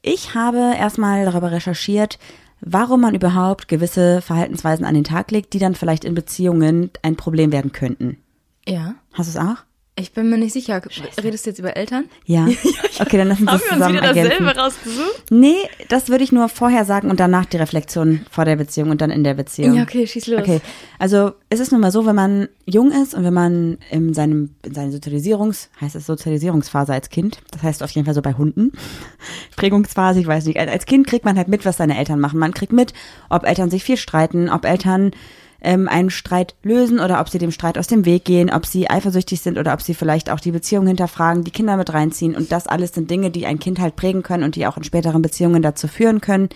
Ich 0.00 0.36
habe 0.36 0.76
erstmal 0.78 1.24
darüber 1.24 1.50
recherchiert, 1.50 2.20
warum 2.60 3.00
man 3.00 3.16
überhaupt 3.16 3.66
gewisse 3.66 4.22
Verhaltensweisen 4.22 4.84
an 4.84 4.94
den 4.94 5.02
Tag 5.02 5.32
legt, 5.32 5.54
die 5.54 5.58
dann 5.58 5.74
vielleicht 5.74 6.04
in 6.04 6.14
Beziehungen 6.14 6.90
ein 7.02 7.16
Problem 7.16 7.50
werden 7.50 7.72
könnten. 7.72 8.18
Ja. 8.64 8.94
Hast 9.12 9.34
du 9.34 9.38
es 9.38 9.44
auch? 9.44 9.64
Ich 9.98 10.12
bin 10.12 10.30
mir 10.30 10.38
nicht 10.38 10.52
sicher. 10.52 10.80
Redest 11.22 11.44
du 11.44 11.50
jetzt 11.50 11.58
über 11.58 11.76
Eltern? 11.76 12.04
Ja. 12.24 12.46
Okay, 13.00 13.16
dann 13.16 13.28
lassen 13.28 13.44
wir 13.44 13.52
Haben 13.52 13.60
es 13.60 13.62
wir 13.62 13.70
uns 13.70 13.78
zusammen 13.78 13.94
wieder 13.94 14.08
dasselbe 14.08 14.30
ergänzen. 14.30 14.58
rausgesucht? 14.58 15.30
Nee, 15.30 15.54
das 15.88 16.08
würde 16.08 16.24
ich 16.24 16.32
nur 16.32 16.48
vorher 16.48 16.84
sagen 16.84 17.10
und 17.10 17.20
danach 17.20 17.44
die 17.44 17.56
Reflexion 17.56 18.26
vor 18.28 18.44
der 18.44 18.56
Beziehung 18.56 18.90
und 18.90 19.00
dann 19.00 19.10
in 19.10 19.22
der 19.22 19.34
Beziehung. 19.34 19.76
Ja, 19.76 19.84
okay, 19.84 20.04
schieß 20.04 20.26
los. 20.26 20.40
Okay, 20.40 20.60
also 20.98 21.30
es 21.48 21.60
ist 21.60 21.70
nun 21.70 21.80
mal 21.80 21.92
so, 21.92 22.06
wenn 22.06 22.16
man 22.16 22.48
jung 22.66 22.90
ist 22.90 23.14
und 23.14 23.22
wenn 23.22 23.32
man 23.32 23.78
in 23.92 24.14
seinem 24.14 24.50
in 24.64 24.74
seiner 24.74 24.90
Sozialisierungs 24.90 25.70
heißt 25.80 25.94
es 25.94 26.06
Sozialisierungsphase 26.06 26.92
als 26.92 27.08
Kind, 27.08 27.38
das 27.52 27.62
heißt 27.62 27.84
auf 27.84 27.90
jeden 27.92 28.04
Fall 28.04 28.14
so 28.14 28.22
bei 28.22 28.32
Hunden 28.32 28.72
Prägungsphase, 29.56 30.18
ich 30.18 30.26
weiß 30.26 30.46
nicht. 30.46 30.58
Als 30.58 30.84
Kind 30.86 31.06
kriegt 31.06 31.24
man 31.24 31.36
halt 31.36 31.46
mit, 31.46 31.64
was 31.64 31.76
seine 31.76 31.96
Eltern 31.96 32.18
machen. 32.18 32.40
Man 32.40 32.52
kriegt 32.52 32.72
mit, 32.72 32.94
ob 33.30 33.44
Eltern 33.44 33.70
sich 33.70 33.84
viel 33.84 33.96
streiten, 33.96 34.50
ob 34.50 34.64
Eltern 34.64 35.12
ähm, 35.60 35.88
einen 35.88 36.10
Streit 36.10 36.54
lösen 36.62 37.00
oder 37.00 37.20
ob 37.20 37.28
sie 37.28 37.38
dem 37.38 37.50
Streit 37.50 37.78
aus 37.78 37.86
dem 37.88 38.04
Weg 38.04 38.24
gehen, 38.24 38.50
ob 38.50 38.64
sie 38.66 38.88
eifersüchtig 38.88 39.40
sind 39.40 39.58
oder 39.58 39.72
ob 39.74 39.82
sie 39.82 39.94
vielleicht 39.94 40.30
auch 40.30 40.40
die 40.40 40.52
Beziehung 40.52 40.86
hinterfragen, 40.86 41.42
die 41.44 41.50
Kinder 41.50 41.76
mit 41.76 41.92
reinziehen. 41.92 42.36
Und 42.36 42.52
das 42.52 42.66
alles 42.68 42.92
sind 42.94 43.10
Dinge, 43.10 43.30
die 43.30 43.46
ein 43.46 43.58
Kind 43.58 43.80
halt 43.80 43.96
prägen 43.96 44.22
können 44.22 44.44
und 44.44 44.54
die 44.56 44.66
auch 44.66 44.76
in 44.76 44.84
späteren 44.84 45.20
Beziehungen 45.22 45.62
dazu 45.62 45.88
führen 45.88 46.20
können, 46.20 46.48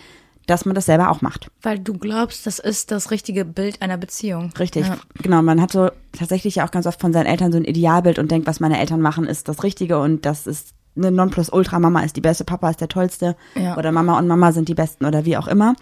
dass 0.47 0.65
man 0.65 0.75
das 0.75 0.85
selber 0.87 1.09
auch 1.09 1.21
macht. 1.21 1.49
Weil 1.61 1.79
du 1.79 1.93
glaubst, 1.97 2.45
das 2.45 2.59
ist 2.59 2.91
das 2.91 3.11
richtige 3.11 3.45
Bild 3.45 3.81
einer 3.81 3.97
Beziehung. 3.97 4.51
Richtig, 4.59 4.87
Ja. 4.87 4.97
genau. 5.21 5.41
Man 5.41 5.61
hat 5.61 5.71
so 5.71 5.89
tatsächlich 6.11 6.55
ja 6.55 6.65
auch 6.67 6.71
ganz 6.71 6.85
oft 6.85 6.99
von 6.99 7.13
seinen 7.13 7.27
Eltern 7.27 7.51
so 7.51 7.57
ein 7.57 7.63
Idealbild 7.65 8.19
und 8.19 8.29
denkt, 8.31 8.47
was 8.47 8.59
meine 8.59 8.79
Eltern 8.79 8.99
machen, 9.01 9.25
ist 9.25 9.47
das 9.47 9.63
Richtige 9.63 9.99
und 9.99 10.25
das 10.25 10.47
ist 10.47 10.69
eine 10.95 11.11
Nonplusultra. 11.11 11.79
Mama 11.79 12.01
ist 12.01 12.15
die 12.17 12.21
beste, 12.21 12.43
Papa 12.43 12.69
ist 12.69 12.81
der 12.81 12.87
tollste 12.89 13.35
Ja. 13.55 13.77
oder 13.77 13.91
Mama 13.91 14.17
und 14.19 14.27
Mama 14.27 14.51
sind 14.51 14.67
die 14.69 14.75
besten 14.75 15.05
oder 15.05 15.25
wie 15.25 15.37
auch 15.37 15.47
immer. 15.47 15.75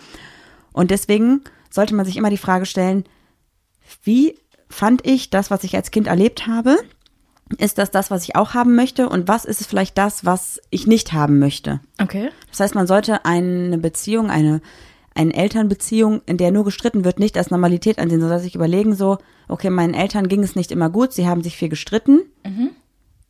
Und 0.74 0.90
deswegen 0.92 1.42
sollte 1.72 1.96
man 1.96 2.06
sich 2.06 2.18
immer 2.18 2.30
die 2.30 2.38
Frage 2.38 2.66
stellen, 2.66 3.06
wie 4.04 4.38
fand 4.70 5.06
ich 5.06 5.30
das, 5.30 5.52
was 5.52 5.64
ich 5.64 5.76
als 5.76 5.92
Kind 5.92 6.08
erlebt 6.08 6.48
habe? 6.48 6.78
Ist 7.58 7.78
das 7.78 7.92
das, 7.92 8.12
was 8.12 8.24
ich 8.24 8.36
auch 8.36 8.54
haben 8.54 8.76
möchte? 8.76 9.10
Und 9.10 9.28
was 9.28 9.46
ist 9.46 9.62
es 9.62 9.68
vielleicht 9.68 9.98
das, 9.98 10.26
was 10.26 10.62
ich 10.70 10.88
nicht 10.88 11.14
haben 11.14 11.40
möchte? 11.40 11.82
Okay. 12.02 12.30
Das 12.50 12.60
heißt, 12.60 12.76
man 12.76 12.88
sollte 12.88 13.26
eine 13.26 13.78
Beziehung, 13.78 14.30
eine, 14.30 14.62
eine 15.14 15.34
Elternbeziehung, 15.34 16.22
in 16.26 16.38
der 16.38 16.52
nur 16.52 16.64
gestritten 16.64 17.04
wird, 17.04 17.20
nicht 17.20 17.38
als 17.38 17.52
Normalität 17.52 18.00
ansehen, 18.00 18.22
sondern 18.22 18.40
sich 18.40 18.56
überlegen 18.56 18.96
so, 18.96 19.18
okay, 19.50 19.70
meinen 19.70 19.94
Eltern 19.94 20.30
ging 20.30 20.44
es 20.44 20.56
nicht 20.56 20.72
immer 20.72 20.90
gut, 20.90 21.12
sie 21.12 21.28
haben 21.28 21.44
sich 21.44 21.58
viel 21.58 21.70
gestritten. 21.70 22.22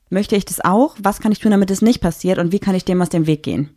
Möchte 0.09 0.35
ich 0.35 0.45
das 0.45 0.59
auch? 0.59 0.95
Was 1.01 1.19
kann 1.19 1.31
ich 1.31 1.39
tun, 1.39 1.51
damit 1.51 1.71
es 1.71 1.81
nicht 1.81 2.01
passiert? 2.01 2.37
Und 2.37 2.51
wie 2.51 2.59
kann 2.59 2.75
ich 2.75 2.85
dem 2.85 3.01
aus 3.01 3.09
dem 3.09 3.25
Weg 3.25 3.43
gehen? 3.43 3.69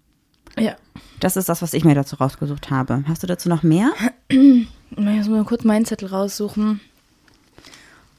Ja. 0.59 0.77
Das 1.24 1.38
ist 1.38 1.48
das, 1.48 1.62
was 1.62 1.72
ich 1.72 1.87
mir 1.87 1.94
dazu 1.94 2.16
rausgesucht 2.16 2.68
habe. 2.68 3.02
Hast 3.08 3.22
du 3.22 3.26
dazu 3.26 3.48
noch 3.48 3.62
mehr? 3.62 3.92
Ich 4.96 5.00
muss 5.00 5.26
mal 5.26 5.42
kurz 5.44 5.64
meinen 5.64 5.87
Zettel 5.87 6.08
raussuchen. 6.08 6.80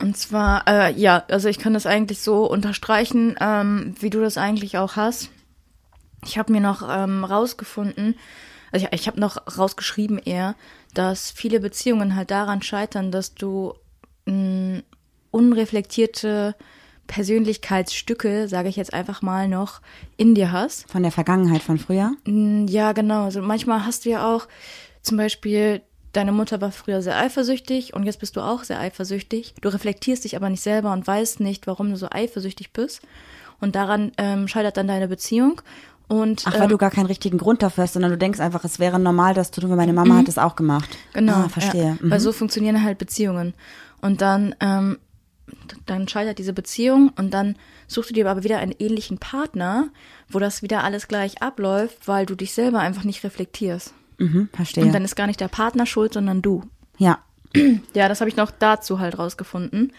Und 0.01 0.17
zwar, 0.17 0.67
äh, 0.67 0.91
ja, 0.91 1.23
also 1.29 1.47
ich 1.47 1.57
kann 1.57 1.73
das 1.73 1.85
eigentlich 1.85 2.19
so 2.19 2.49
unterstreichen, 2.49 3.37
ähm, 3.39 3.95
wie 4.01 4.09
du 4.09 4.19
das 4.19 4.37
eigentlich 4.37 4.77
auch 4.77 4.97
hast. 4.97 5.29
Ich 6.25 6.37
habe 6.37 6.51
mir 6.51 6.59
noch 6.59 6.81
ähm, 6.89 7.23
rausgefunden, 7.23 8.15
also 8.73 8.87
ich, 8.87 9.01
ich 9.01 9.07
habe 9.07 9.21
noch 9.21 9.37
rausgeschrieben 9.57 10.17
eher, 10.17 10.55
dass 10.93 11.31
viele 11.31 11.61
Beziehungen 11.61 12.15
halt 12.15 12.29
daran 12.29 12.61
scheitern, 12.61 13.11
dass 13.11 13.35
du 13.35 13.73
mh, 14.25 14.81
unreflektierte 15.31 16.55
Persönlichkeitsstücke, 17.07 18.47
sage 18.47 18.69
ich 18.69 18.75
jetzt 18.75 18.93
einfach 18.93 19.21
mal 19.21 19.47
noch, 19.47 19.81
in 20.17 20.35
dir 20.35 20.51
hast. 20.51 20.89
Von 20.91 21.03
der 21.03 21.11
Vergangenheit 21.11 21.61
von 21.61 21.77
früher? 21.77 22.11
Mm, 22.25 22.65
Ja, 22.67 22.91
genau. 22.93 23.25
Also 23.25 23.41
manchmal 23.41 23.85
hast 23.85 24.05
du 24.05 24.09
ja 24.09 24.33
auch 24.33 24.47
zum 25.01 25.17
Beispiel, 25.17 25.81
deine 26.13 26.31
Mutter 26.31 26.61
war 26.61 26.71
früher 26.71 27.01
sehr 27.01 27.17
eifersüchtig 27.17 27.93
und 27.93 28.03
jetzt 28.03 28.19
bist 28.19 28.35
du 28.35 28.41
auch 28.41 28.63
sehr 28.63 28.79
eifersüchtig. 28.79 29.53
Du 29.61 29.69
reflektierst 29.69 30.23
dich 30.23 30.35
aber 30.35 30.49
nicht 30.49 30.61
selber 30.63 30.91
und 30.93 31.05
weißt 31.05 31.39
nicht, 31.39 31.67
warum 31.67 31.89
du 31.91 31.97
so 31.97 32.07
eifersüchtig 32.09 32.71
bist. 32.73 33.01
Und 33.61 33.75
daran 33.75 34.11
ähm, 34.17 34.47
scheitert 34.47 34.77
dann 34.77 34.87
deine 34.87 35.07
Beziehung. 35.07 35.61
Und 36.07 36.43
Ach, 36.45 36.53
weil 36.53 36.63
ähm, 36.63 36.69
du 36.69 36.77
gar 36.77 36.91
keinen 36.91 37.07
richtigen 37.07 37.37
Grund 37.37 37.63
dafür 37.63 37.83
hast, 37.85 37.93
sondern 37.93 38.11
du 38.11 38.17
denkst 38.17 38.39
einfach, 38.39 38.63
es 38.63 38.77
wäre 38.79 38.99
normal, 38.99 39.33
das 39.33 39.49
zu 39.51 39.61
tun, 39.61 39.69
weil 39.71 39.77
meine 39.77 39.93
Mama 39.93 40.17
hat 40.17 40.27
es 40.27 40.37
auch 40.37 40.55
gemacht. 40.55 40.89
Genau, 41.13 41.33
Ah, 41.33 41.49
verstehe. 41.49 41.83
Ja, 41.83 41.97
Mhm. 41.99 42.11
Weil 42.11 42.19
so 42.19 42.31
funktionieren 42.31 42.83
halt 42.83 42.97
Beziehungen. 42.99 43.53
Und 44.01 44.21
dann, 44.21 44.53
ähm, 44.59 44.99
dann 45.85 46.07
scheitert 46.07 46.39
diese 46.39 46.53
Beziehung 46.53 47.11
und 47.17 47.33
dann 47.33 47.55
suchst 47.87 48.09
du 48.09 48.13
dir 48.13 48.29
aber 48.29 48.43
wieder 48.43 48.59
einen 48.59 48.73
ähnlichen 48.77 49.17
Partner, 49.17 49.89
wo 50.29 50.39
das 50.39 50.61
wieder 50.61 50.83
alles 50.83 51.07
gleich 51.07 51.41
abläuft, 51.41 52.07
weil 52.07 52.25
du 52.25 52.35
dich 52.35 52.53
selber 52.53 52.79
einfach 52.79 53.03
nicht 53.03 53.23
reflektierst. 53.23 53.93
mhm, 54.17 54.49
verstehe. 54.53 54.83
Und 54.83 54.93
dann 54.93 55.05
ist 55.05 55.15
gar 55.15 55.27
nicht 55.27 55.41
der 55.41 55.47
Partner 55.47 55.85
schuld, 55.85 56.13
sondern 56.13 56.41
du. 56.41 56.63
ja. 56.97 57.19
Ja, 57.93 58.09
das 58.09 58.19
habe 58.19 58.29
ich 58.29 58.35
noch 58.35 58.51
dazu 58.51 58.99
halt 58.99 59.17
rausgefunden. 59.17 59.93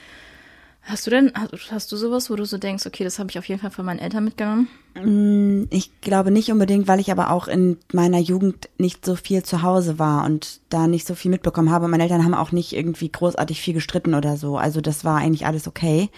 Hast 0.88 1.04
du 1.04 1.10
denn, 1.10 1.32
hast, 1.34 1.72
hast 1.72 1.90
du 1.90 1.96
sowas, 1.96 2.30
wo 2.30 2.36
du 2.36 2.44
so 2.44 2.58
denkst, 2.58 2.86
okay, 2.86 3.02
das 3.02 3.18
habe 3.18 3.28
ich 3.28 3.38
auf 3.40 3.48
jeden 3.48 3.60
Fall 3.60 3.72
von 3.72 3.84
meinen 3.84 3.98
Eltern 3.98 4.24
mitgenommen? 4.24 4.68
Ich 5.70 6.00
glaube 6.00 6.30
nicht 6.30 6.52
unbedingt, 6.52 6.86
weil 6.86 7.00
ich 7.00 7.10
aber 7.10 7.32
auch 7.32 7.48
in 7.48 7.76
meiner 7.92 8.20
Jugend 8.20 8.68
nicht 8.78 9.04
so 9.04 9.16
viel 9.16 9.42
zu 9.42 9.62
Hause 9.62 9.98
war 9.98 10.24
und 10.24 10.60
da 10.68 10.86
nicht 10.86 11.04
so 11.04 11.16
viel 11.16 11.32
mitbekommen 11.32 11.72
habe. 11.72 11.88
Meine 11.88 12.04
Eltern 12.04 12.24
haben 12.24 12.34
auch 12.34 12.52
nicht 12.52 12.72
irgendwie 12.72 13.10
großartig 13.10 13.60
viel 13.60 13.74
gestritten 13.74 14.14
oder 14.14 14.36
so. 14.36 14.58
Also 14.58 14.80
das 14.80 15.04
war 15.04 15.16
eigentlich 15.16 15.44
alles 15.44 15.66
okay. 15.66 16.08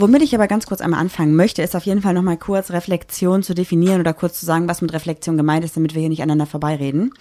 Womit 0.00 0.22
ich 0.22 0.34
aber 0.34 0.48
ganz 0.48 0.66
kurz 0.66 0.80
einmal 0.80 1.00
anfangen 1.00 1.36
möchte, 1.36 1.62
ist 1.62 1.76
auf 1.76 1.86
jeden 1.86 2.02
Fall 2.02 2.14
nochmal 2.14 2.36
kurz 2.36 2.72
Reflexion 2.72 3.44
zu 3.44 3.54
definieren 3.54 4.00
oder 4.00 4.12
kurz 4.12 4.40
zu 4.40 4.46
sagen, 4.46 4.66
was 4.66 4.82
mit 4.82 4.92
Reflexion 4.92 5.36
gemeint 5.36 5.64
ist, 5.64 5.76
damit 5.76 5.94
wir 5.94 6.00
hier 6.00 6.08
nicht 6.08 6.22
aneinander 6.22 6.46
vorbeireden. 6.46 7.12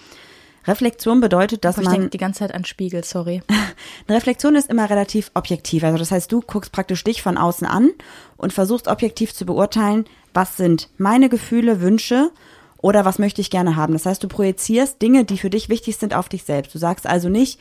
Reflexion 0.65 1.21
bedeutet, 1.21 1.65
dass 1.65 1.77
Ich 1.77 1.83
man 1.83 1.93
denke 1.93 2.09
die 2.09 2.17
ganze 2.17 2.39
Zeit 2.39 2.53
an 2.53 2.65
Spiegel, 2.65 3.03
sorry. 3.03 3.41
eine 4.07 4.17
Reflexion 4.17 4.55
ist 4.55 4.69
immer 4.69 4.89
relativ 4.89 5.31
objektiv. 5.33 5.83
Also 5.83 5.97
das 5.97 6.11
heißt, 6.11 6.31
du 6.31 6.41
guckst 6.41 6.71
praktisch 6.71 7.03
dich 7.03 7.21
von 7.21 7.37
außen 7.37 7.65
an 7.65 7.91
und 8.37 8.53
versuchst 8.53 8.87
objektiv 8.87 9.33
zu 9.33 9.45
beurteilen, 9.45 10.05
was 10.33 10.57
sind 10.57 10.89
meine 10.97 11.29
Gefühle, 11.29 11.81
Wünsche 11.81 12.31
oder 12.77 13.05
was 13.05 13.19
möchte 13.19 13.41
ich 13.41 13.49
gerne 13.49 13.75
haben. 13.75 13.93
Das 13.93 14.05
heißt, 14.05 14.23
du 14.23 14.27
projizierst 14.27 15.01
Dinge, 15.01 15.25
die 15.25 15.37
für 15.37 15.49
dich 15.49 15.69
wichtig 15.69 15.97
sind, 15.97 16.13
auf 16.13 16.29
dich 16.29 16.43
selbst. 16.43 16.73
Du 16.73 16.79
sagst 16.79 17.07
also 17.07 17.29
nicht, 17.29 17.59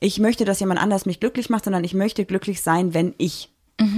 ich 0.00 0.18
möchte, 0.18 0.44
dass 0.44 0.60
jemand 0.60 0.80
anders 0.80 1.06
mich 1.06 1.20
glücklich 1.20 1.50
macht, 1.50 1.64
sondern 1.64 1.84
ich 1.84 1.94
möchte 1.94 2.24
glücklich 2.24 2.62
sein, 2.62 2.94
wenn 2.94 3.14
ich. 3.18 3.50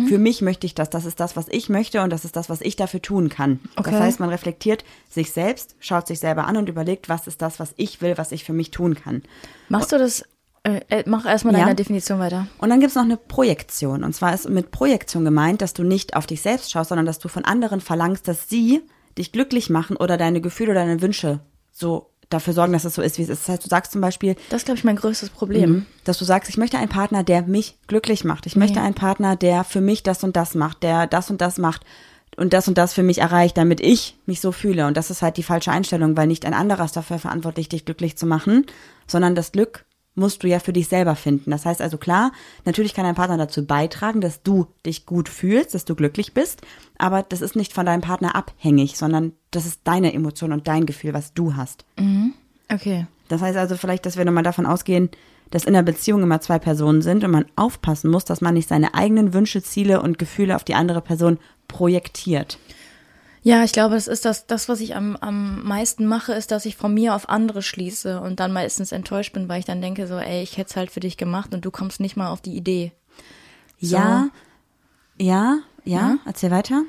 Für 0.09 0.19
mich 0.19 0.41
möchte 0.41 0.67
ich 0.67 0.75
das. 0.75 0.89
Das 0.89 1.05
ist 1.05 1.21
das, 1.21 1.37
was 1.37 1.49
ich 1.49 1.69
möchte 1.69 2.01
und 2.03 2.11
das 2.11 2.25
ist 2.25 2.35
das, 2.37 2.49
was 2.49 2.61
ich 2.63 2.77
dafür 2.77 3.03
tun 3.03 3.29
kann. 3.29 3.61
Okay. 3.77 3.91
Das 3.91 4.01
heißt, 4.01 4.21
man 4.21 4.31
reflektiert 4.31 4.85
sich 5.11 5.33
selbst, 5.33 5.77
schaut 5.81 6.07
sich 6.07 6.19
selber 6.19 6.47
an 6.47 6.57
und 6.57 6.69
überlegt, 6.69 7.09
was 7.09 7.27
ist 7.27 7.43
das, 7.43 7.61
was 7.61 7.75
ich 7.77 8.01
will, 8.01 8.17
was 8.17 8.33
ich 8.33 8.45
für 8.45 8.55
mich 8.55 8.71
tun 8.71 8.95
kann. 8.95 9.23
Machst 9.69 9.93
du 9.93 9.99
das, 9.99 10.23
äh, 10.63 10.81
äh, 10.89 11.05
mach 11.07 11.27
erstmal 11.27 11.55
Ja. 11.55 11.61
deine 11.61 11.75
Definition 11.75 12.19
weiter. 12.19 12.47
Und 12.59 12.71
dann 12.71 12.81
gibt's 12.81 12.95
noch 12.95 13.03
eine 13.03 13.19
Projektion. 13.19 14.03
Und 14.03 14.15
zwar 14.15 14.33
ist 14.33 14.49
mit 14.49 14.71
Projektion 14.71 15.25
gemeint, 15.25 15.61
dass 15.61 15.75
du 15.75 15.83
nicht 15.83 16.17
auf 16.17 16.27
dich 16.27 16.41
selbst 16.41 16.71
schaust, 16.71 16.89
sondern 16.89 17.07
dass 17.07 17.19
du 17.19 17.29
von 17.29 17.45
anderen 17.45 17.81
verlangst, 17.83 18.27
dass 18.29 18.49
sie 18.49 18.81
dich 19.19 19.31
glücklich 19.33 19.69
machen 19.69 19.97
oder 19.97 20.17
deine 20.17 20.41
Gefühle 20.41 20.71
oder 20.73 20.87
deine 20.87 21.03
Wünsche 21.03 21.41
so 21.71 22.11
dafür 22.31 22.53
sorgen, 22.55 22.73
dass 22.73 22.85
es 22.85 22.95
so 22.95 23.03
ist, 23.03 23.19
wie 23.19 23.23
es 23.23 23.29
ist. 23.29 23.43
Das 23.43 23.49
heißt, 23.51 23.65
du 23.65 23.69
sagst 23.69 23.93
zum 23.93 24.01
Beispiel, 24.01 24.35
Das 24.51 24.63
ist, 24.63 24.65
glaube 24.67 24.79
ich, 24.79 24.85
mein 24.85 24.97
größtes 24.97 25.31
Problem. 25.31 25.71
Mhm. 25.71 25.87
dass 26.05 26.19
du 26.19 26.25
sagst, 26.25 26.49
ich 26.51 26.57
möchte 26.57 26.79
einen 26.79 26.89
Partner, 26.89 27.23
der 27.25 27.43
mich 27.43 27.77
glücklich 27.87 28.25
macht. 28.25 28.47
Ich 28.47 28.57
möchte 28.57 28.79
Ja. 28.79 28.85
einen 28.85 28.95
Partner, 28.95 29.37
der 29.37 29.65
für 29.65 29.81
mich 29.81 30.03
das 30.03 30.23
und 30.25 30.37
das 30.37 30.55
macht, 30.55 30.83
der 30.83 31.07
das 31.07 31.31
und 31.31 31.41
das 31.41 31.59
macht 31.59 31.83
und 32.37 32.53
das 32.53 32.69
und 32.69 32.77
das 32.79 32.93
für 32.93 33.03
mich 33.03 33.19
erreicht, 33.19 33.57
damit 33.57 33.81
ich 33.81 34.17
mich 34.27 34.41
so 34.41 34.53
fühle. 34.53 34.87
Und 34.87 34.97
das 34.97 35.11
ist 35.11 35.23
halt 35.23 35.37
die 35.37 35.43
falsche 35.43 35.71
Einstellung, 35.73 36.17
weil 36.17 36.27
nicht 36.27 36.45
ein 36.45 36.55
anderer 36.55 36.85
ist 36.85 36.97
dafür 36.97 37.19
verantwortlich, 37.19 37.69
dich 37.69 37.85
glücklich 37.85 38.17
zu 38.19 38.27
machen, 38.27 38.67
sondern 39.07 39.35
das 39.35 39.53
Glück 39.53 39.85
musst 40.17 40.43
du 40.43 40.49
ja 40.49 40.59
für 40.59 40.73
dich 40.73 40.89
selber 40.89 41.15
finden. 41.15 41.51
Das 41.51 41.65
heißt 41.65 41.81
also 41.81 41.99
klar, 41.99 42.33
natürlich 42.65 42.95
kann 42.95 43.07
ein 43.07 43.15
Partner 43.15 43.37
dazu 43.37 43.65
beitragen, 43.65 44.21
dass 44.21 44.43
du 44.43 44.67
dich 44.85 45.07
gut 45.07 45.29
fühlst, 45.29 45.75
dass 45.75 45.85
du 45.85 45.95
glücklich 45.95 46.35
bist, 46.35 46.63
aber 46.99 47.23
das 47.23 47.43
ist 47.43 47.55
nicht 47.55 47.73
von 47.73 47.87
deinem 47.87 48.01
Partner 48.01 48.35
abhängig, 48.35 48.97
sondern 48.97 49.33
das 49.51 49.67
ist 49.67 49.83
deine 49.85 50.13
Emotion 50.13 50.53
und 50.53 50.67
dein 50.67 50.87
Gefühl, 50.87 51.15
was 51.15 51.35
du 51.35 51.55
hast. 51.55 51.85
Okay. 52.73 53.07
Das 53.29 53.43
heißt 53.43 53.57
also 53.57 53.77
vielleicht, 53.77 54.07
dass 54.07 54.17
wir 54.17 54.25
nochmal 54.25 54.43
davon 54.43 54.67
ausgehen, 54.67 55.11
dass 55.51 55.65
in 55.65 55.75
einer 55.75 55.85
Beziehung 55.85 56.23
immer 56.23 56.41
zwei 56.41 56.59
Personen 56.59 57.03
sind 57.03 57.23
und 57.23 57.31
man 57.31 57.47
aufpassen 57.55 58.11
muss, 58.11 58.25
dass 58.25 58.41
man 58.41 58.55
nicht 58.55 58.69
seine 58.69 58.95
eigenen 58.95 59.33
Wünsche, 59.33 59.63
Ziele 59.63 60.03
und 60.03 60.19
Gefühle 60.19 60.57
auf 60.57 60.65
die 60.65 60.75
andere 60.75 61.01
Person 61.01 61.39
projektiert. 61.69 62.59
Ja, 63.47 63.63
ich 63.63 63.71
glaube, 63.71 63.95
das 63.95 64.09
ist 64.09 64.25
das, 64.25 64.49
das, 64.49 64.69
was 64.69 64.81
ich 64.81 64.97
am, 64.97 65.15
am 65.15 65.63
meisten 65.63 66.05
mache, 66.05 66.33
ist, 66.33 66.51
dass 66.51 66.65
ich 66.67 66.75
von 66.75 66.93
mir 66.93 67.15
auf 67.15 67.29
andere 67.29 67.63
schließe 67.63 68.21
und 68.21 68.41
dann 68.41 68.53
meistens 68.53 68.91
enttäuscht 68.91 69.33
bin, 69.35 69.49
weil 69.49 69.61
ich 69.61 69.65
dann 69.65 69.81
denke, 69.81 70.09
so, 70.09 70.17
ey, 70.17 70.43
ich 70.43 70.57
hätte 70.57 70.71
es 70.71 70.77
halt 70.77 70.91
für 70.91 70.99
dich 70.99 71.17
gemacht 71.17 71.55
und 71.55 71.65
du 71.65 71.71
kommst 71.71 72.01
nicht 72.01 72.17
mal 72.17 72.31
auf 72.31 72.41
die 72.41 72.57
Idee. 72.57 72.91
Ja, 73.79 74.31
ja, 75.17 75.61
ja, 75.85 76.19
erzähl 76.27 76.51
weiter. 76.51 76.83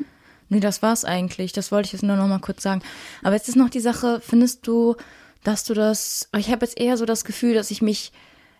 Nee, 0.49 0.59
das 0.59 0.81
war's 0.81 1.05
eigentlich. 1.05 1.53
Das 1.53 1.71
wollte 1.71 1.85
ich 1.85 1.93
jetzt 1.93 2.01
nur 2.01 2.17
noch 2.17 2.27
mal 2.27 2.39
kurz 2.39 2.63
sagen. 2.63 2.81
Aber 3.21 3.35
jetzt 3.35 3.49
ist 3.49 3.55
noch 3.55 3.69
die 3.69 3.79
Sache, 3.79 4.19
findest 4.19 4.65
du, 4.65 4.95
dass 5.43 5.63
du 5.63 5.75
das, 5.75 6.27
ich 6.35 6.49
habe 6.49 6.65
jetzt 6.65 6.79
eher 6.79 6.97
so 6.97 7.05
das 7.05 7.23
Gefühl, 7.23 7.53
dass 7.53 7.69
ich 7.69 7.83
mich, 7.83 8.11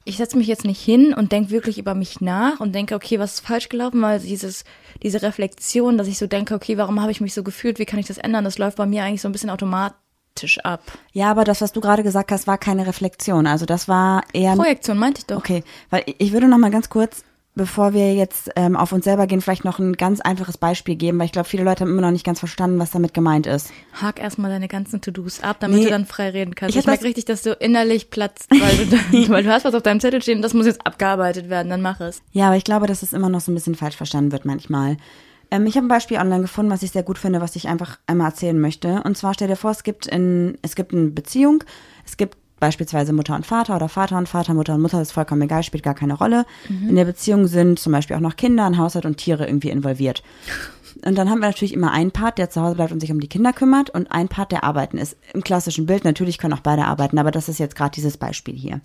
ich 0.08 0.17
setze 0.17 0.38
mich 0.38 0.48
jetzt 0.48 0.63
nicht 0.65 0.82
hin 0.82 1.13
und 1.13 1.32
denke 1.32 1.52
wirklich 1.52 1.78
über 1.78 1.93
mich 1.93 2.22
nach 2.22 2.60
und 2.60 2.74
denke, 2.74 2.96
okay, 2.96 3.20
was 3.20 3.36
ist 3.36 3.39
falsch 3.48 3.70
gelaufen, 3.70 4.02
weil 4.02 4.20
dieses, 4.20 4.63
diese 5.04 5.22
Reflexion, 5.22 5.98
dass 5.98 6.08
ich 6.08 6.17
so 6.17 6.28
denke, 6.28 6.56
okay, 6.56 6.78
warum 6.78 7.02
habe 7.02 7.12
ich 7.12 7.22
mich 7.22 7.34
so 7.34 7.43
gefühlt, 7.43 7.78
wie 7.80 7.86
kann 7.86 8.00
ich 8.00 8.08
das 8.08 8.17
ändern, 8.17 8.43
das 8.46 8.58
läuft 8.58 8.78
bei 8.78 8.86
mir 8.86 9.04
eigentlich 9.04 9.22
so 9.22 9.28
ein 9.28 9.32
bisschen 9.34 9.50
automatisch 9.50 10.60
ab. 10.63 10.82
Ja, 11.13 11.32
aber 11.32 11.43
das, 11.43 11.62
was 11.62 11.72
du 11.74 11.82
gerade 11.82 12.04
gesagt 12.04 12.32
hast, 12.32 12.48
war 12.48 12.58
keine 12.58 12.88
Reflexion. 12.88 13.48
Also 13.48 13.65
das 13.65 13.88
war 13.88 14.24
eher 14.34 14.56
Projektion 14.56 14.98
meinte 14.98 15.20
ich 15.20 15.26
doch. 15.26 15.38
Okay, 15.38 15.63
weil 15.89 16.04
ich- 16.06 16.15
ich 16.20 16.32
würde 16.32 16.48
noch 16.48 16.58
mal 16.58 16.72
ganz 16.72 16.89
kurz, 16.89 17.24
bevor 17.58 17.93
wir 17.93 18.13
jetzt 18.13 18.50
ähm, 18.56 18.76
auf 18.78 18.91
uns 18.93 19.04
selber 19.04 19.28
gehen, 19.28 19.41
vielleicht 19.41 19.65
noch 19.65 19.80
ein 19.80 19.93
ganz 19.93 20.22
einfaches 20.22 20.58
Beispiel 20.58 20.96
geben, 20.96 21.20
weil 21.20 21.26
ich 21.26 21.32
glaube, 21.34 21.50
viele 21.50 21.63
Leute 21.63 21.82
haben 21.84 21.91
immer 21.91 22.02
noch 22.02 22.12
nicht 22.12 22.26
ganz 22.26 22.39
verstanden, 22.39 22.80
was 22.80 22.91
damit 22.91 23.13
gemeint 23.13 23.48
ist. 23.48 23.72
Hak 23.93 24.20
erstmal 24.22 24.50
deine 24.50 24.67
ganzen 24.67 25.02
To-Dos 25.02 25.43
ab, 25.43 25.58
damit 25.60 25.80
Nee. 25.80 25.84
du 25.86 25.89
dann 25.89 26.06
frei 26.06 26.30
reden 26.30 26.56
kannst. 26.56 26.76
Ich 26.76 26.80
Ich, 26.80 26.86
merke 26.88 27.04
richtig, 27.04 27.26
dass 27.26 27.41
du 27.41 27.52
innerlich 27.54 28.10
platzt, 28.10 28.48
weil 28.52 28.78
du, 28.78 28.86
dann, 28.86 29.30
weil 29.30 29.43
du 29.43 29.52
hast 29.52 29.65
was 29.65 29.76
auf 29.76 29.84
deinem 29.84 30.00
Zettel 30.00 30.22
stehen 30.22 30.38
und 30.38 30.41
das 30.43 30.54
muss 30.54 30.65
jetzt 30.65 30.86
abgearbeitet 30.86 31.50
werden, 31.50 31.70
dann 31.70 31.82
mach 31.82 32.00
es. 32.00 32.22
Ja, 32.32 32.48
aber 32.48 32.56
ich 32.56 32.63
glaube, 32.63 32.88
dass 32.88 33.04
es 33.04 33.12
immer 33.12 33.30
noch 33.30 33.41
so 33.41 33.52
ein 33.52 33.56
bisschen 33.56 33.76
falsch 33.76 33.98
verstanden 33.98 34.32
wird 34.32 34.46
manchmal. 34.46 34.98
Ähm, 35.50 35.65
ich 35.65 35.76
habe 35.78 35.86
ein 35.86 35.89
Beispiel 35.89 36.17
online 36.17 36.41
gefunden, 36.41 36.72
was 36.72 36.84
ich 36.84 36.91
sehr 36.91 37.04
gut 37.04 37.17
finde, 37.17 37.41
was 37.41 37.56
ich 37.56 37.67
einfach 37.67 37.98
einmal 38.06 38.28
erzählen 38.30 38.60
möchte. 38.60 39.02
Und 39.04 39.17
zwar 39.17 39.34
stell 39.34 39.48
dir 39.48 39.56
vor, 39.56 39.72
es 39.72 39.84
gibt 39.84 40.06
in, 40.08 40.58
es 40.62 40.76
gibt 40.76 40.93
eine 40.93 41.08
Beziehung, 41.10 41.63
es 42.06 42.17
gibt 42.17 42.38
beispielsweise 42.60 43.13
Mutter 43.13 43.36
und 43.36 43.46
Vater 43.46 43.76
oder 43.76 43.89
Vater 43.89 44.17
und 44.17 44.28
Vater, 44.28 44.54
Mutter 44.54 44.76
und 44.76 44.82
Mutter, 44.82 45.02
ist 45.02 45.12
vollkommen 45.12 45.43
egal, 45.43 45.63
spielt 45.63 45.84
gar 45.84 45.93
keine 45.93 46.15
Rolle. 46.15 46.46
In 46.89 46.96
der 46.96 47.06
Beziehung 47.06 47.48
sind 47.48 47.80
zum 47.80 47.91
Beispiel 47.91 48.15
auch 48.15 48.22
noch 48.22 48.36
Kinder, 48.36 48.65
ein 48.65 48.78
Haushalt 48.78 49.06
und 49.06 49.17
Tiere 49.17 49.48
irgendwie 49.48 49.70
involviert. 49.70 50.24
Und 51.06 51.15
dann 51.17 51.30
haben 51.30 51.39
wir 51.39 51.48
natürlich 51.48 51.74
immer 51.74 51.91
einen 51.91 52.12
Part, 52.12 52.38
der 52.38 52.50
zu 52.50 52.62
Hause 52.62 52.76
bleibt 52.76 52.91
und 52.91 53.00
sich 53.00 53.12
um 53.12 53.20
die 53.20 53.30
Kinder 53.30 53.54
kümmert 53.54 53.89
und 53.91 54.12
ein 54.12 54.28
Part, 54.28 54.52
der 54.52 54.63
arbeiten 54.63 54.98
ist. 54.98 55.15
Im 55.34 55.43
klassischen 55.43 55.86
Bild, 55.86 56.04
natürlich 56.04 56.39
können 56.39 56.54
auch 56.54 56.62
beide 56.62 56.86
arbeiten, 56.86 57.20
aber 57.20 57.32
das 57.32 57.50
ist 57.50 57.60
jetzt 57.60 57.76
gerade 57.76 57.91
dieses 57.91 58.17
Beispiel 58.17 58.56
hier. 58.56 58.82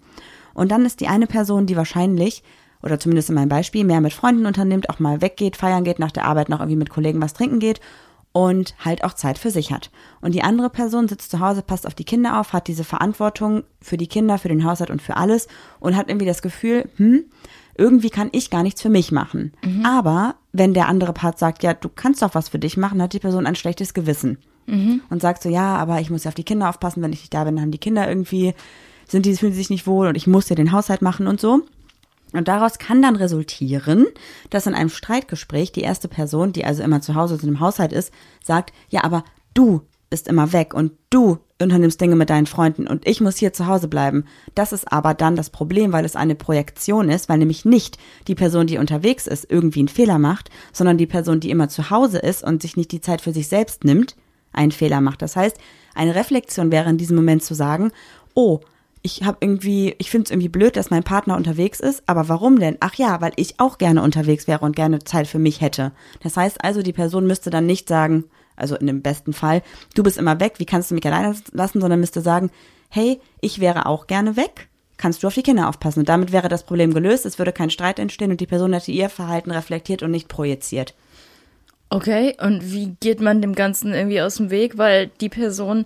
Und 0.52 0.70
dann 0.70 0.84
ist 0.84 1.00
die 1.00 1.08
eine 1.08 1.26
Person, 1.26 1.66
die 1.66 1.76
wahrscheinlich, 1.76 2.42
oder 2.82 3.00
zumindest 3.00 3.30
in 3.30 3.36
meinem 3.36 3.48
Beispiel, 3.48 3.84
mehr 3.84 4.02
mit 4.02 4.12
Freunden 4.12 4.44
unternimmt, 4.44 4.90
auch 4.90 4.98
mal 4.98 5.22
weggeht, 5.22 5.56
feiern 5.56 5.84
geht, 5.84 5.98
nach 5.98 6.10
der 6.10 6.26
Arbeit 6.26 6.50
noch 6.50 6.60
irgendwie 6.60 6.76
mit 6.76 6.90
Kollegen 6.90 7.22
was 7.22 7.32
trinken 7.32 7.60
geht 7.60 7.80
und 8.32 8.74
halt 8.82 9.04
auch 9.04 9.12
Zeit 9.12 9.38
für 9.38 9.50
sich 9.50 9.72
hat. 9.72 9.90
Und 10.20 10.34
die 10.34 10.42
andere 10.42 10.70
Person 10.70 11.08
sitzt 11.08 11.30
zu 11.30 11.40
Hause, 11.40 11.62
passt 11.62 11.86
auf 11.86 11.94
die 11.94 12.04
Kinder 12.04 12.40
auf, 12.40 12.52
hat 12.52 12.66
diese 12.66 12.84
Verantwortung 12.84 13.62
für 13.80 13.96
die 13.96 14.06
Kinder, 14.06 14.38
für 14.38 14.48
den 14.48 14.64
Haushalt 14.64 14.90
und 14.90 15.02
für 15.02 15.16
alles 15.16 15.48
und 15.80 15.96
hat 15.96 16.08
irgendwie 16.08 16.26
das 16.26 16.42
Gefühl, 16.42 16.88
hm, 16.96 17.24
irgendwie 17.76 18.10
kann 18.10 18.28
ich 18.32 18.50
gar 18.50 18.62
nichts 18.62 18.82
für 18.82 18.90
mich 18.90 19.12
machen. 19.12 19.52
Aber 19.84 20.36
wenn 20.52 20.74
der 20.74 20.88
andere 20.88 21.12
Part 21.12 21.38
sagt, 21.38 21.62
ja, 21.62 21.74
du 21.74 21.88
kannst 21.88 22.22
doch 22.22 22.34
was 22.34 22.48
für 22.48 22.58
dich 22.58 22.76
machen, 22.76 23.00
hat 23.00 23.12
die 23.12 23.18
Person 23.18 23.46
ein 23.46 23.54
schlechtes 23.56 23.94
Gewissen. 23.94 24.38
Und 25.10 25.20
sagt 25.20 25.42
so, 25.42 25.48
ja, 25.48 25.76
aber 25.76 26.00
ich 26.00 26.10
muss 26.10 26.24
ja 26.24 26.28
auf 26.28 26.34
die 26.34 26.44
Kinder 26.44 26.68
aufpassen, 26.68 27.02
wenn 27.02 27.12
ich 27.12 27.20
nicht 27.20 27.34
da 27.34 27.44
bin, 27.44 27.56
dann 27.56 27.64
haben 27.64 27.70
die 27.72 27.78
Kinder 27.78 28.08
irgendwie, 28.08 28.54
sind 29.08 29.26
die, 29.26 29.36
fühlen 29.36 29.52
sich 29.52 29.70
nicht 29.70 29.86
wohl 29.86 30.06
und 30.06 30.16
ich 30.16 30.26
muss 30.26 30.48
ja 30.48 30.56
den 30.56 30.72
Haushalt 30.72 31.02
machen 31.02 31.26
und 31.26 31.40
so. 31.40 31.62
Und 32.32 32.48
daraus 32.48 32.78
kann 32.78 33.02
dann 33.02 33.16
resultieren, 33.16 34.06
dass 34.50 34.66
in 34.66 34.74
einem 34.74 34.88
Streitgespräch 34.88 35.72
die 35.72 35.82
erste 35.82 36.08
Person, 36.08 36.52
die 36.52 36.64
also 36.64 36.82
immer 36.82 37.00
zu 37.00 37.14
Hause 37.14 37.34
in 37.34 37.46
dem 37.46 37.60
Haushalt 37.60 37.92
ist, 37.92 38.12
sagt, 38.42 38.72
ja, 38.88 39.04
aber 39.04 39.24
du 39.54 39.82
bist 40.12 40.28
immer 40.28 40.52
weg 40.52 40.74
und 40.74 40.92
du 41.08 41.38
unternimmst 41.58 42.00
Dinge 42.00 42.16
mit 42.16 42.28
deinen 42.28 42.46
Freunden 42.46 42.86
und 42.86 43.08
ich 43.08 43.22
muss 43.22 43.38
hier 43.38 43.52
zu 43.52 43.66
Hause 43.66 43.88
bleiben. 43.88 44.24
Das 44.54 44.72
ist 44.72 44.92
aber 44.92 45.14
dann 45.14 45.36
das 45.36 45.48
Problem, 45.48 45.92
weil 45.92 46.04
es 46.04 46.16
eine 46.16 46.34
Projektion 46.34 47.08
ist, 47.08 47.28
weil 47.30 47.38
nämlich 47.38 47.64
nicht 47.64 47.96
die 48.28 48.34
Person, 48.34 48.66
die 48.66 48.76
unterwegs 48.76 49.26
ist, 49.26 49.50
irgendwie 49.50 49.78
einen 49.80 49.88
Fehler 49.88 50.18
macht, 50.18 50.50
sondern 50.72 50.98
die 50.98 51.06
Person, 51.06 51.40
die 51.40 51.50
immer 51.50 51.68
zu 51.68 51.88
Hause 51.88 52.18
ist 52.18 52.44
und 52.44 52.60
sich 52.60 52.76
nicht 52.76 52.92
die 52.92 53.00
Zeit 53.00 53.22
für 53.22 53.32
sich 53.32 53.48
selbst 53.48 53.84
nimmt, 53.84 54.16
einen 54.52 54.72
Fehler 54.72 55.00
macht. 55.00 55.22
Das 55.22 55.34
heißt, 55.34 55.56
eine 55.94 56.14
Reflexion 56.14 56.70
wäre 56.70 56.90
in 56.90 56.98
diesem 56.98 57.16
Moment 57.16 57.42
zu 57.42 57.54
sagen, 57.54 57.90
oh, 58.34 58.60
ich 59.02 59.24
habe 59.24 59.38
irgendwie, 59.40 59.94
ich 59.98 60.10
finde 60.10 60.26
es 60.26 60.30
irgendwie 60.30 60.48
blöd, 60.48 60.76
dass 60.76 60.90
mein 60.90 61.02
Partner 61.02 61.36
unterwegs 61.36 61.80
ist, 61.80 62.02
aber 62.06 62.28
warum 62.28 62.58
denn? 62.60 62.76
Ach 62.80 62.94
ja, 62.94 63.20
weil 63.20 63.32
ich 63.36 63.58
auch 63.58 63.78
gerne 63.78 64.02
unterwegs 64.02 64.46
wäre 64.46 64.64
und 64.64 64.76
gerne 64.76 65.00
Zeit 65.00 65.26
für 65.26 65.40
mich 65.40 65.60
hätte. 65.60 65.92
Das 66.22 66.36
heißt 66.36 66.64
also, 66.64 66.82
die 66.82 66.92
Person 66.92 67.26
müsste 67.26 67.50
dann 67.50 67.66
nicht 67.66 67.88
sagen, 67.88 68.24
also 68.54 68.76
in 68.76 68.86
dem 68.86 69.02
besten 69.02 69.32
Fall, 69.32 69.62
du 69.94 70.02
bist 70.02 70.18
immer 70.18 70.38
weg, 70.38 70.54
wie 70.58 70.66
kannst 70.66 70.90
du 70.90 70.94
mich 70.94 71.04
alleine 71.04 71.34
lassen, 71.52 71.80
sondern 71.80 72.00
müsste 72.00 72.20
sagen, 72.20 72.50
hey, 72.90 73.20
ich 73.40 73.58
wäre 73.58 73.86
auch 73.86 74.06
gerne 74.06 74.36
weg, 74.36 74.68
kannst 74.98 75.22
du 75.22 75.26
auf 75.26 75.34
die 75.34 75.42
Kinder 75.42 75.68
aufpassen. 75.68 76.00
Und 76.00 76.08
damit 76.08 76.30
wäre 76.30 76.48
das 76.48 76.62
Problem 76.62 76.94
gelöst, 76.94 77.26
es 77.26 77.38
würde 77.38 77.52
kein 77.52 77.70
Streit 77.70 77.98
entstehen 77.98 78.30
und 78.30 78.40
die 78.40 78.46
Person 78.46 78.72
hätte 78.72 78.92
ihr 78.92 79.08
Verhalten 79.08 79.50
reflektiert 79.50 80.02
und 80.02 80.12
nicht 80.12 80.28
projiziert. 80.28 80.94
Okay, 81.90 82.36
und 82.40 82.72
wie 82.72 82.96
geht 83.00 83.20
man 83.20 83.42
dem 83.42 83.54
Ganzen 83.54 83.92
irgendwie 83.92 84.22
aus 84.22 84.36
dem 84.36 84.50
Weg? 84.50 84.78
Weil 84.78 85.10
die 85.20 85.28
Person, 85.28 85.84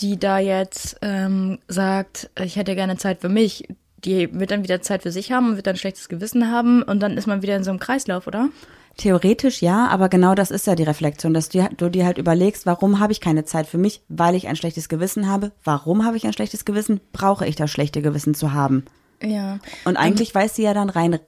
die 0.00 0.18
da 0.18 0.38
jetzt 0.38 0.96
ähm, 1.02 1.58
sagt, 1.68 2.30
ich 2.42 2.56
hätte 2.56 2.74
gerne 2.74 2.96
Zeit 2.96 3.20
für 3.20 3.28
mich, 3.28 3.68
die 4.04 4.32
wird 4.32 4.50
dann 4.50 4.62
wieder 4.62 4.80
Zeit 4.80 5.02
für 5.02 5.12
sich 5.12 5.32
haben 5.32 5.50
und 5.50 5.56
wird 5.56 5.66
dann 5.66 5.74
ein 5.74 5.78
schlechtes 5.78 6.08
Gewissen 6.08 6.50
haben 6.50 6.82
und 6.82 7.00
dann 7.00 7.16
ist 7.16 7.26
man 7.26 7.42
wieder 7.42 7.56
in 7.56 7.64
so 7.64 7.70
einem 7.70 7.80
Kreislauf, 7.80 8.26
oder? 8.26 8.48
Theoretisch 8.96 9.62
ja, 9.62 9.86
aber 9.88 10.08
genau 10.08 10.34
das 10.34 10.50
ist 10.50 10.66
ja 10.66 10.74
die 10.74 10.82
Reflexion, 10.82 11.32
dass 11.32 11.48
du, 11.48 11.68
du 11.76 11.88
dir 11.88 12.04
halt 12.04 12.18
überlegst, 12.18 12.66
warum 12.66 12.98
habe 12.98 13.12
ich 13.12 13.20
keine 13.20 13.44
Zeit 13.44 13.66
für 13.66 13.78
mich? 13.78 14.02
Weil 14.08 14.34
ich 14.34 14.48
ein 14.48 14.56
schlechtes 14.56 14.88
Gewissen 14.88 15.28
habe. 15.28 15.52
Warum 15.64 16.04
habe 16.04 16.16
ich 16.16 16.26
ein 16.26 16.32
schlechtes 16.32 16.64
Gewissen? 16.64 17.00
Brauche 17.12 17.46
ich 17.46 17.56
das 17.56 17.70
schlechte 17.70 18.02
Gewissen 18.02 18.34
zu 18.34 18.52
haben? 18.52 18.84
Ja. 19.22 19.58
Und 19.84 19.96
eigentlich 19.96 20.34
weiß 20.34 20.56
sie 20.56 20.62
ja 20.62 20.74
dann 20.74 20.90
rein 20.90 21.18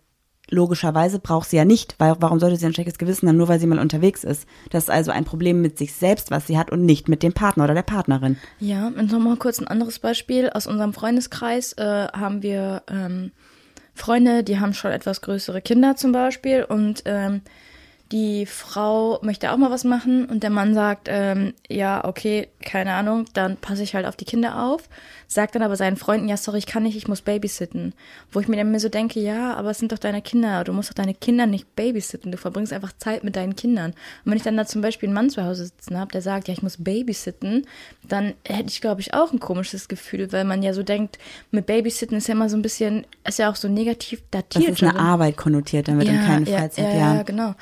logischerweise 0.53 1.19
braucht 1.19 1.51
sie 1.51 1.57
ja 1.57 1.65
nicht, 1.65 1.97
weil 1.99 2.15
warum 2.21 2.39
sollte 2.39 2.57
sie 2.57 2.67
ein 2.67 2.75
schlechtes 2.75 2.99
Gewissen 2.99 3.29
haben, 3.29 3.37
nur 3.37 3.49
weil 3.49 3.59
sie 3.59 3.67
mal 3.67 3.79
unterwegs 3.79 4.23
ist? 4.23 4.47
Das 4.71 4.85
ist 4.85 4.91
also 4.91 5.11
ein 5.11 5.25
Problem 5.25 5.61
mit 5.61 5.79
sich 5.79 5.95
selbst, 5.95 6.31
was 6.31 6.47
sie 6.47 6.59
hat 6.59 6.71
und 6.71 6.85
nicht 6.85 7.09
mit 7.09 7.23
dem 7.23 7.33
Partner 7.33 7.65
oder 7.65 7.75
der 7.75 7.83
Partnerin. 7.83 8.37
Ja, 8.61 8.87
und 8.87 9.11
nochmal 9.11 9.37
kurz 9.37 9.59
ein 9.59 9.67
anderes 9.67 9.99
Beispiel. 9.99 10.51
Aus 10.51 10.67
unserem 10.67 10.93
Freundeskreis 10.93 11.73
äh, 11.75 12.09
haben 12.13 12.43
wir 12.43 12.83
ähm, 12.89 13.33
Freunde, 13.95 14.45
die 14.45 14.61
haben 14.61 14.75
schon 14.75 14.93
etwas 14.93 15.23
größere 15.23 15.63
Kinder 15.63 15.97
zum 15.97 16.13
Beispiel 16.13 16.65
und 16.65 17.03
ähm, 17.07 17.43
die 18.13 18.45
Frau 18.45 19.19
möchte 19.23 19.53
auch 19.53 19.57
mal 19.57 19.71
was 19.71 19.85
machen 19.85 20.27
und 20.27 20.43
der 20.43 20.51
Mann 20.51 20.75
sagt, 20.75 21.09
ähm, 21.11 21.55
ja, 21.69 22.05
okay, 22.05 22.49
keine 22.63 22.95
Ahnung, 22.95 23.27
dann 23.35 23.57
passe 23.57 23.83
ich 23.83 23.95
halt 23.95 24.07
auf 24.07 24.17
die 24.17 24.25
Kinder 24.25 24.63
auf, 24.65 24.89
sagt 25.29 25.55
dann 25.55 25.63
aber 25.63 25.77
seinen 25.77 25.97
Freunden, 25.97 26.29
ja, 26.29 26.37
sorry, 26.37 26.59
ich 26.59 26.67
kann 26.67 26.83
nicht, 26.85 26.97
ich 26.97 27.09
muss 27.09 27.21
babysitten. 27.23 27.95
Wo 28.31 28.41
ich 28.41 28.49
mir 28.49 28.57
dann 28.57 28.71
mir 28.71 28.81
so 28.81 28.89
denke, 28.89 29.21
ja, 29.21 29.55
aber 29.55 29.71
es 29.71 29.79
sind 29.79 29.93
doch 29.93 29.99
deine 29.99 30.23
Kinder, 30.23 30.65
du 30.65 30.73
musst 30.73 30.91
doch 30.91 30.95
deine 30.95 31.15
Kinder 31.15 31.47
nicht 31.47 31.75
babysitten, 31.77 32.33
du 32.33 32.39
verbringst 32.39 32.73
einfach 32.73 32.93
Zeit 32.99 33.25
mit 33.25 33.37
deinen 33.37 33.57
Kindern. 33.57 33.91
Und 34.25 34.31
wenn 34.31 34.37
ich 34.37 34.43
dann 34.43 34.57
da 34.57 34.67
zum 34.67 34.83
Beispiel 34.83 35.09
einen 35.09 35.15
Mann 35.15 35.31
zu 35.31 35.45
Hause 35.45 35.67
sitzen 35.67 35.99
habe, 35.99 36.13
der 36.13 36.23
sagt, 36.23 36.49
ja, 36.49 36.55
ich 36.55 36.63
muss 36.63 36.77
babysitten, 36.83 37.67
dann 38.09 38.35
hätte 38.47 38.69
ich, 38.69 38.81
glaube 38.81 39.01
ich, 39.01 39.15
auch 39.15 39.33
ein 39.33 39.41
komisches 39.41 39.89
Gefühl, 39.89 40.33
weil 40.33 40.45
man 40.45 40.63
ja 40.63 40.73
so 40.75 40.83
denkt, 40.83 41.19
mit 41.51 41.67
babysitten 41.67 42.17
ist 42.19 42.29
ja 42.29 42.35
immer 42.35 42.49
so 42.49 42.57
ein 42.57 42.63
bisschen, 42.63 43.07
ist 43.27 43.39
ja 43.39 43.51
auch 43.51 43.57
so 43.57 43.69
negativ 43.69 44.23
Das 44.31 44.43
datiert. 44.49 44.73
ist 44.73 44.83
eine 44.83 44.93
Also- 44.95 45.03
Arbeit 45.03 45.37
konnotiert 45.37 45.89
damit 45.89 46.09
in 46.09 46.21
keinen 46.21 46.47
Freizeit, 46.47 46.85
ja, 46.85 46.99
ja. 46.99 47.15
ja, 47.17 47.23
genau. 47.23 47.55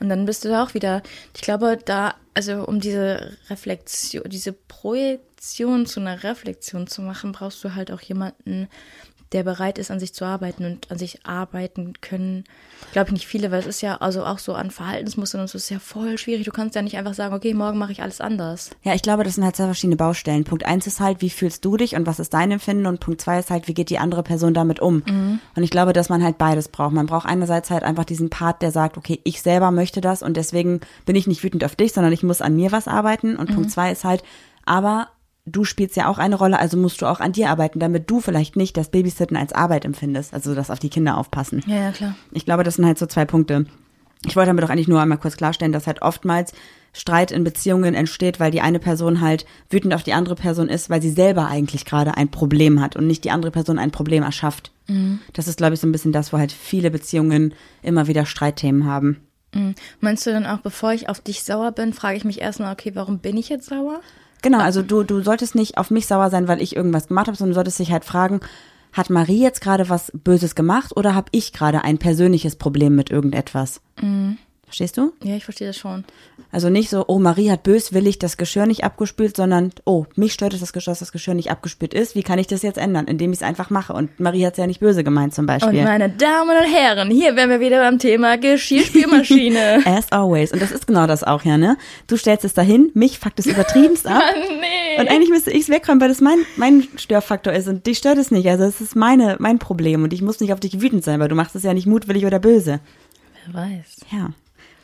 Und 0.00 0.08
dann 0.08 0.26
bist 0.26 0.44
du 0.44 0.48
da 0.48 0.62
auch 0.62 0.74
wieder, 0.74 1.02
ich 1.34 1.40
glaube, 1.40 1.78
da, 1.84 2.14
also 2.34 2.64
um 2.64 2.80
diese 2.80 3.36
Reflexion, 3.50 4.24
diese 4.28 4.52
Projektion 4.52 5.86
zu 5.86 6.00
einer 6.00 6.22
Reflexion 6.22 6.86
zu 6.86 7.02
machen, 7.02 7.32
brauchst 7.32 7.62
du 7.64 7.74
halt 7.74 7.90
auch 7.90 8.00
jemanden, 8.00 8.68
der 9.32 9.42
bereit 9.42 9.78
ist, 9.78 9.90
an 9.90 10.00
sich 10.00 10.14
zu 10.14 10.24
arbeiten 10.24 10.64
und 10.64 10.90
an 10.90 10.98
sich 10.98 11.26
arbeiten 11.26 11.94
können, 12.00 12.44
glaube 12.92 13.08
ich 13.08 13.12
nicht 13.12 13.26
viele, 13.26 13.50
weil 13.50 13.60
es 13.60 13.66
ist 13.66 13.82
ja 13.82 13.96
also 13.96 14.24
auch 14.24 14.38
so 14.38 14.54
an 14.54 14.70
Verhaltensmustern 14.70 15.42
und 15.42 15.48
so 15.48 15.58
ist 15.58 15.68
ja 15.68 15.78
voll 15.78 16.16
schwierig. 16.16 16.44
Du 16.44 16.50
kannst 16.50 16.74
ja 16.74 16.82
nicht 16.82 16.96
einfach 16.96 17.14
sagen, 17.14 17.34
okay, 17.34 17.52
morgen 17.52 17.78
mache 17.78 17.92
ich 17.92 18.02
alles 18.02 18.20
anders. 18.20 18.70
Ja, 18.82 18.94
ich 18.94 19.02
glaube, 19.02 19.24
das 19.24 19.34
sind 19.34 19.44
halt 19.44 19.56
zwei 19.56 19.64
verschiedene 19.64 19.96
Baustellen. 19.96 20.44
Punkt 20.44 20.64
eins 20.64 20.86
ist 20.86 21.00
halt, 21.00 21.20
wie 21.20 21.30
fühlst 21.30 21.64
du 21.64 21.76
dich 21.76 21.94
und 21.94 22.06
was 22.06 22.18
ist 22.20 22.32
dein 22.32 22.50
Empfinden? 22.50 22.86
Und 22.86 23.00
Punkt 23.00 23.20
zwei 23.20 23.38
ist 23.38 23.50
halt, 23.50 23.68
wie 23.68 23.74
geht 23.74 23.90
die 23.90 23.98
andere 23.98 24.22
Person 24.22 24.54
damit 24.54 24.80
um? 24.80 25.02
Und 25.54 25.62
ich 25.62 25.70
glaube, 25.70 25.92
dass 25.92 26.08
man 26.08 26.22
halt 26.22 26.38
beides 26.38 26.68
braucht. 26.68 26.92
Man 26.92 27.06
braucht 27.06 27.26
einerseits 27.26 27.70
halt 27.70 27.82
einfach 27.82 28.04
diesen 28.04 28.30
Part, 28.30 28.62
der 28.62 28.72
sagt, 28.72 28.96
okay, 28.96 29.20
ich 29.24 29.42
selber 29.42 29.70
möchte 29.70 30.00
das 30.00 30.22
und 30.22 30.36
deswegen 30.36 30.80
bin 31.04 31.16
ich 31.16 31.26
nicht 31.26 31.44
wütend 31.44 31.64
auf 31.64 31.76
dich, 31.76 31.92
sondern 31.92 32.12
ich 32.12 32.22
muss 32.22 32.40
an 32.40 32.56
mir 32.56 32.72
was 32.72 32.88
arbeiten. 32.88 33.36
Und 33.36 33.54
Punkt 33.54 33.70
zwei 33.70 33.92
ist 33.92 34.04
halt, 34.04 34.22
aber 34.64 35.08
du 35.50 35.64
spielst 35.64 35.96
ja 35.96 36.08
auch 36.08 36.18
eine 36.18 36.36
Rolle, 36.36 36.58
also 36.58 36.76
musst 36.76 37.02
du 37.02 37.06
auch 37.06 37.20
an 37.20 37.32
dir 37.32 37.50
arbeiten, 37.50 37.78
damit 37.78 38.10
du 38.10 38.20
vielleicht 38.20 38.56
nicht 38.56 38.76
das 38.76 38.90
Babysitten 38.90 39.36
als 39.36 39.52
Arbeit 39.52 39.84
empfindest, 39.84 40.34
also 40.34 40.54
das 40.54 40.70
auf 40.70 40.78
die 40.78 40.90
Kinder 40.90 41.16
aufpassen. 41.18 41.62
Ja, 41.66 41.76
ja, 41.76 41.92
klar. 41.92 42.14
Ich 42.32 42.44
glaube, 42.44 42.64
das 42.64 42.76
sind 42.76 42.86
halt 42.86 42.98
so 42.98 43.06
zwei 43.06 43.24
Punkte. 43.24 43.66
Ich 44.26 44.34
wollte 44.34 44.48
damit 44.48 44.64
doch 44.64 44.70
eigentlich 44.70 44.88
nur 44.88 45.00
einmal 45.00 45.18
kurz 45.18 45.36
klarstellen, 45.36 45.72
dass 45.72 45.86
halt 45.86 46.02
oftmals 46.02 46.52
Streit 46.92 47.30
in 47.30 47.44
Beziehungen 47.44 47.94
entsteht, 47.94 48.40
weil 48.40 48.50
die 48.50 48.60
eine 48.60 48.80
Person 48.80 49.20
halt 49.20 49.46
wütend 49.70 49.94
auf 49.94 50.02
die 50.02 50.14
andere 50.14 50.34
Person 50.34 50.68
ist, 50.68 50.90
weil 50.90 51.00
sie 51.00 51.10
selber 51.10 51.46
eigentlich 51.46 51.84
gerade 51.84 52.16
ein 52.16 52.28
Problem 52.28 52.80
hat 52.80 52.96
und 52.96 53.06
nicht 53.06 53.22
die 53.24 53.30
andere 53.30 53.52
Person 53.52 53.78
ein 53.78 53.92
Problem 53.92 54.24
erschafft. 54.24 54.72
Das 55.34 55.46
ist, 55.46 55.58
glaube 55.58 55.74
ich, 55.74 55.80
so 55.80 55.86
ein 55.86 55.92
bisschen 55.92 56.12
das, 56.12 56.32
wo 56.32 56.38
halt 56.38 56.50
viele 56.50 56.90
Beziehungen 56.90 57.54
immer 57.82 58.06
wieder 58.06 58.24
Streitthemen 58.24 58.86
haben. 58.86 59.20
Mhm. 59.54 59.74
Meinst 60.00 60.26
du 60.26 60.30
dann 60.30 60.46
auch, 60.46 60.58
bevor 60.58 60.92
ich 60.92 61.08
auf 61.08 61.20
dich 61.20 61.42
sauer 61.44 61.72
bin, 61.72 61.92
frage 61.92 62.16
ich 62.16 62.24
mich 62.24 62.40
erstmal, 62.40 62.72
okay, 62.72 62.92
warum 62.94 63.18
bin 63.18 63.36
ich 63.36 63.50
jetzt 63.50 63.68
sauer? 63.68 64.00
Genau, 64.42 64.58
also 64.58 64.82
du, 64.82 65.02
du 65.02 65.22
solltest 65.22 65.54
nicht 65.54 65.78
auf 65.78 65.90
mich 65.90 66.06
sauer 66.06 66.30
sein, 66.30 66.48
weil 66.48 66.62
ich 66.62 66.76
irgendwas 66.76 67.08
gemacht 67.08 67.26
habe, 67.26 67.36
sondern 67.36 67.52
du 67.52 67.54
solltest 67.56 67.78
dich 67.78 67.92
halt 67.92 68.04
fragen, 68.04 68.40
hat 68.92 69.10
Marie 69.10 69.42
jetzt 69.42 69.60
gerade 69.60 69.88
was 69.88 70.10
Böses 70.14 70.54
gemacht 70.54 70.96
oder 70.96 71.14
habe 71.14 71.28
ich 71.32 71.52
gerade 71.52 71.84
ein 71.84 71.98
persönliches 71.98 72.56
Problem 72.56 72.94
mit 72.96 73.10
irgendetwas? 73.10 73.80
Verstehst 74.68 74.98
du? 74.98 75.12
Ja, 75.24 75.34
ich 75.34 75.44
verstehe 75.44 75.66
das 75.66 75.78
schon. 75.78 76.04
Also 76.52 76.68
nicht 76.68 76.90
so, 76.90 77.04
oh, 77.08 77.18
Marie 77.18 77.50
hat 77.50 77.62
böswillig 77.62 78.18
das 78.18 78.36
Geschirr 78.36 78.66
nicht 78.66 78.84
abgespült, 78.84 79.34
sondern, 79.34 79.72
oh, 79.86 80.04
mich 80.14 80.34
stört 80.34 80.52
es, 80.52 80.60
dass 80.60 80.68
das 80.68 80.72
Geschirr, 80.74 80.90
dass 80.92 80.98
das 80.98 81.10
Geschirr 81.12 81.32
nicht 81.34 81.50
abgespült 81.50 81.94
ist. 81.94 82.14
Wie 82.14 82.22
kann 82.22 82.38
ich 82.38 82.46
das 82.48 82.60
jetzt 82.60 82.76
ändern? 82.76 83.06
Indem 83.06 83.32
ich 83.32 83.38
es 83.38 83.42
einfach 83.42 83.70
mache. 83.70 83.94
Und 83.94 84.20
Marie 84.20 84.44
hat 84.44 84.52
es 84.52 84.58
ja 84.58 84.66
nicht 84.66 84.80
böse 84.80 85.02
gemeint 85.04 85.34
zum 85.34 85.44
Und 85.44 85.46
Beispiel. 85.46 85.82
meine 85.84 86.10
Damen 86.10 86.50
und 86.50 86.70
Herren, 86.72 87.10
hier 87.10 87.34
wären 87.34 87.48
wir 87.48 87.60
wieder 87.60 87.80
beim 87.80 87.98
Thema 87.98 88.36
Geschirrspülmaschine. 88.36 89.82
As 89.86 90.10
always. 90.12 90.52
Und 90.52 90.60
das 90.62 90.70
ist 90.70 90.86
genau 90.86 91.06
das 91.06 91.24
auch, 91.24 91.44
ja, 91.44 91.56
ne? 91.56 91.76
Du 92.06 92.16
stellst 92.16 92.44
es 92.44 92.52
dahin, 92.54 92.90
mich 92.94 93.18
fuckt 93.18 93.38
es 93.40 93.46
übertriebenst 93.46 94.06
ab. 94.06 94.22
nee. 94.36 95.00
Und 95.00 95.08
eigentlich 95.08 95.30
müsste 95.30 95.50
ich 95.50 95.62
es 95.62 95.68
wegräumen, 95.68 96.00
weil 96.00 96.08
das 96.08 96.20
mein, 96.20 96.38
mein 96.56 96.86
Störfaktor 96.96 97.52
ist 97.52 97.68
und 97.68 97.86
dich 97.86 97.98
stört 97.98 98.18
es 98.18 98.30
nicht. 98.30 98.48
Also 98.48 98.64
es 98.64 98.80
ist 98.80 98.96
meine, 98.96 99.36
mein 99.38 99.58
Problem 99.58 100.02
und 100.02 100.12
ich 100.12 100.22
muss 100.22 100.40
nicht 100.40 100.52
auf 100.52 100.60
dich 100.60 100.80
wütend 100.80 101.04
sein, 101.04 101.20
weil 101.20 101.28
du 101.28 101.34
machst 101.34 101.56
es 101.56 101.62
ja 101.62 101.72
nicht 101.74 101.86
mutwillig 101.86 102.26
oder 102.26 102.38
böse. 102.38 102.80
Wer 103.46 103.54
weiß. 103.62 104.00
Ja. 104.12 104.30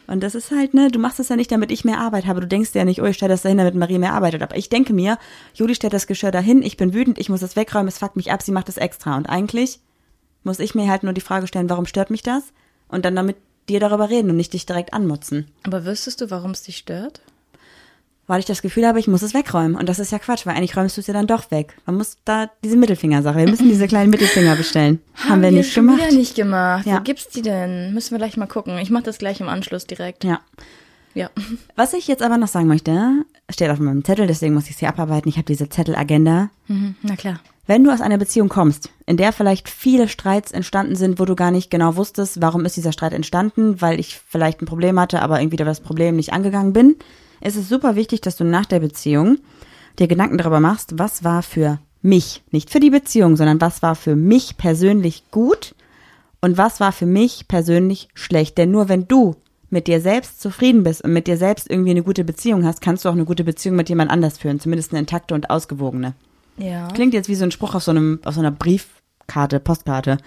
Und 0.06 0.22
das 0.22 0.34
ist 0.34 0.50
halt, 0.50 0.74
ne, 0.74 0.90
du 0.90 0.98
machst 0.98 1.20
es 1.20 1.28
ja 1.28 1.36
nicht, 1.36 1.50
damit 1.50 1.70
ich 1.70 1.84
mehr 1.84 1.98
Arbeit 1.98 2.26
habe. 2.26 2.40
Du 2.40 2.46
denkst 2.46 2.70
ja 2.74 2.84
nicht, 2.84 3.00
oh, 3.00 3.06
ich 3.06 3.16
stelle 3.16 3.32
das 3.32 3.42
dahin, 3.42 3.58
damit 3.58 3.74
Marie 3.74 3.98
mehr 3.98 4.12
arbeitet. 4.12 4.42
Aber 4.42 4.56
ich 4.56 4.68
denke 4.68 4.92
mir, 4.92 5.18
Juli 5.54 5.74
stellt 5.74 5.92
das 5.92 6.06
Geschirr 6.06 6.30
dahin, 6.30 6.62
ich 6.62 6.76
bin 6.76 6.92
wütend, 6.92 7.18
ich 7.18 7.28
muss 7.28 7.40
das 7.40 7.56
wegräumen, 7.56 7.88
es 7.88 7.98
fuckt 7.98 8.16
mich 8.16 8.30
ab, 8.30 8.42
sie 8.42 8.52
macht 8.52 8.68
das 8.68 8.76
extra. 8.76 9.16
Und 9.16 9.26
eigentlich 9.26 9.80
muss 10.42 10.58
ich 10.58 10.74
mir 10.74 10.88
halt 10.88 11.02
nur 11.02 11.12
die 11.12 11.20
Frage 11.20 11.46
stellen, 11.46 11.70
warum 11.70 11.86
stört 11.86 12.10
mich 12.10 12.22
das? 12.22 12.44
Und 12.88 13.04
dann 13.04 13.16
damit 13.16 13.36
dir 13.68 13.80
darüber 13.80 14.10
reden 14.10 14.30
und 14.30 14.36
nicht 14.36 14.52
dich 14.52 14.66
direkt 14.66 14.92
anmutzen. 14.92 15.50
Aber 15.62 15.84
wüsstest 15.86 16.20
du, 16.20 16.30
warum 16.30 16.50
es 16.50 16.62
dich 16.62 16.76
stört? 16.76 17.22
Weil 18.26 18.40
ich 18.40 18.46
das 18.46 18.62
Gefühl 18.62 18.86
habe, 18.86 18.98
ich 18.98 19.06
muss 19.06 19.22
es 19.22 19.34
wegräumen. 19.34 19.76
Und 19.76 19.88
das 19.88 19.98
ist 19.98 20.12
ja 20.12 20.18
Quatsch, 20.18 20.46
weil 20.46 20.56
eigentlich 20.56 20.76
räumst 20.76 20.96
du 20.96 21.00
es 21.02 21.06
ja 21.06 21.14
dann 21.14 21.26
doch 21.26 21.50
weg. 21.50 21.76
Man 21.84 21.96
muss 21.96 22.16
da 22.24 22.50
diese 22.62 22.76
Mittelfingersache, 22.76 23.36
wir 23.36 23.48
müssen 23.48 23.68
diese 23.68 23.86
kleinen 23.86 24.10
Mittelfinger 24.10 24.56
bestellen. 24.56 25.00
Haben, 25.28 25.42
wir 25.42 25.50
nicht 25.50 25.72
schon 25.72 25.86
gemacht. 25.86 26.06
Wieder 26.06 26.16
nicht 26.16 26.34
gemacht. 26.34 26.86
Ja. 26.86 26.98
Wo 26.98 27.00
gibt's 27.02 27.28
die 27.28 27.42
denn? 27.42 27.92
Müssen 27.92 28.12
wir 28.12 28.18
gleich 28.18 28.36
mal 28.36 28.46
gucken. 28.46 28.78
Ich 28.78 28.90
mache 28.90 29.04
das 29.04 29.18
gleich 29.18 29.40
im 29.40 29.48
Anschluss 29.48 29.86
direkt. 29.86 30.24
Ja. 30.24 30.40
Ja. 31.14 31.30
Was 31.76 31.92
ich 31.92 32.08
jetzt 32.08 32.22
aber 32.22 32.38
noch 32.38 32.48
sagen 32.48 32.66
möchte, 32.66 33.24
steht 33.50 33.70
auf 33.70 33.78
meinem 33.78 34.04
Zettel, 34.04 34.26
deswegen 34.26 34.54
muss 34.54 34.68
ich 34.70 34.76
sie 34.76 34.86
abarbeiten. 34.86 35.28
Ich 35.28 35.36
habe 35.36 35.46
diese 35.46 35.68
Zettelagenda. 35.68 36.50
Mhm. 36.66 36.96
Na 37.02 37.16
klar. 37.16 37.40
Wenn 37.66 37.82
du 37.82 37.90
aus 37.90 38.02
einer 38.02 38.18
Beziehung 38.18 38.50
kommst, 38.50 38.90
in 39.06 39.16
der 39.16 39.32
vielleicht 39.32 39.70
viele 39.70 40.08
Streits 40.08 40.52
entstanden 40.52 40.96
sind, 40.96 41.18
wo 41.18 41.24
du 41.24 41.34
gar 41.34 41.50
nicht 41.50 41.70
genau 41.70 41.96
wusstest, 41.96 42.42
warum 42.42 42.66
ist 42.66 42.76
dieser 42.76 42.92
Streit 42.92 43.14
entstanden, 43.14 43.80
weil 43.80 43.98
ich 43.98 44.20
vielleicht 44.28 44.60
ein 44.60 44.66
Problem 44.66 45.00
hatte, 45.00 45.22
aber 45.22 45.40
irgendwie 45.40 45.56
das 45.56 45.80
Problem 45.80 46.16
nicht 46.16 46.34
angegangen 46.34 46.74
bin, 46.74 46.96
ist 47.44 47.56
es 47.56 47.68
super 47.68 47.96
wichtig, 47.96 48.20
dass 48.20 48.36
du 48.36 48.44
nach 48.44 48.66
der 48.66 48.80
Beziehung 48.80 49.38
dir 49.98 50.08
Gedanken 50.08 50.38
darüber 50.38 50.60
machst, 50.60 50.98
was 50.98 51.24
war 51.24 51.42
für 51.42 51.78
mich, 52.02 52.42
nicht 52.50 52.70
für 52.70 52.80
die 52.80 52.90
Beziehung, 52.90 53.36
sondern 53.36 53.60
was 53.60 53.82
war 53.82 53.94
für 53.94 54.16
mich 54.16 54.56
persönlich 54.56 55.24
gut 55.30 55.74
und 56.40 56.58
was 56.58 56.80
war 56.80 56.92
für 56.92 57.06
mich 57.06 57.48
persönlich 57.48 58.08
schlecht. 58.14 58.58
Denn 58.58 58.70
nur 58.70 58.88
wenn 58.88 59.08
du 59.08 59.36
mit 59.70 59.86
dir 59.86 60.00
selbst 60.00 60.40
zufrieden 60.40 60.82
bist 60.82 61.02
und 61.02 61.12
mit 61.12 61.26
dir 61.26 61.36
selbst 61.36 61.70
irgendwie 61.70 61.90
eine 61.90 62.02
gute 62.02 62.24
Beziehung 62.24 62.64
hast, 62.64 62.80
kannst 62.80 63.04
du 63.04 63.08
auch 63.08 63.14
eine 63.14 63.24
gute 63.24 63.44
Beziehung 63.44 63.76
mit 63.76 63.88
jemand 63.88 64.10
anders 64.10 64.38
führen, 64.38 64.60
zumindest 64.60 64.92
eine 64.92 65.00
intakte 65.00 65.34
und 65.34 65.50
ausgewogene. 65.50 66.14
Ja. 66.56 66.88
Klingt 66.88 67.14
jetzt 67.14 67.28
wie 67.28 67.34
so 67.34 67.44
ein 67.44 67.50
Spruch 67.50 67.74
auf 67.74 67.82
so 67.82 67.90
einem, 67.90 68.20
auf 68.24 68.34
so 68.34 68.40
einer 68.40 68.52
Briefkarte, 68.52 69.58
Postkarte. 69.60 70.18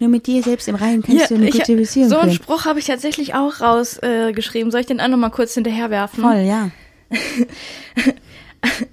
Nur 0.00 0.08
mit 0.10 0.26
dir 0.26 0.42
selbst 0.42 0.66
im 0.68 0.74
Reinen 0.74 1.02
kannst 1.02 1.30
du 1.30 1.36
eine 1.36 1.48
ich- 1.48 1.54
gute 1.54 1.76
Beziehung 1.76 2.08
so 2.08 2.18
einen 2.18 2.30
führen. 2.32 2.42
Spruch 2.42 2.64
habe 2.64 2.78
ich 2.80 2.86
tatsächlich 2.86 3.34
auch 3.34 3.60
rausgeschrieben. 3.60 4.68
Äh. 4.68 4.72
Soll 4.72 4.80
ich 4.80 4.86
den 4.86 5.00
auch 5.00 5.08
noch 5.08 5.16
mal 5.16 5.30
kurz 5.30 5.54
hinterherwerfen? 5.54 6.22
Voll, 6.22 6.38
ja. 6.40 6.70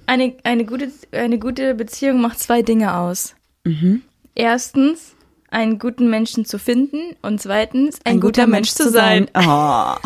Eine, 0.06 0.34
eine, 0.44 0.66
gute, 0.66 0.92
eine 1.12 1.38
gute 1.38 1.74
Beziehung 1.74 2.20
macht 2.20 2.38
zwei 2.38 2.60
Dinge 2.60 2.94
aus. 2.96 3.34
Mhm. 3.64 4.02
Erstens, 4.34 5.14
einen 5.50 5.78
guten 5.78 6.10
Menschen 6.10 6.44
zu 6.44 6.58
finden 6.58 7.16
und 7.22 7.40
zweitens, 7.40 7.98
ein, 8.04 8.20
guter, 8.20 8.46
Mensch, 8.46 8.70
zu 8.70 8.90
sein. 8.90 9.28
Oh. 9.34 9.94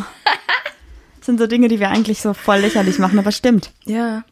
Das 1.18 1.26
sind 1.32 1.40
so 1.40 1.48
Dinge, 1.48 1.66
die 1.66 1.80
wir 1.80 1.90
eigentlich 1.90 2.20
so 2.22 2.34
voll 2.34 2.58
lächerlich 2.58 3.00
machen, 3.00 3.18
aber 3.18 3.32
stimmt. 3.32 3.72
Ja. 3.84 4.22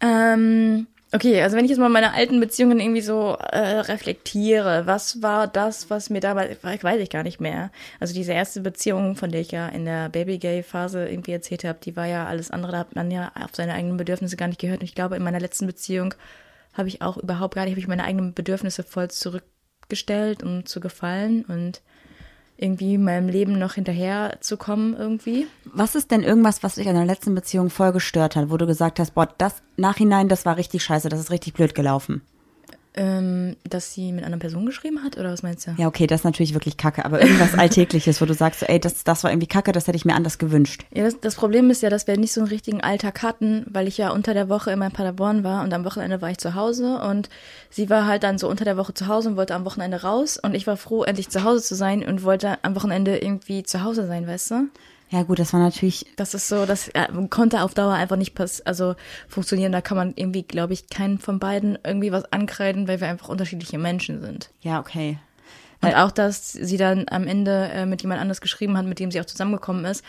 Ähm, 0.00 0.86
okay, 1.12 1.42
also 1.42 1.56
wenn 1.56 1.64
ich 1.64 1.70
jetzt 1.70 1.80
mal 1.80 1.88
meine 1.88 2.12
alten 2.12 2.40
Beziehungen 2.40 2.80
irgendwie 2.80 3.00
so 3.00 3.36
äh, 3.38 3.58
reflektiere, 3.58 4.86
was 4.86 5.22
war 5.22 5.46
das, 5.48 5.90
was 5.90 6.10
mir 6.10 6.20
damals, 6.20 6.62
weiß 6.62 7.00
ich 7.00 7.10
gar 7.10 7.22
nicht 7.22 7.40
mehr. 7.40 7.70
Also 7.98 8.14
diese 8.14 8.32
erste 8.32 8.60
Beziehung, 8.60 9.16
von 9.16 9.30
der 9.30 9.40
ich 9.40 9.50
ja 9.50 9.68
in 9.68 9.84
der 9.84 10.08
Baby-Gay-Phase 10.08 11.08
irgendwie 11.08 11.32
erzählt 11.32 11.64
habe, 11.64 11.78
die 11.82 11.96
war 11.96 12.06
ja 12.06 12.26
alles 12.26 12.50
andere, 12.50 12.72
da 12.72 12.78
hat 12.78 12.94
man 12.94 13.10
ja 13.10 13.32
auf 13.34 13.50
seine 13.52 13.74
eigenen 13.74 13.96
Bedürfnisse 13.96 14.36
gar 14.36 14.48
nicht 14.48 14.60
gehört. 14.60 14.80
Und 14.80 14.86
ich 14.86 14.94
glaube, 14.94 15.16
in 15.16 15.22
meiner 15.22 15.40
letzten 15.40 15.66
Beziehung 15.66 16.14
habe 16.74 16.88
ich 16.88 17.02
auch 17.02 17.16
überhaupt 17.16 17.54
gar 17.54 17.64
nicht, 17.64 17.72
habe 17.72 17.80
ich 17.80 17.88
meine 17.88 18.04
eigenen 18.04 18.32
Bedürfnisse 18.32 18.84
voll 18.84 19.10
zurückgestellt, 19.10 20.42
um 20.42 20.64
zu 20.66 20.80
gefallen 20.80 21.44
und 21.46 21.80
irgendwie 22.60 22.98
meinem 22.98 23.28
Leben 23.28 23.58
noch 23.58 23.74
hinterher 23.74 24.36
zu 24.40 24.56
kommen 24.56 24.94
irgendwie. 24.94 25.46
Was 25.64 25.94
ist 25.94 26.10
denn 26.10 26.22
irgendwas, 26.22 26.62
was 26.62 26.74
dich 26.74 26.88
an 26.88 26.94
der 26.94 27.06
letzten 27.06 27.34
Beziehung 27.34 27.70
voll 27.70 27.92
gestört 27.92 28.36
hat, 28.36 28.50
wo 28.50 28.56
du 28.56 28.66
gesagt 28.66 29.00
hast, 29.00 29.14
boah, 29.14 29.28
das 29.38 29.62
Nachhinein, 29.76 30.28
das 30.28 30.44
war 30.44 30.56
richtig 30.56 30.82
scheiße, 30.82 31.08
das 31.08 31.20
ist 31.20 31.30
richtig 31.30 31.54
blöd 31.54 31.74
gelaufen? 31.74 32.22
Ähm, 32.94 33.54
dass 33.62 33.94
sie 33.94 34.10
mit 34.10 34.24
einer 34.24 34.38
Person 34.38 34.66
geschrieben 34.66 35.04
hat, 35.04 35.16
oder 35.16 35.30
was 35.30 35.44
meinst 35.44 35.64
du? 35.64 35.76
Ja, 35.78 35.86
okay, 35.86 36.08
das 36.08 36.20
ist 36.20 36.24
natürlich 36.24 36.54
wirklich 36.54 36.76
kacke, 36.76 37.04
aber 37.04 37.22
irgendwas 37.22 37.54
Alltägliches, 37.58 38.20
wo 38.20 38.24
du 38.24 38.34
sagst, 38.34 38.60
so, 38.60 38.66
ey, 38.66 38.80
das, 38.80 39.04
das 39.04 39.22
war 39.22 39.30
irgendwie 39.30 39.46
kacke, 39.46 39.70
das 39.70 39.86
hätte 39.86 39.96
ich 39.96 40.04
mir 40.04 40.16
anders 40.16 40.38
gewünscht. 40.38 40.84
Ja, 40.92 41.04
das, 41.04 41.20
das 41.20 41.36
Problem 41.36 41.70
ist 41.70 41.82
ja, 41.82 41.90
dass 41.90 42.08
wir 42.08 42.16
nicht 42.16 42.32
so 42.32 42.40
einen 42.40 42.48
richtigen 42.48 42.80
Alltag 42.80 43.22
hatten, 43.22 43.64
weil 43.70 43.86
ich 43.86 43.96
ja 43.96 44.10
unter 44.10 44.34
der 44.34 44.48
Woche 44.48 44.72
immer 44.72 44.86
in 44.86 44.92
Paderborn 44.92 45.44
war 45.44 45.62
und 45.62 45.72
am 45.72 45.84
Wochenende 45.84 46.20
war 46.20 46.30
ich 46.30 46.38
zu 46.38 46.56
Hause 46.56 46.98
und 46.98 47.28
sie 47.70 47.88
war 47.90 48.06
halt 48.06 48.24
dann 48.24 48.38
so 48.38 48.48
unter 48.48 48.64
der 48.64 48.76
Woche 48.76 48.92
zu 48.92 49.06
Hause 49.06 49.28
und 49.28 49.36
wollte 49.36 49.54
am 49.54 49.64
Wochenende 49.64 50.02
raus 50.02 50.36
und 50.36 50.56
ich 50.56 50.66
war 50.66 50.76
froh, 50.76 51.04
endlich 51.04 51.28
zu 51.28 51.44
Hause 51.44 51.62
zu 51.62 51.76
sein 51.76 52.04
und 52.04 52.24
wollte 52.24 52.58
am 52.62 52.74
Wochenende 52.74 53.18
irgendwie 53.18 53.62
zu 53.62 53.84
Hause 53.84 54.08
sein, 54.08 54.26
weißt 54.26 54.50
du? 54.50 54.68
Ja, 55.10 55.24
gut, 55.24 55.40
das 55.40 55.52
war 55.52 55.60
natürlich, 55.60 56.06
Das 56.16 56.34
ist 56.34 56.48
so, 56.48 56.66
das 56.66 56.88
äh, 56.88 57.08
konnte 57.28 57.62
auf 57.62 57.74
Dauer 57.74 57.94
einfach 57.94 58.16
nicht 58.16 58.34
pass 58.34 58.60
also 58.60 58.94
funktionieren. 59.28 59.72
Da 59.72 59.80
kann 59.80 59.96
man 59.96 60.12
irgendwie, 60.14 60.44
glaube 60.44 60.72
ich, 60.72 60.88
keinen 60.88 61.18
von 61.18 61.40
beiden 61.40 61.78
irgendwie 61.84 62.12
was 62.12 62.32
ankreiden, 62.32 62.86
weil 62.86 63.00
wir 63.00 63.08
einfach 63.08 63.28
unterschiedliche 63.28 63.78
Menschen 63.78 64.20
sind. 64.20 64.50
ja, 64.62 64.78
okay. 64.78 65.18
Und 65.82 65.94
auch, 65.94 66.10
dass 66.10 66.52
sie 66.52 66.76
dann 66.76 67.06
am 67.10 67.26
Ende 67.26 67.70
äh, 67.72 67.86
mit 67.86 68.02
jemand 68.02 68.20
anders 68.20 68.42
geschrieben 68.42 68.76
hat, 68.76 68.84
mit 68.84 68.98
dem 68.98 69.10
sie 69.10 69.18
auch 69.18 69.24
zusammengekommen 69.24 69.86
ist, 69.86 70.04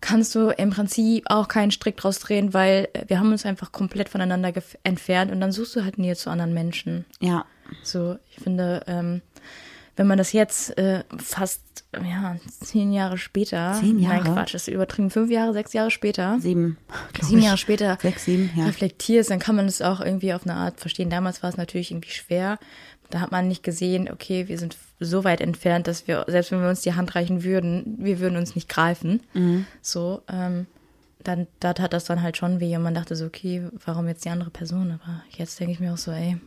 kannst 0.00 0.34
du 0.34 0.50
im 0.50 0.70
Prinzip 0.70 1.24
auch 1.28 1.48
keinen 1.48 1.72
Strick 1.72 1.96
draus 1.96 2.20
drehen, 2.20 2.54
weil 2.54 2.88
äh, 2.92 3.04
wir 3.08 3.18
haben 3.18 3.32
uns 3.32 3.44
einfach 3.44 3.72
komplett 3.72 4.08
voneinander 4.08 4.52
entfernt 4.84 5.32
und 5.32 5.40
dann 5.40 5.52
suchst 5.52 5.74
du 5.76 5.84
halt 5.84 5.98
Nähe 5.98 6.14
zu 6.14 6.30
anderen 6.30 6.54
Menschen. 6.54 7.04
Ja, 7.20 7.44
So, 7.82 8.16
ich 8.30 8.42
finde, 8.42 8.82
ähm, 8.86 9.22
wenn 9.96 10.06
man 10.06 10.18
das 10.18 10.32
jetzt 10.32 10.76
äh, 10.78 11.04
fast 11.16 11.62
ja, 11.94 12.36
zehn 12.60 12.92
Jahre 12.92 13.16
später, 13.16 13.76
Zehn 13.80 13.98
Jahre? 13.98 14.22
nein 14.22 14.34
Quatsch, 14.34 14.54
das 14.54 14.68
ist 14.68 14.74
übertrieben, 14.74 15.10
fünf 15.10 15.30
Jahre, 15.30 15.52
sechs 15.54 15.72
Jahre 15.72 15.90
später, 15.90 16.38
sieben, 16.40 16.76
sieben. 17.20 17.42
Jahre 17.42 17.56
später 17.56 17.98
Sechs, 18.00 18.26
sieben, 18.26 18.50
ja. 18.54 18.66
reflektierst, 18.66 19.30
dann 19.30 19.38
kann 19.38 19.56
man 19.56 19.66
es 19.66 19.80
auch 19.80 20.00
irgendwie 20.00 20.34
auf 20.34 20.44
eine 20.44 20.54
Art 20.54 20.80
verstehen. 20.80 21.10
Damals 21.10 21.42
war 21.42 21.50
es 21.50 21.56
natürlich 21.56 21.90
irgendwie 21.90 22.10
schwer. 22.10 22.58
Da 23.08 23.20
hat 23.20 23.32
man 23.32 23.48
nicht 23.48 23.62
gesehen, 23.62 24.10
okay, 24.10 24.48
wir 24.48 24.58
sind 24.58 24.76
so 24.98 25.24
weit 25.24 25.40
entfernt, 25.40 25.86
dass 25.86 26.08
wir, 26.08 26.24
selbst 26.28 26.50
wenn 26.50 26.60
wir 26.60 26.68
uns 26.68 26.80
die 26.80 26.94
Hand 26.94 27.14
reichen 27.14 27.44
würden, 27.44 27.96
wir 27.98 28.18
würden 28.18 28.36
uns 28.36 28.54
nicht 28.54 28.68
greifen. 28.68 29.20
Mhm. 29.32 29.64
So, 29.80 30.22
ähm, 30.28 30.66
dann, 31.22 31.46
da 31.60 31.72
tat 31.72 31.92
das 31.92 32.04
dann 32.04 32.22
halt 32.22 32.36
schon 32.36 32.60
weh 32.60 32.76
und 32.76 32.82
man 32.82 32.94
dachte 32.94 33.16
so, 33.16 33.26
okay, 33.26 33.68
warum 33.84 34.08
jetzt 34.08 34.24
die 34.24 34.30
andere 34.30 34.50
Person? 34.50 34.92
Aber 34.92 35.22
jetzt 35.30 35.58
denke 35.58 35.72
ich 35.72 35.80
mir 35.80 35.92
auch 35.92 35.98
so, 35.98 36.12
ey, 36.12 36.38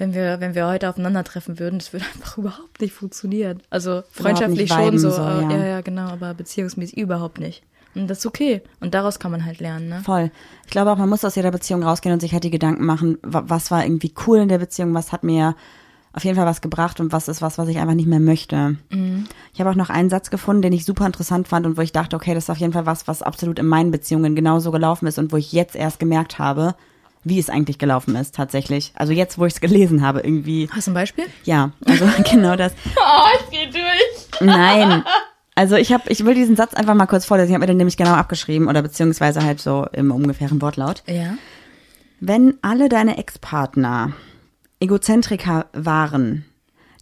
wenn 0.00 0.14
wir, 0.14 0.40
wenn 0.40 0.54
wir 0.54 0.66
heute 0.66 0.88
aufeinandertreffen 0.88 1.58
würden, 1.60 1.78
das 1.78 1.92
würde 1.92 2.04
einfach 2.14 2.38
überhaupt 2.38 2.80
nicht 2.80 2.92
funktionieren. 2.94 3.62
Also 3.70 4.02
freundschaftlich 4.10 4.72
schon 4.72 4.98
so, 4.98 5.10
so, 5.10 5.20
ja. 5.22 5.50
ja. 5.50 5.66
ja, 5.66 5.80
genau, 5.82 6.08
aber 6.08 6.34
beziehungsmäßig 6.34 6.98
überhaupt 6.98 7.38
nicht. 7.38 7.62
Und 7.94 8.08
das 8.08 8.18
ist 8.18 8.26
okay. 8.26 8.62
Und 8.80 8.94
daraus 8.94 9.18
kann 9.18 9.30
man 9.32 9.44
halt 9.44 9.58
lernen, 9.60 9.88
ne? 9.88 10.00
Voll. 10.04 10.30
Ich 10.64 10.70
glaube 10.70 10.90
auch, 10.92 10.96
man 10.96 11.08
muss 11.08 11.24
aus 11.24 11.34
jeder 11.34 11.50
Beziehung 11.50 11.82
rausgehen 11.82 12.12
und 12.12 12.20
sich 12.20 12.32
halt 12.32 12.44
die 12.44 12.50
Gedanken 12.50 12.84
machen, 12.86 13.18
wa- 13.22 13.42
was 13.46 13.70
war 13.72 13.84
irgendwie 13.84 14.14
cool 14.26 14.38
in 14.38 14.48
der 14.48 14.58
Beziehung, 14.58 14.94
was 14.94 15.10
hat 15.12 15.24
mir 15.24 15.56
auf 16.12 16.24
jeden 16.24 16.36
Fall 16.36 16.46
was 16.46 16.60
gebracht 16.60 16.98
und 17.00 17.12
was 17.12 17.28
ist 17.28 17.42
was, 17.42 17.58
was 17.58 17.68
ich 17.68 17.78
einfach 17.78 17.94
nicht 17.94 18.08
mehr 18.08 18.18
möchte. 18.20 18.76
Ich 19.52 19.60
habe 19.60 19.70
auch 19.70 19.74
noch 19.76 19.90
einen 19.90 20.08
Satz 20.10 20.30
gefunden, 20.30 20.62
den 20.62 20.72
ich 20.72 20.84
super 20.84 21.06
interessant 21.06 21.46
fand 21.48 21.66
und 21.66 21.76
wo 21.76 21.82
ich 21.82 21.92
dachte, 21.92 22.16
okay, 22.16 22.34
das 22.34 22.44
ist 22.44 22.50
auf 22.50 22.56
jeden 22.58 22.72
Fall 22.72 22.86
was, 22.86 23.06
was 23.06 23.22
absolut 23.22 23.58
in 23.60 23.66
meinen 23.66 23.90
Beziehungen 23.92 24.34
genauso 24.34 24.70
gelaufen 24.72 25.06
ist 25.06 25.18
und 25.18 25.30
wo 25.32 25.36
ich 25.36 25.52
jetzt 25.52 25.76
erst 25.76 25.98
gemerkt 26.00 26.38
habe, 26.40 26.74
wie 27.24 27.38
es 27.38 27.50
eigentlich 27.50 27.78
gelaufen 27.78 28.16
ist, 28.16 28.34
tatsächlich. 28.34 28.92
Also 28.94 29.12
jetzt, 29.12 29.38
wo 29.38 29.46
ich 29.46 29.54
es 29.54 29.60
gelesen 29.60 30.02
habe, 30.02 30.20
irgendwie, 30.20 30.68
Hast 30.72 30.86
du 30.86 30.92
ein 30.92 30.94
Beispiel? 30.94 31.26
ja, 31.44 31.72
also 31.86 32.06
genau 32.30 32.56
das. 32.56 32.72
Oh, 32.96 33.28
ich 33.40 33.50
geh 33.50 33.70
durch. 33.70 34.40
Nein. 34.40 35.04
Also 35.56 35.76
ich 35.76 35.92
habe, 35.92 36.04
ich 36.10 36.24
will 36.24 36.34
diesen 36.34 36.56
Satz 36.56 36.72
einfach 36.72 36.94
mal 36.94 37.04
kurz 37.04 37.26
vorlesen. 37.26 37.50
Ich 37.50 37.54
habe 37.54 37.60
mir 37.62 37.66
den 37.66 37.76
nämlich 37.76 37.98
genau 37.98 38.12
abgeschrieben 38.12 38.66
oder 38.68 38.80
beziehungsweise 38.80 39.44
halt 39.44 39.60
so 39.60 39.86
im 39.92 40.10
ungefähren 40.10 40.62
Wortlaut. 40.62 41.02
Ja. 41.06 41.34
Wenn 42.18 42.54
alle 42.62 42.88
deine 42.88 43.18
Ex-Partner 43.18 44.14
Egozentriker 44.78 45.66
waren, 45.74 46.46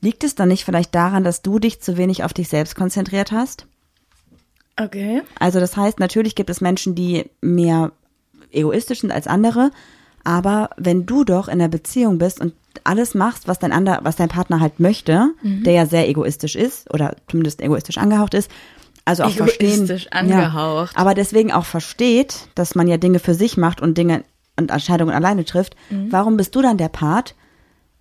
liegt 0.00 0.24
es 0.24 0.34
dann 0.34 0.48
nicht 0.48 0.64
vielleicht 0.64 0.92
daran, 0.92 1.22
dass 1.22 1.42
du 1.42 1.60
dich 1.60 1.80
zu 1.80 1.96
wenig 1.96 2.24
auf 2.24 2.32
dich 2.32 2.48
selbst 2.48 2.74
konzentriert 2.74 3.30
hast? 3.30 3.66
Okay. 4.76 5.22
Also 5.38 5.60
das 5.60 5.76
heißt, 5.76 6.00
natürlich 6.00 6.34
gibt 6.34 6.50
es 6.50 6.60
Menschen, 6.60 6.96
die 6.96 7.30
mehr 7.40 7.92
egoistisch 8.50 9.00
sind 9.00 9.12
als 9.12 9.28
andere, 9.28 9.70
aber 10.28 10.68
wenn 10.76 11.06
du 11.06 11.24
doch 11.24 11.48
in 11.48 11.58
der 11.58 11.68
Beziehung 11.68 12.18
bist 12.18 12.38
und 12.38 12.52
alles 12.84 13.14
machst, 13.14 13.48
was 13.48 13.58
dein 13.58 13.72
ander, 13.72 14.00
was 14.02 14.16
dein 14.16 14.28
Partner 14.28 14.60
halt 14.60 14.78
möchte, 14.78 15.30
der 15.42 15.72
ja 15.72 15.86
sehr 15.86 16.06
egoistisch 16.06 16.54
ist 16.54 16.92
oder 16.92 17.16
zumindest 17.30 17.62
egoistisch 17.62 17.96
angehaucht 17.96 18.34
ist, 18.34 18.50
also 19.06 19.22
auch 19.22 19.30
verstehen, 19.30 19.84
Egoistisch 19.84 20.08
angehaucht. 20.10 20.92
Ja, 20.94 21.00
aber 21.00 21.14
deswegen 21.14 21.50
auch 21.50 21.64
versteht, 21.64 22.50
dass 22.54 22.74
man 22.74 22.88
ja 22.88 22.98
Dinge 22.98 23.20
für 23.20 23.32
sich 23.32 23.56
macht 23.56 23.80
und 23.80 23.96
Dinge 23.96 24.22
und 24.56 24.70
Entscheidungen 24.70 25.14
alleine 25.14 25.46
trifft. 25.46 25.76
Warum 26.10 26.36
bist 26.36 26.54
du 26.54 26.60
dann 26.60 26.76
der 26.76 26.90
Part, 26.90 27.34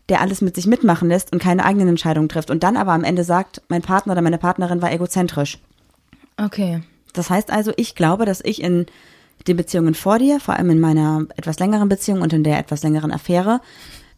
der 0.09 0.19
alles 0.19 0.41
mit 0.41 0.53
sich 0.53 0.67
mitmachen 0.67 1.07
lässt 1.07 1.31
und 1.31 1.41
keine 1.41 1.63
eigenen 1.63 1.87
Entscheidungen 1.87 2.27
trifft 2.27 2.51
und 2.51 2.61
dann 2.61 2.75
aber 2.75 2.91
am 2.91 3.05
Ende 3.05 3.23
sagt, 3.23 3.61
mein 3.69 3.83
Partner 3.83 4.11
oder 4.11 4.21
meine 4.21 4.37
Partnerin 4.37 4.81
war 4.81 4.91
egozentrisch? 4.91 5.59
Okay. 6.35 6.83
Das 7.13 7.29
heißt 7.29 7.51
also, 7.51 7.71
ich 7.77 7.95
glaube, 7.95 8.25
dass 8.25 8.41
ich 8.43 8.61
in 8.61 8.85
den 9.47 9.57
Beziehungen 9.57 9.93
vor 9.93 10.19
dir, 10.19 10.39
vor 10.39 10.55
allem 10.55 10.69
in 10.69 10.79
meiner 10.79 11.25
etwas 11.35 11.59
längeren 11.59 11.89
Beziehung 11.89 12.21
und 12.21 12.33
in 12.33 12.43
der 12.43 12.59
etwas 12.59 12.83
längeren 12.83 13.11
Affäre, 13.11 13.61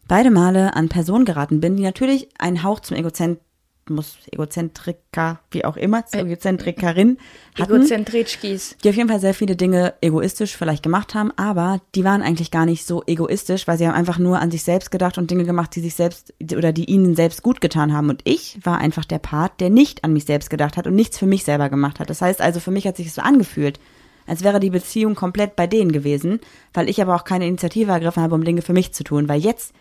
beide 0.08 0.30
Male 0.30 0.74
an 0.74 0.88
Personen 0.88 1.24
geraten 1.24 1.60
bin, 1.60 1.76
die 1.76 1.84
natürlich 1.84 2.28
einen 2.38 2.62
Hauch 2.64 2.80
zum 2.80 2.96
Egozentmus, 2.96 4.18
Egozentriker, 4.30 5.40
wie 5.50 5.64
auch 5.64 5.76
immer, 5.76 6.04
zur 6.06 6.20
Egozentrikerin 6.20 7.18
hatten, 7.58 7.76
Egozentritschkis. 7.76 8.76
die 8.82 8.88
auf 8.88 8.96
jeden 8.96 9.08
Fall 9.08 9.20
sehr 9.20 9.34
viele 9.34 9.56
Dinge 9.56 9.94
egoistisch 10.00 10.56
vielleicht 10.56 10.82
gemacht 10.82 11.14
haben, 11.14 11.32
aber 11.36 11.80
die 11.94 12.04
waren 12.04 12.22
eigentlich 12.22 12.50
gar 12.50 12.66
nicht 12.66 12.86
so 12.86 13.02
egoistisch, 13.06 13.68
weil 13.68 13.78
sie 13.78 13.86
haben 13.86 13.94
einfach 13.94 14.18
nur 14.18 14.40
an 14.40 14.50
sich 14.50 14.64
selbst 14.64 14.90
gedacht 14.90 15.16
und 15.16 15.30
Dinge 15.30 15.44
gemacht, 15.44 15.74
die 15.74 15.80
sich 15.80 15.94
selbst 15.94 16.34
oder 16.56 16.72
die 16.72 16.84
ihnen 16.84 17.14
selbst 17.14 17.42
gut 17.42 17.60
getan 17.60 17.92
haben. 17.92 18.10
Und 18.10 18.22
ich 18.24 18.58
war 18.64 18.78
einfach 18.78 19.04
der 19.04 19.18
Part, 19.18 19.60
der 19.60 19.70
nicht 19.70 20.04
an 20.04 20.12
mich 20.12 20.24
selbst 20.24 20.50
gedacht 20.50 20.76
hat 20.76 20.86
und 20.86 20.94
nichts 20.94 21.18
für 21.18 21.26
mich 21.26 21.44
selber 21.44 21.68
gemacht 21.68 22.00
hat. 22.00 22.10
Das 22.10 22.20
heißt 22.20 22.40
also, 22.40 22.60
für 22.60 22.72
mich 22.72 22.86
hat 22.86 22.96
sich 22.96 23.06
das 23.06 23.14
so 23.16 23.22
angefühlt, 23.22 23.78
als 24.26 24.42
wäre 24.42 24.60
die 24.60 24.70
Beziehung 24.70 25.14
komplett 25.14 25.56
bei 25.56 25.66
denen 25.66 25.92
gewesen, 25.92 26.40
weil 26.72 26.88
ich 26.88 27.00
aber 27.00 27.14
auch 27.14 27.24
keine 27.24 27.46
Initiative 27.46 27.92
ergriffen 27.92 28.22
habe, 28.22 28.34
um 28.34 28.44
Dinge 28.44 28.62
für 28.62 28.72
mich 28.72 28.92
zu 28.92 29.04
tun, 29.04 29.28
weil 29.28 29.40
jetzt 29.40 29.72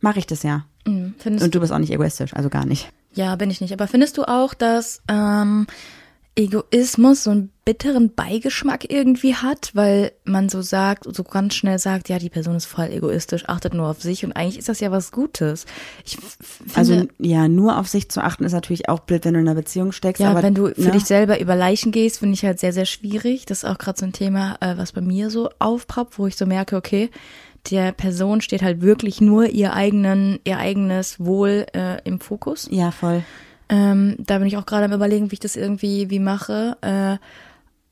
mache 0.00 0.18
ich 0.18 0.26
das 0.26 0.42
ja. 0.42 0.64
Mhm. 0.86 1.14
Und 1.24 1.54
du 1.54 1.60
bist 1.60 1.72
auch 1.72 1.78
nicht 1.78 1.92
egoistisch, 1.92 2.34
also 2.34 2.48
gar 2.48 2.66
nicht. 2.66 2.90
Ja, 3.14 3.36
bin 3.36 3.50
ich 3.50 3.60
nicht. 3.60 3.72
Aber 3.72 3.86
findest 3.86 4.18
du 4.18 4.24
auch, 4.24 4.54
dass 4.54 5.02
ähm, 5.08 5.66
Egoismus 6.34 7.24
so 7.24 7.30
einen 7.30 7.50
bitteren 7.64 8.14
Beigeschmack 8.14 8.90
irgendwie 8.90 9.34
hat, 9.34 9.70
weil 9.74 10.12
man 10.24 10.48
so 10.48 10.62
sagt, 10.62 11.04
so 11.14 11.22
ganz 11.24 11.54
schnell 11.54 11.78
sagt, 11.78 12.08
ja, 12.08 12.18
die 12.18 12.30
Person 12.30 12.56
ist 12.56 12.64
voll 12.64 12.86
egoistisch, 12.90 13.48
achtet 13.48 13.74
nur 13.74 13.88
auf 13.88 14.02
sich 14.02 14.24
und 14.24 14.32
eigentlich 14.32 14.58
ist 14.58 14.68
das 14.68 14.80
ja 14.80 14.90
was 14.90 15.12
Gutes. 15.12 15.66
Ich 16.04 16.16
finde, 16.16 16.74
Also 16.74 17.08
ja, 17.18 17.48
nur 17.48 17.78
auf 17.78 17.86
sich 17.86 18.08
zu 18.08 18.22
achten 18.22 18.44
ist 18.44 18.52
natürlich 18.52 18.88
auch 18.88 19.00
blöd, 19.00 19.24
wenn 19.24 19.34
du 19.34 19.40
in 19.40 19.48
einer 19.48 19.60
Beziehung 19.60 19.92
steckst. 19.92 20.20
ja, 20.20 20.30
aber, 20.30 20.42
wenn 20.42 20.54
du 20.54 20.74
für 20.74 20.80
ne? 20.80 20.90
dich 20.92 21.04
selber 21.04 21.38
über 21.38 21.54
Leichen 21.54 21.92
gehst, 21.92 22.18
finde 22.20 22.34
ich 22.34 22.44
halt 22.44 22.58
sehr, 22.58 22.72
sehr 22.72 22.86
schwierig. 22.86 23.44
Das 23.44 23.58
ist 23.58 23.64
auch 23.68 23.78
gerade 23.78 24.00
so 24.00 24.06
ein 24.06 24.12
Thema, 24.12 24.56
äh, 24.60 24.76
was 24.78 24.92
bei 24.92 25.02
mir 25.02 25.28
so 25.28 25.50
aufproppt, 25.58 26.18
wo 26.18 26.26
ich 26.26 26.36
so 26.36 26.46
merke, 26.46 26.76
okay, 26.76 27.10
der 27.70 27.92
Person 27.92 28.40
steht 28.40 28.62
halt 28.62 28.80
wirklich 28.80 29.20
nur 29.20 29.46
ihr 29.46 29.74
eigenen, 29.74 30.40
ihr 30.44 30.58
eigenes 30.58 31.20
Wohl 31.20 31.66
äh, 31.74 32.02
im 32.04 32.20
Fokus. 32.20 32.68
Ja, 32.70 32.90
voll. 32.90 33.22
Ähm, 33.68 34.16
da 34.18 34.38
bin 34.38 34.46
ich 34.46 34.56
auch 34.56 34.66
gerade 34.66 34.84
am 34.84 34.92
überlegen, 34.92 35.30
wie 35.30 35.34
ich 35.34 35.40
das 35.40 35.56
irgendwie 35.56 36.10
wie 36.10 36.18
mache. 36.18 36.76
Äh, 36.80 37.18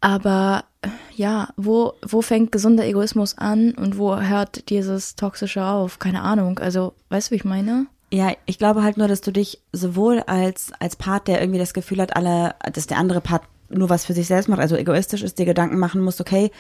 aber 0.00 0.64
äh, 0.82 0.88
ja, 1.14 1.48
wo, 1.56 1.94
wo 2.06 2.22
fängt 2.22 2.52
gesunder 2.52 2.86
Egoismus 2.86 3.36
an 3.36 3.72
und 3.72 3.98
wo 3.98 4.18
hört 4.18 4.70
dieses 4.70 5.16
Toxische 5.16 5.64
auf? 5.64 5.98
Keine 5.98 6.22
Ahnung. 6.22 6.58
Also, 6.58 6.94
weißt 7.10 7.28
du, 7.28 7.32
wie 7.32 7.36
ich 7.36 7.44
meine? 7.44 7.86
Ja, 8.12 8.32
ich 8.46 8.58
glaube 8.58 8.82
halt 8.82 8.96
nur, 8.96 9.08
dass 9.08 9.20
du 9.20 9.30
dich 9.30 9.60
sowohl 9.72 10.20
als, 10.20 10.72
als 10.80 10.96
Part, 10.96 11.28
der 11.28 11.40
irgendwie 11.40 11.60
das 11.60 11.74
Gefühl 11.74 12.00
hat, 12.00 12.16
alle, 12.16 12.54
dass 12.72 12.86
der 12.86 12.98
andere 12.98 13.20
Part 13.20 13.42
nur 13.68 13.88
was 13.88 14.04
für 14.04 14.14
sich 14.14 14.26
selbst 14.26 14.48
macht, 14.48 14.60
also 14.60 14.74
egoistisch 14.74 15.22
ist, 15.22 15.38
dir 15.38 15.46
Gedanken 15.46 15.78
machen 15.78 16.00
musst, 16.00 16.20
okay, 16.20 16.50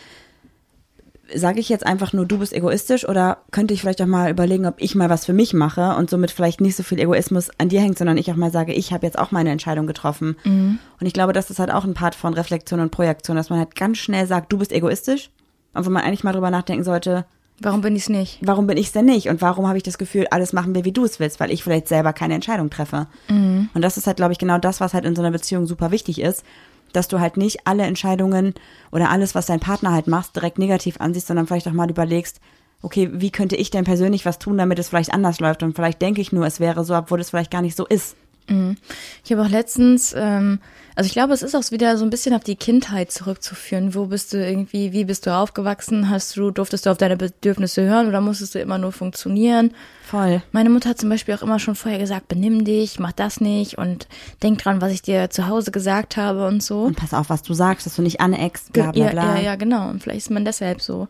sage 1.34 1.60
ich 1.60 1.68
jetzt 1.68 1.86
einfach 1.86 2.12
nur, 2.12 2.26
du 2.26 2.38
bist 2.38 2.52
egoistisch 2.52 3.08
oder 3.08 3.38
könnte 3.50 3.74
ich 3.74 3.80
vielleicht 3.80 4.00
auch 4.02 4.06
mal 4.06 4.30
überlegen, 4.30 4.66
ob 4.66 4.74
ich 4.78 4.94
mal 4.94 5.10
was 5.10 5.24
für 5.26 5.32
mich 5.32 5.52
mache 5.54 5.94
und 5.96 6.10
somit 6.10 6.30
vielleicht 6.30 6.60
nicht 6.60 6.76
so 6.76 6.82
viel 6.82 6.98
Egoismus 6.98 7.50
an 7.58 7.68
dir 7.68 7.80
hängt, 7.80 7.98
sondern 7.98 8.16
ich 8.18 8.30
auch 8.30 8.36
mal 8.36 8.50
sage, 8.50 8.72
ich 8.72 8.92
habe 8.92 9.06
jetzt 9.06 9.18
auch 9.18 9.30
meine 9.30 9.50
Entscheidung 9.50 9.86
getroffen. 9.86 10.36
Und 10.44 11.06
ich 11.06 11.12
glaube, 11.12 11.32
das 11.32 11.50
ist 11.50 11.58
halt 11.58 11.70
auch 11.70 11.84
ein 11.84 11.94
Part 11.94 12.14
von 12.14 12.34
Reflexion 12.34 12.80
und 12.80 12.90
Projektion, 12.90 13.36
dass 13.36 13.50
man 13.50 13.58
halt 13.58 13.74
ganz 13.76 13.98
schnell 13.98 14.26
sagt, 14.26 14.52
du 14.52 14.58
bist 14.58 14.72
egoistisch 14.72 15.30
und 15.74 15.86
wo 15.86 15.90
man 15.90 16.02
eigentlich 16.02 16.24
mal 16.24 16.32
drüber 16.32 16.50
nachdenken 16.50 16.84
sollte, 16.84 17.24
Warum 17.62 17.82
bin 17.82 17.94
ich 17.94 18.04
es 18.04 18.08
nicht? 18.08 18.38
warum 18.40 18.66
bin 18.66 18.78
ich 18.78 18.90
denn 18.90 19.04
nicht? 19.04 19.28
Und 19.28 19.42
warum 19.42 19.66
habe 19.68 19.76
ich 19.76 19.82
das 19.82 19.98
Gefühl, 19.98 20.26
alles 20.30 20.54
machen 20.54 20.74
wir, 20.74 20.86
wie 20.86 20.92
du 20.92 21.04
es 21.04 21.20
willst, 21.20 21.40
weil 21.40 21.50
ich 21.50 21.62
vielleicht 21.62 21.88
selber 21.88 22.14
keine 22.14 22.32
Entscheidung 22.34 22.70
treffe. 22.70 23.06
Und 23.28 23.70
das 23.74 23.98
ist 23.98 24.06
halt, 24.06 24.16
glaube 24.16 24.32
ich, 24.32 24.38
genau 24.38 24.56
das, 24.56 24.80
was 24.80 24.94
halt 24.94 25.04
in 25.04 25.14
so 25.14 25.20
einer 25.20 25.30
Beziehung 25.30 25.66
super 25.66 25.90
wichtig 25.90 26.22
ist, 26.22 26.42
dass 26.92 27.08
du 27.08 27.20
halt 27.20 27.36
nicht 27.36 27.66
alle 27.66 27.84
Entscheidungen 27.84 28.54
oder 28.92 29.10
alles, 29.10 29.34
was 29.34 29.46
dein 29.46 29.60
Partner 29.60 29.92
halt 29.92 30.06
macht, 30.06 30.36
direkt 30.36 30.58
negativ 30.58 31.00
ansiehst, 31.00 31.26
sondern 31.26 31.46
vielleicht 31.46 31.68
auch 31.68 31.72
mal 31.72 31.90
überlegst, 31.90 32.40
okay, 32.82 33.10
wie 33.12 33.30
könnte 33.30 33.56
ich 33.56 33.70
denn 33.70 33.84
persönlich 33.84 34.24
was 34.24 34.38
tun, 34.38 34.58
damit 34.58 34.78
es 34.78 34.88
vielleicht 34.88 35.12
anders 35.12 35.40
läuft? 35.40 35.62
Und 35.62 35.74
vielleicht 35.74 36.00
denke 36.00 36.20
ich 36.20 36.32
nur, 36.32 36.46
es 36.46 36.60
wäre 36.60 36.84
so, 36.84 36.94
obwohl 36.94 37.20
es 37.20 37.30
vielleicht 37.30 37.50
gar 37.50 37.62
nicht 37.62 37.76
so 37.76 37.86
ist. 37.86 38.16
Ich 39.24 39.30
habe 39.30 39.42
auch 39.42 39.48
letztens, 39.48 40.12
ähm, 40.16 40.58
also 40.96 41.06
ich 41.06 41.12
glaube, 41.12 41.32
es 41.32 41.42
ist 41.42 41.54
auch 41.54 41.70
wieder 41.70 41.96
so 41.96 42.04
ein 42.04 42.10
bisschen 42.10 42.34
auf 42.34 42.42
die 42.42 42.56
Kindheit 42.56 43.12
zurückzuführen. 43.12 43.94
Wo 43.94 44.06
bist 44.06 44.32
du 44.32 44.44
irgendwie, 44.44 44.92
wie 44.92 45.04
bist 45.04 45.26
du 45.26 45.34
aufgewachsen? 45.34 46.10
Hast 46.10 46.36
du, 46.36 46.50
durftest 46.50 46.86
du 46.86 46.90
auf 46.90 46.98
deine 46.98 47.16
Bedürfnisse 47.16 47.82
hören 47.82 48.08
oder 48.08 48.20
musstest 48.20 48.56
du 48.56 48.60
immer 48.60 48.78
nur 48.78 48.90
funktionieren? 48.90 49.72
Voll. 50.10 50.42
Meine 50.50 50.70
Mutter 50.70 50.88
hat 50.90 50.98
zum 50.98 51.08
Beispiel 51.08 51.34
auch 51.36 51.42
immer 51.42 51.60
schon 51.60 51.76
vorher 51.76 52.00
gesagt, 52.00 52.26
benimm 52.26 52.64
dich, 52.64 52.98
mach 52.98 53.12
das 53.12 53.40
nicht 53.40 53.78
und 53.78 54.08
denk 54.42 54.58
dran, 54.58 54.80
was 54.80 54.90
ich 54.92 55.02
dir 55.02 55.30
zu 55.30 55.46
Hause 55.46 55.70
gesagt 55.70 56.16
habe 56.16 56.48
und 56.48 56.64
so. 56.64 56.82
Und 56.82 56.96
pass 56.96 57.14
auf, 57.14 57.30
was 57.30 57.42
du 57.42 57.54
sagst, 57.54 57.86
dass 57.86 57.94
du 57.94 58.02
nicht 58.02 58.20
aneckst, 58.20 58.72
bla 58.72 58.90
bla 58.90 59.04
ja, 59.04 59.10
bla. 59.12 59.36
ja, 59.36 59.42
ja, 59.42 59.54
genau. 59.54 59.88
Und 59.88 60.02
vielleicht 60.02 60.18
ist 60.22 60.30
man 60.30 60.44
deshalb 60.44 60.80
so. 60.82 61.06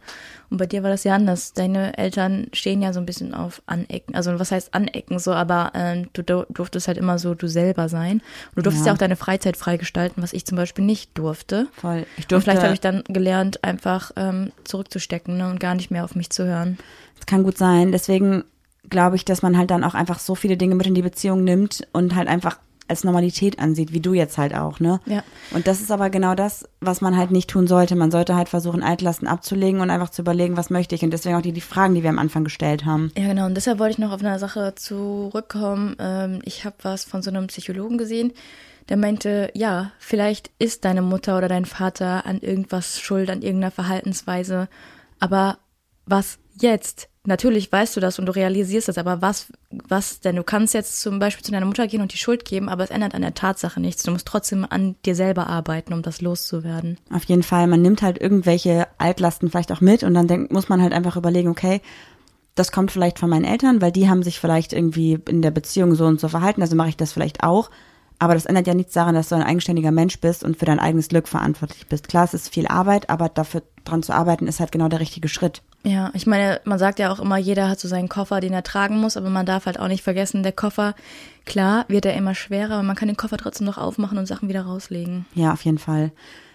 Und 0.51 0.59
bei 0.59 0.67
dir 0.67 0.83
war 0.83 0.91
das 0.91 1.05
ja 1.05 1.15
anders. 1.15 1.55
Deine 1.55 1.97
Eltern 1.97 2.49
stehen 2.53 2.83
ja 2.83 2.93
so 2.93 3.01
ein 3.01 3.07
bisschen 3.07 3.33
auf 3.33 3.63
Anecken. 3.67 4.15
Also 4.15 4.39
was 4.39 4.51
heißt 4.53 4.75
Anecken 4.75 5.19
so, 5.19 5.33
aber 5.33 5.71
ähm, 5.75 6.09
du 6.13 6.23
dur- 6.23 6.47
durftest 6.51 6.87
halt 6.87 6.99
immer 6.99 7.19
so 7.19 7.35
du 7.35 7.49
selber 7.49 7.89
sein. 7.89 8.15
Und 8.21 8.57
du 8.57 8.63
durftest 8.63 8.85
ja, 8.85 8.91
Ja. 8.91 8.95
auch 8.95 8.99
deine 8.99 9.17
Freizeit 9.17 9.57
freigestalten, 9.57 10.23
was 10.23 10.35
ich 10.35 10.45
zum 10.45 10.57
Beispiel 10.57 10.85
nicht 10.85 11.17
durfte. 11.17 11.69
Voll. 11.73 12.05
Ich 12.19 12.25
Und 12.25 12.33
durfte, 12.33 12.51
vielleicht 12.51 12.63
habe 12.65 12.75
ich 12.75 12.81
dann 12.81 13.03
gelernt, 13.09 13.65
einfach 13.65 14.11
ähm, 14.17 14.53
zurückzustecken 14.65 15.39
ne, 15.39 15.49
und 15.49 15.59
gar 15.61 15.75
nicht 15.75 15.91
mehr 15.91 16.05
auf 16.05 16.15
mich 16.17 16.29
zu 16.31 16.45
hören. 16.45 16.77
Das 17.17 17.25
kann 17.27 17.45
gut 17.45 17.57
sein. 17.57 17.93
Deswegen 17.93 18.45
glaube 18.91 19.17
ich, 19.17 19.25
dass 19.25 19.43
man 19.43 19.57
halt 19.57 19.71
dann 19.71 19.85
auch 19.85 19.95
einfach 19.95 20.19
so 20.19 20.35
viele 20.35 20.57
Dinge 20.57 20.75
mit 20.75 20.87
in 20.87 20.95
die 20.95 21.03
Beziehung 21.03 21.45
nimmt 21.45 21.87
und 21.93 22.15
halt 22.15 22.29
einfach 22.29 22.59
als 22.91 23.05
Normalität 23.05 23.61
ansieht, 23.61 23.93
wie 23.93 24.01
du 24.01 24.13
jetzt 24.13 24.37
halt 24.37 24.55
auch, 24.55 24.81
ne? 24.81 25.01
Ja. 25.07 25.23
Und 25.53 25.69
das 25.69 25.81
ist 25.81 25.93
aber 25.93 26.11
genau 26.11 26.35
das, 26.35 26.69
was 26.81 27.01
man 27.01 27.17
halt 27.17 27.31
nicht 27.31 27.49
tun 27.49 27.69
sollte. 27.69 27.95
Man 27.95 28.11
sollte 28.11 28.35
halt 28.35 28.49
versuchen, 28.49 28.83
Altlasten 28.83 29.29
abzulegen 29.29 29.81
und 29.81 29.91
einfach 29.91 30.11
zu 30.11 30.23
überlegen, 30.23 30.57
was 30.57 30.71
möchte 30.71 30.97
ich. 30.97 31.03
Und 31.03 31.13
deswegen 31.13 31.37
auch 31.37 31.43
die, 31.43 31.53
die 31.53 31.61
Fragen, 31.61 31.95
die 31.95 32.03
wir 32.03 32.11
am 32.11 32.19
Anfang 32.19 32.43
gestellt 32.43 32.85
haben. 32.85 33.13
Ja, 33.17 33.29
genau. 33.29 33.47
Und 33.47 33.55
deshalb 33.55 33.79
wollte 33.79 33.93
ich 33.93 33.99
noch 33.99 34.11
auf 34.11 34.21
eine 34.21 34.39
Sache 34.41 34.75
zurückkommen. 34.75 35.95
Ähm, 36.01 36.41
ich 36.45 36.65
habe 36.65 36.77
was 36.83 37.05
von 37.05 37.23
so 37.23 37.31
einem 37.31 37.47
Psychologen 37.47 37.97
gesehen, 37.97 38.33
der 38.89 38.97
meinte, 38.97 39.53
ja, 39.55 39.93
vielleicht 40.01 40.51
ist 40.59 40.85
deine 40.85 41.03
Mutter 41.03 41.39
oder 41.39 41.47
dein 41.47 41.67
Vater 41.67 42.27
an 42.27 42.41
irgendwas 42.41 42.99
schuld, 42.99 43.31
an 43.31 43.43
irgendeiner 43.43 43.71
Verhaltensweise. 43.71 44.69
Aber 45.21 45.59
was 46.07 46.39
jetzt? 46.61 47.10
Natürlich 47.27 47.71
weißt 47.71 47.97
du 47.97 48.01
das 48.01 48.19
und 48.19 48.25
du 48.27 48.35
realisierst 48.35 48.89
das, 48.89 48.97
aber 48.97 49.21
was, 49.21 49.53
was 49.71 50.21
denn? 50.21 50.37
Du 50.37 50.43
kannst 50.43 50.73
jetzt 50.73 51.03
zum 51.03 51.19
Beispiel 51.19 51.45
zu 51.45 51.53
deiner 51.53 51.67
Mutter 51.67 51.87
gehen 51.87 52.01
und 52.01 52.15
die 52.15 52.19
Schuld 52.19 52.47
geben, 52.47 52.71
aber 52.71 52.83
es 52.83 52.91
ändert 52.91 53.15
an 53.15 53.21
der 53.21 53.35
Tatsache 53.35 53.79
nichts. 53.79 54.03
Du 54.03 54.11
musst 54.11 54.27
trotzdem 54.27 54.67
an 54.69 54.97
dir 55.05 55.15
selber 55.15 55.47
arbeiten, 55.47 55.93
um 55.93 56.01
das 56.01 56.23
loszuwerden. 56.23 56.97
Auf 57.13 57.25
jeden 57.25 57.43
Fall, 57.43 57.67
man 57.67 57.83
nimmt 57.83 58.01
halt 58.01 58.19
irgendwelche 58.19 58.87
Altlasten 58.97 59.51
vielleicht 59.51 59.71
auch 59.71 59.83
mit 59.83 60.03
und 60.03 60.15
dann 60.15 60.29
denk, 60.29 60.51
muss 60.51 60.71
man 60.71 60.81
halt 60.81 60.95
einfach 60.95 61.17
überlegen, 61.17 61.51
okay, 61.51 61.83
das 62.55 62.73
kommt 62.73 62.91
vielleicht 62.91 63.19
von 63.19 63.29
meinen 63.29 63.45
Eltern, 63.45 63.83
weil 63.83 63.93
die 63.93 64.09
haben 64.09 64.23
sich 64.23 64.41
vielleicht 64.41 64.73
irgendwie 64.73 65.19
in 65.29 65.43
der 65.43 65.51
Beziehung 65.51 65.95
so 65.95 66.07
und 66.07 66.21
so 66.21 66.29
verhalten, 66.29 66.63
also 66.63 66.75
mache 66.75 66.89
ich 66.89 66.97
das 66.97 67.13
vielleicht 67.13 67.43
auch. 67.43 67.71
Aber 68.21 68.35
das 68.35 68.45
ändert 68.45 68.67
ja 68.67 68.75
nichts 68.75 68.93
daran, 68.93 69.15
dass 69.15 69.31
du 69.31 69.35
ein 69.35 69.43
eigenständiger 69.43 69.91
Mensch 69.91 70.21
bist 70.21 70.45
und 70.45 70.59
für 70.59 70.67
dein 70.67 70.79
eigenes 70.79 71.09
Glück 71.09 71.27
verantwortlich 71.27 71.87
bist. 71.87 72.07
Klar, 72.07 72.25
es 72.25 72.35
ist 72.35 72.53
viel 72.53 72.67
Arbeit, 72.67 73.09
aber 73.09 73.31
dafür 73.31 73.63
dran 73.85 74.03
zu 74.03 74.13
arbeiten 74.13 74.47
ist 74.47 74.61
halt 74.61 74.73
genau 74.73 74.89
der 74.89 75.01
richtige 75.01 75.27
Schritt. 75.29 75.63
Ja, 75.85 76.11
ich 76.13 76.27
meine, 76.27 76.61
man 76.65 76.79
sagt 76.79 76.99
ja 76.99 77.11
auch 77.11 77.19
immer, 77.19 77.39
jeder 77.39 77.71
hat 77.71 77.81
so 77.81 77.89
seinen 77.89 78.11
Koffer, 78.11 78.41
den 78.41 78.53
er 78.53 78.63
tragen 78.63 78.99
muss, 79.01 79.17
aber 79.17 79.31
man 79.31 79.47
darf 79.47 79.65
halt 79.65 79.81
auch 79.81 79.89
nicht 79.89 80.05
vergessen, 80.05 80.43
der 80.43 80.53
Koffer, 80.53 80.95
klar, 81.47 81.87
wird 81.89 82.05
er 82.05 82.15
immer 82.15 82.35
schwerer, 82.35 82.75
aber 82.75 82.83
man 82.83 82.95
kann 82.95 83.09
den 83.09 83.17
Koffer 83.17 83.39
trotzdem 83.39 83.67
noch 83.67 83.79
aufmachen 83.79 84.19
und 84.19 84.27
Sachen 84.27 84.51
wieder 84.51 84.63
rauslegen. 84.63 85.25
Ja, 85.35 85.55
auf 85.55 85.65
jeden 85.65 85.79
Fall. 85.79 86.13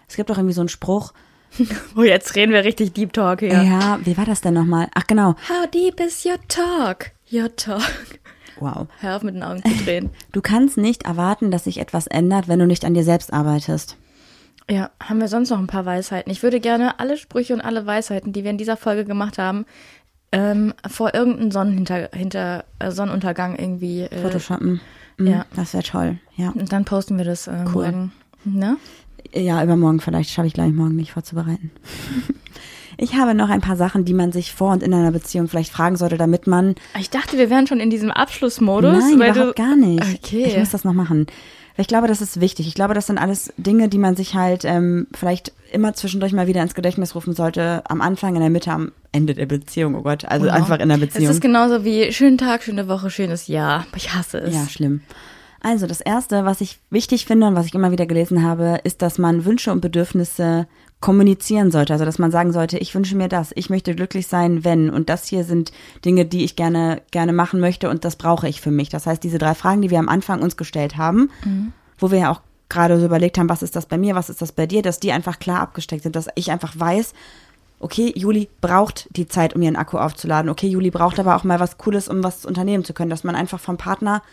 Es 0.08 0.16
gibt 0.16 0.30
auch 0.30 0.38
irgendwie 0.38 0.54
so 0.54 0.62
einen 0.62 0.70
Spruch. 0.70 1.14
Oh, 1.96 2.04
jetzt 2.04 2.36
reden 2.36 2.52
wir 2.52 2.66
richtig 2.66 2.94
Deep 2.94 3.14
Talk 3.14 3.40
hier. 3.40 3.64
Ja, 3.64 3.98
wie 4.04 4.18
war 4.18 4.26
das 4.26 4.42
denn 4.42 4.54
nochmal? 4.54 4.90
Ach, 4.94 5.08
genau. 5.08 5.36
How 5.50 5.66
deep 5.74 6.02
is 6.02 6.26
your 6.26 6.38
talk? 6.50 7.12
Your 7.32 7.56
talk. 7.56 8.20
Wow. 8.60 8.88
Hör 9.00 9.16
auf 9.18 9.24
mit 9.24 9.36
den 9.36 9.44
Augen 9.44 9.62
zu 9.64 9.84
drehen. 9.84 10.10
Du 10.32 10.42
kannst 10.42 10.78
nicht 10.78 11.04
erwarten, 11.06 11.52
dass 11.52 11.66
sich 11.66 11.80
etwas 11.80 12.08
ändert, 12.08 12.48
wenn 12.48 12.60
du 12.60 12.68
nicht 12.68 12.86
an 12.86 12.94
dir 12.94 13.04
selbst 13.04 13.32
arbeitest. 13.34 13.98
Ja, 14.70 14.90
haben 15.02 15.20
wir 15.20 15.28
sonst 15.28 15.50
noch 15.52 15.60
ein 15.60 15.68
paar 15.68 15.86
Weisheiten? 15.86 16.32
Ich 16.32 16.42
würde 16.42 16.60
gerne 16.60 17.00
alle 17.00 17.18
Sprüche 17.18 17.54
und 17.54 17.62
alle 17.62 17.86
Weisheiten, 17.86 18.34
die 18.34 18.44
wir 18.44 18.52
in 18.52 18.58
dieser 18.58 18.78
Folge 18.78 19.06
gemacht 19.06 19.38
haben, 19.38 19.66
ähm, 20.32 20.74
vor 20.90 21.14
irgendeinem 21.14 21.52
Sonnenhinter, 21.52 22.10
hinter, 22.14 22.66
äh, 22.80 22.92
Sonnenuntergang 22.92 23.56
irgendwie. 23.58 24.02
Äh, 24.02 24.22
Photoshoppen. 24.22 24.82
Mhm, 25.18 25.28
ja. 25.28 25.46
Das 25.56 25.74
wäre 25.74 25.84
toll. 25.84 26.18
Ja. 26.36 26.50
Und 26.50 26.72
dann 26.72 26.84
posten 26.84 27.18
wir 27.18 27.26
das 27.26 27.48
äh, 27.48 27.64
Cool. 27.74 27.84
morgen. 27.86 28.12
Ne? 28.44 28.78
Ja, 29.34 29.64
übermorgen 29.64 30.00
vielleicht. 30.00 30.30
Schaffe 30.32 30.48
ich 30.48 30.54
gleich 30.54 30.72
morgen 30.74 30.96
nicht 30.96 31.12
vorzubereiten. 31.12 31.72
Ich 32.98 33.16
habe 33.16 33.34
noch 33.34 33.50
ein 33.50 33.62
paar 33.62 33.76
Sachen, 33.76 34.06
die 34.06 34.14
man 34.14 34.32
sich 34.32 34.54
vor 34.54 34.72
und 34.72 34.84
in 34.84 34.94
einer 34.94 35.12
Beziehung 35.12 35.48
vielleicht 35.48 35.72
fragen 35.72 35.96
sollte, 35.98 36.18
damit 36.18 36.48
man. 36.48 36.76
Ich 37.00 37.10
dachte, 37.10 37.38
wir 37.38 37.50
wären 37.50 37.68
schon 37.68 37.80
in 37.80 37.90
diesem 37.90 38.12
Abschlussmodus. 38.12 38.98
Nein, 39.00 39.20
weil 39.20 39.32
überhaupt 39.36 39.56
gar 39.58 39.76
nicht. 39.76 40.04
Okay. 40.24 40.46
Ich 40.48 40.58
muss 40.58 40.70
das 40.72 40.84
noch 40.84 40.94
machen. 40.94 41.28
Ich 41.78 41.88
glaube, 41.88 42.08
das 42.08 42.22
ist 42.22 42.40
wichtig. 42.40 42.68
Ich 42.68 42.74
glaube, 42.74 42.94
das 42.94 43.08
sind 43.08 43.18
alles 43.18 43.52
Dinge, 43.58 43.90
die 43.90 43.98
man 43.98 44.16
sich 44.16 44.34
halt 44.36 44.64
ähm, 44.64 45.08
vielleicht 45.14 45.52
immer 45.74 45.94
zwischendurch 45.94 46.32
mal 46.32 46.48
wieder 46.48 46.62
ins 46.62 46.74
Gedächtnis 46.74 47.16
rufen 47.16 47.34
sollte. 47.34 47.84
Am 47.90 48.00
Anfang, 48.00 48.36
in 48.36 48.42
der 48.42 48.50
Mitte, 48.50 48.72
am 48.72 48.94
Ende 49.12 49.34
der 49.34 49.46
Beziehung. 49.46 49.96
Oh 49.96 50.02
Gott, 50.02 50.24
also 50.24 50.48
einfach 50.48 50.80
in 50.80 50.88
der 50.88 50.98
Es 50.98 51.02
Beziehung. 51.04 51.32
ist 51.32 51.42
genauso 51.42 51.84
wie 51.84 52.14
schönen 52.14 52.38
Tag, 52.38 52.64
schöne 52.64 52.88
Woche, 52.88 53.10
schönes 53.10 53.48
Jahr. 53.48 53.86
Ich 53.96 54.14
hasse 54.14 54.38
es. 54.38 54.56
Ja, 54.56 54.66
schlimm. 54.70 55.02
Also 55.60 55.88
das 55.88 56.00
Erste, 56.00 56.46
was 56.46 56.62
ich 56.62 56.80
wichtig 56.92 57.26
finde 57.26 57.48
und 57.48 57.56
was 57.56 57.66
ich 57.66 57.74
immer 57.74 57.92
wieder 57.92 58.06
gelesen 58.06 58.44
habe, 58.44 58.80
ist, 58.84 59.02
dass 59.02 59.18
man 59.18 59.46
Wünsche 59.46 59.72
und 59.72 59.82
Bedürfnisse 59.82 60.68
kommunizieren 61.06 61.70
sollte. 61.70 61.94
Also 61.94 62.04
dass 62.04 62.18
man 62.18 62.32
sagen 62.32 62.52
sollte, 62.52 62.80
ich 62.80 62.96
wünsche 62.96 63.16
mir 63.16 63.28
das, 63.28 63.52
ich 63.54 63.70
möchte 63.70 63.94
glücklich 63.94 64.26
sein, 64.26 64.64
wenn. 64.64 64.90
Und 64.90 65.08
das 65.08 65.28
hier 65.28 65.44
sind 65.44 65.72
Dinge, 66.04 66.26
die 66.26 66.44
ich 66.44 66.56
gerne, 66.56 67.04
gerne 67.12 67.32
machen 67.32 67.60
möchte 67.60 67.92
und 67.92 68.04
das 68.04 68.16
brauche 68.16 68.48
ich 68.50 68.60
für 68.60 68.72
mich. 68.72 68.90
Das 68.90 69.06
heißt, 69.06 69.24
diese 69.24 69.38
drei 69.38 69.54
Fragen, 69.54 69.84
die 69.84 69.92
wir 69.92 70.00
am 70.00 70.10
Anfang 70.10 70.42
uns 70.42 70.58
gestellt 70.58 70.98
haben, 70.98 71.30
wo 72.00 72.10
wir 72.10 72.18
ja 72.18 72.32
auch 72.32 72.42
gerade 72.70 73.00
so 73.00 73.06
überlegt 73.06 73.38
haben, 73.38 73.50
was 73.50 73.62
ist 73.62 73.76
das 73.76 73.86
bei 73.86 74.00
mir, 74.00 74.16
was 74.16 74.32
ist 74.32 74.42
das 74.42 74.52
bei 74.52 74.66
dir, 74.66 74.82
dass 74.82 75.00
die 75.00 75.12
einfach 75.12 75.38
klar 75.38 75.60
abgesteckt 75.60 76.02
sind, 76.02 76.16
dass 76.16 76.28
ich 76.34 76.50
einfach 76.50 76.74
weiß, 76.76 77.14
okay, 77.80 78.12
Juli 78.16 78.50
braucht 78.60 79.08
die 79.16 79.28
Zeit, 79.28 79.56
um 79.56 79.62
ihren 79.62 79.76
Akku 79.76 80.00
aufzuladen. 80.00 80.50
Okay, 80.50 80.68
Juli 80.68 80.90
braucht 80.90 81.20
aber 81.20 81.36
auch 81.36 81.44
mal 81.44 81.60
was 81.60 81.78
Cooles, 81.78 82.08
um 82.08 82.24
was 82.24 82.48
unternehmen 82.48 82.84
zu 82.84 82.94
können, 82.94 83.12
dass 83.12 83.24
man 83.24 83.36
einfach 83.36 83.60
vom 83.60 83.78
Partner 83.78 84.24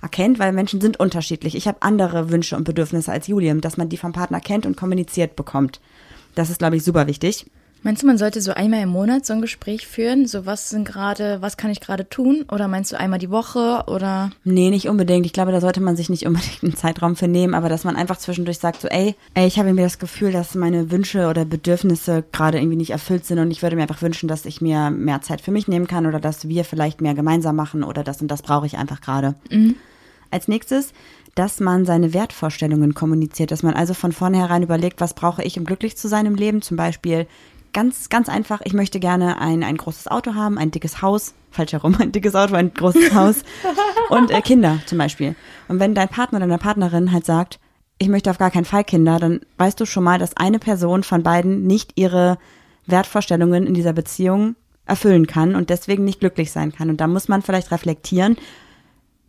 erkennt, 0.00 0.38
weil 0.38 0.52
Menschen 0.52 0.80
sind 0.80 0.98
unterschiedlich. 0.98 1.54
Ich 1.56 1.68
habe 1.68 1.82
andere 1.82 2.30
Wünsche 2.30 2.56
und 2.56 2.64
Bedürfnisse 2.64 3.12
als 3.12 3.26
Julium, 3.26 3.60
dass 3.60 3.76
man 3.76 3.90
die 3.90 3.98
vom 3.98 4.14
Partner 4.14 4.40
kennt 4.40 4.64
und 4.64 4.78
kommuniziert 4.78 5.36
bekommt. 5.36 5.78
Das 6.34 6.50
ist, 6.50 6.58
glaube 6.58 6.76
ich, 6.76 6.84
super 6.84 7.06
wichtig. 7.06 7.46
Meinst 7.84 8.04
du, 8.04 8.06
man 8.06 8.16
sollte 8.16 8.40
so 8.40 8.52
einmal 8.52 8.82
im 8.82 8.90
Monat 8.90 9.26
so 9.26 9.32
ein 9.32 9.40
Gespräch 9.40 9.88
führen? 9.88 10.28
So, 10.28 10.46
was 10.46 10.70
sind 10.70 10.86
gerade, 10.86 11.42
was 11.42 11.56
kann 11.56 11.72
ich 11.72 11.80
gerade 11.80 12.08
tun? 12.08 12.44
Oder 12.52 12.68
meinst 12.68 12.92
du 12.92 12.98
einmal 12.98 13.18
die 13.18 13.30
Woche 13.30 13.82
oder? 13.88 14.30
Nee, 14.44 14.70
nicht 14.70 14.88
unbedingt. 14.88 15.26
Ich 15.26 15.32
glaube, 15.32 15.50
da 15.50 15.60
sollte 15.60 15.80
man 15.80 15.96
sich 15.96 16.08
nicht 16.08 16.24
unbedingt 16.24 16.62
einen 16.62 16.76
Zeitraum 16.76 17.16
für 17.16 17.26
nehmen, 17.26 17.54
aber 17.54 17.68
dass 17.68 17.82
man 17.82 17.96
einfach 17.96 18.18
zwischendurch 18.18 18.58
sagt, 18.60 18.82
so, 18.82 18.86
ey, 18.86 19.16
ey, 19.34 19.48
ich 19.48 19.58
habe 19.58 19.68
irgendwie 19.68 19.82
das 19.82 19.98
Gefühl, 19.98 20.30
dass 20.30 20.54
meine 20.54 20.92
Wünsche 20.92 21.26
oder 21.28 21.44
Bedürfnisse 21.44 22.22
gerade 22.30 22.58
irgendwie 22.58 22.76
nicht 22.76 22.90
erfüllt 22.90 23.26
sind 23.26 23.40
und 23.40 23.50
ich 23.50 23.62
würde 23.62 23.74
mir 23.74 23.82
einfach 23.82 24.02
wünschen, 24.02 24.28
dass 24.28 24.46
ich 24.46 24.60
mir 24.60 24.90
mehr 24.90 25.20
Zeit 25.22 25.40
für 25.40 25.50
mich 25.50 25.66
nehmen 25.66 25.88
kann 25.88 26.06
oder 26.06 26.20
dass 26.20 26.46
wir 26.48 26.64
vielleicht 26.64 27.00
mehr 27.00 27.14
gemeinsam 27.14 27.56
machen 27.56 27.82
oder 27.82 28.04
das 28.04 28.22
und 28.22 28.28
das 28.28 28.42
brauche 28.42 28.66
ich 28.66 28.78
einfach 28.78 29.00
gerade. 29.00 29.34
Als 30.32 30.48
nächstes, 30.48 30.92
dass 31.34 31.60
man 31.60 31.84
seine 31.84 32.14
Wertvorstellungen 32.14 32.94
kommuniziert, 32.94 33.50
dass 33.50 33.62
man 33.62 33.74
also 33.74 33.94
von 33.94 34.12
vornherein 34.12 34.62
überlegt, 34.62 35.00
was 35.00 35.14
brauche 35.14 35.44
ich, 35.44 35.58
um 35.58 35.64
glücklich 35.64 35.96
zu 35.96 36.08
sein 36.08 36.26
im 36.26 36.34
Leben. 36.34 36.62
Zum 36.62 36.76
Beispiel 36.76 37.26
ganz, 37.72 38.08
ganz 38.08 38.28
einfach, 38.28 38.60
ich 38.64 38.72
möchte 38.72 38.98
gerne 38.98 39.40
ein, 39.40 39.62
ein 39.62 39.76
großes 39.76 40.08
Auto 40.08 40.34
haben, 40.34 40.58
ein 40.58 40.70
dickes 40.70 41.02
Haus, 41.02 41.34
falsch 41.50 41.72
herum, 41.72 41.96
ein 42.00 42.12
dickes 42.12 42.34
Auto, 42.34 42.54
ein 42.54 42.72
großes 42.72 43.14
Haus 43.14 43.42
und 44.08 44.30
äh, 44.30 44.40
Kinder 44.40 44.80
zum 44.86 44.98
Beispiel. 44.98 45.36
Und 45.68 45.80
wenn 45.80 45.94
dein 45.94 46.08
Partner 46.08 46.38
oder 46.38 46.46
deine 46.46 46.58
Partnerin 46.58 47.12
halt 47.12 47.26
sagt, 47.26 47.60
ich 47.98 48.08
möchte 48.08 48.30
auf 48.30 48.38
gar 48.38 48.50
keinen 48.50 48.64
Fall 48.64 48.84
Kinder, 48.84 49.18
dann 49.18 49.40
weißt 49.58 49.78
du 49.78 49.86
schon 49.86 50.04
mal, 50.04 50.18
dass 50.18 50.36
eine 50.36 50.58
Person 50.58 51.02
von 51.02 51.22
beiden 51.22 51.66
nicht 51.66 51.92
ihre 51.94 52.38
Wertvorstellungen 52.86 53.66
in 53.66 53.74
dieser 53.74 53.92
Beziehung 53.92 54.56
erfüllen 54.86 55.26
kann 55.26 55.54
und 55.54 55.70
deswegen 55.70 56.04
nicht 56.04 56.20
glücklich 56.20 56.50
sein 56.50 56.72
kann. 56.72 56.90
Und 56.90 57.00
da 57.00 57.06
muss 57.06 57.28
man 57.28 57.42
vielleicht 57.42 57.70
reflektieren, 57.70 58.36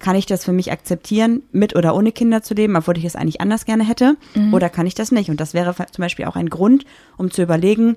kann 0.03 0.17
ich 0.17 0.25
das 0.25 0.43
für 0.43 0.51
mich 0.51 0.69
akzeptieren, 0.69 1.43
mit 1.53 1.77
oder 1.77 1.95
ohne 1.95 2.11
Kinder 2.11 2.43
zu 2.43 2.53
leben, 2.53 2.75
obwohl 2.75 2.97
ich 2.97 3.05
es 3.05 3.15
eigentlich 3.15 3.39
anders 3.39 3.63
gerne 3.63 3.87
hätte, 3.87 4.17
oder 4.51 4.69
kann 4.69 4.85
ich 4.85 4.95
das 4.95 5.13
nicht? 5.13 5.29
Und 5.29 5.39
das 5.39 5.53
wäre 5.53 5.73
zum 5.73 6.01
Beispiel 6.01 6.25
auch 6.25 6.35
ein 6.35 6.49
Grund, 6.49 6.83
um 7.15 7.31
zu 7.31 7.41
überlegen, 7.41 7.95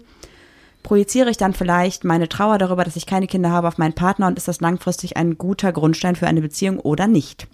projiziere 0.84 1.30
ich 1.30 1.36
dann 1.36 1.52
vielleicht 1.52 2.04
meine 2.04 2.28
Trauer 2.28 2.58
darüber, 2.58 2.84
dass 2.84 2.94
ich 2.94 3.06
keine 3.06 3.26
Kinder 3.26 3.50
habe, 3.50 3.66
auf 3.66 3.76
meinen 3.76 3.94
Partner 3.94 4.28
und 4.28 4.38
ist 4.38 4.46
das 4.46 4.60
langfristig 4.60 5.16
ein 5.16 5.36
guter 5.36 5.72
Grundstein 5.72 6.14
für 6.14 6.28
eine 6.28 6.40
Beziehung 6.42 6.78
oder 6.78 7.08
nicht? 7.08 7.48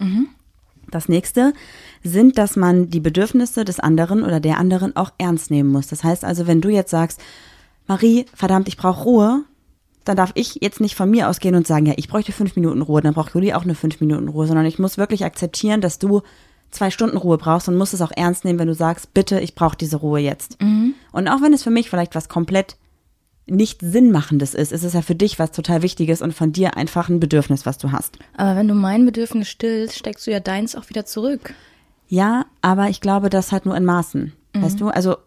Das 0.91 1.09
nächste 1.09 1.53
sind, 2.03 2.37
dass 2.37 2.55
man 2.55 2.91
die 2.91 2.99
Bedürfnisse 2.99 3.65
des 3.65 3.79
anderen 3.79 4.21
oder 4.21 4.39
der 4.39 4.59
anderen 4.59 4.95
auch 4.95 5.13
ernst 5.17 5.49
nehmen 5.49 5.71
muss. 5.71 5.87
Das 5.87 6.03
heißt 6.03 6.23
also, 6.23 6.45
wenn 6.45 6.61
du 6.61 6.69
jetzt 6.69 6.91
sagst, 6.91 7.19
Marie, 7.87 8.27
verdammt, 8.35 8.67
ich 8.67 8.77
brauche 8.77 9.03
Ruhe, 9.03 9.43
dann 10.05 10.17
darf 10.17 10.31
ich 10.35 10.59
jetzt 10.61 10.81
nicht 10.81 10.95
von 10.95 11.09
mir 11.09 11.29
ausgehen 11.29 11.55
und 11.55 11.67
sagen, 11.67 11.85
ja, 11.85 11.93
ich 11.97 12.07
bräuchte 12.07 12.31
fünf 12.31 12.55
Minuten 12.55 12.81
Ruhe, 12.81 13.01
dann 13.01 13.13
braucht 13.13 13.33
Juli 13.33 13.53
auch 13.53 13.63
eine 13.63 13.75
fünf 13.75 13.99
Minuten 14.01 14.27
Ruhe, 14.27 14.47
sondern 14.47 14.65
ich 14.65 14.79
muss 14.79 14.97
wirklich 14.97 15.23
akzeptieren, 15.25 15.81
dass 15.81 15.99
du 15.99 16.21
zwei 16.71 16.89
Stunden 16.91 17.17
Ruhe 17.17 17.37
brauchst 17.37 17.67
und 17.67 17.75
musst 17.75 17.93
es 17.93 18.01
auch 18.01 18.11
ernst 18.15 18.45
nehmen, 18.45 18.59
wenn 18.59 18.67
du 18.67 18.73
sagst, 18.73 19.13
bitte, 19.13 19.39
ich 19.39 19.55
brauche 19.55 19.77
diese 19.77 19.97
Ruhe 19.97 20.19
jetzt. 20.19 20.57
Und 21.11 21.27
auch 21.27 21.41
wenn 21.41 21.53
es 21.53 21.63
für 21.63 21.69
mich 21.69 21.89
vielleicht 21.89 22.15
was 22.15 22.29
komplett 22.29 22.77
nicht 23.45 23.81
Sinnmachendes 23.81 24.53
ist, 24.53 24.71
ist 24.71 24.83
es 24.83 24.93
ja 24.93 25.01
für 25.01 25.15
dich 25.15 25.37
was 25.37 25.51
total 25.51 25.81
Wichtiges 25.81 26.21
und 26.21 26.33
von 26.33 26.51
dir 26.53 26.77
einfach 26.77 27.09
ein 27.09 27.19
Bedürfnis, 27.19 27.65
was 27.65 27.77
du 27.77 27.91
hast. 27.91 28.17
Aber 28.37 28.55
wenn 28.55 28.67
du 28.67 28.73
mein 28.73 29.05
Bedürfnis 29.05 29.49
stillst, 29.49 29.99
steckst 29.99 30.25
du 30.25 30.31
ja 30.31 30.39
deins 30.39 30.75
auch 30.75 30.89
wieder 30.89 31.05
zurück. 31.05 31.53
Ja, 32.07 32.45
aber 32.61 32.89
ich 32.89 33.01
glaube, 33.01 33.29
das 33.29 33.51
halt 33.51 33.65
nur 33.65 33.75
in 33.75 33.85
Maßen. 33.85 34.33
Weißt 34.55 34.79
du? 34.79 34.89
Also 34.89 35.17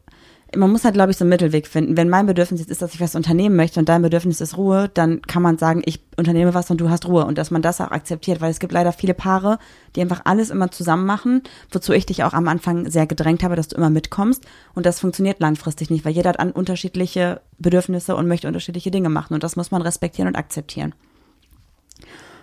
man 0.56 0.70
muss 0.72 0.84
halt, 0.84 0.94
glaube 0.94 1.10
ich, 1.10 1.16
so 1.16 1.24
einen 1.24 1.30
Mittelweg 1.30 1.66
finden. 1.66 1.96
Wenn 1.96 2.08
mein 2.08 2.26
Bedürfnis 2.26 2.60
jetzt 2.60 2.70
ist, 2.70 2.82
dass 2.82 2.94
ich 2.94 3.00
was 3.00 3.14
unternehmen 3.14 3.56
möchte 3.56 3.78
und 3.78 3.88
dein 3.88 4.02
Bedürfnis 4.02 4.40
ist 4.40 4.56
Ruhe, 4.56 4.90
dann 4.92 5.22
kann 5.22 5.42
man 5.42 5.58
sagen, 5.58 5.82
ich 5.84 6.00
unternehme 6.16 6.54
was 6.54 6.70
und 6.70 6.80
du 6.80 6.90
hast 6.90 7.06
Ruhe 7.06 7.24
und 7.24 7.38
dass 7.38 7.50
man 7.50 7.62
das 7.62 7.80
auch 7.80 7.90
akzeptiert, 7.90 8.40
weil 8.40 8.50
es 8.50 8.58
gibt 8.58 8.72
leider 8.72 8.92
viele 8.92 9.14
Paare, 9.14 9.58
die 9.94 10.00
einfach 10.00 10.22
alles 10.24 10.50
immer 10.50 10.70
zusammen 10.70 11.06
machen, 11.06 11.42
wozu 11.70 11.92
ich 11.92 12.06
dich 12.06 12.24
auch 12.24 12.32
am 12.32 12.48
Anfang 12.48 12.90
sehr 12.90 13.06
gedrängt 13.06 13.42
habe, 13.42 13.56
dass 13.56 13.68
du 13.68 13.76
immer 13.76 13.90
mitkommst 13.90 14.44
und 14.74 14.86
das 14.86 15.00
funktioniert 15.00 15.40
langfristig 15.40 15.90
nicht, 15.90 16.04
weil 16.04 16.12
jeder 16.12 16.30
hat 16.30 16.40
an 16.40 16.52
unterschiedliche 16.52 17.40
Bedürfnisse 17.58 18.16
und 18.16 18.28
möchte 18.28 18.48
unterschiedliche 18.48 18.90
Dinge 18.90 19.08
machen 19.08 19.34
und 19.34 19.42
das 19.42 19.56
muss 19.56 19.70
man 19.70 19.82
respektieren 19.82 20.28
und 20.28 20.36
akzeptieren. 20.36 20.94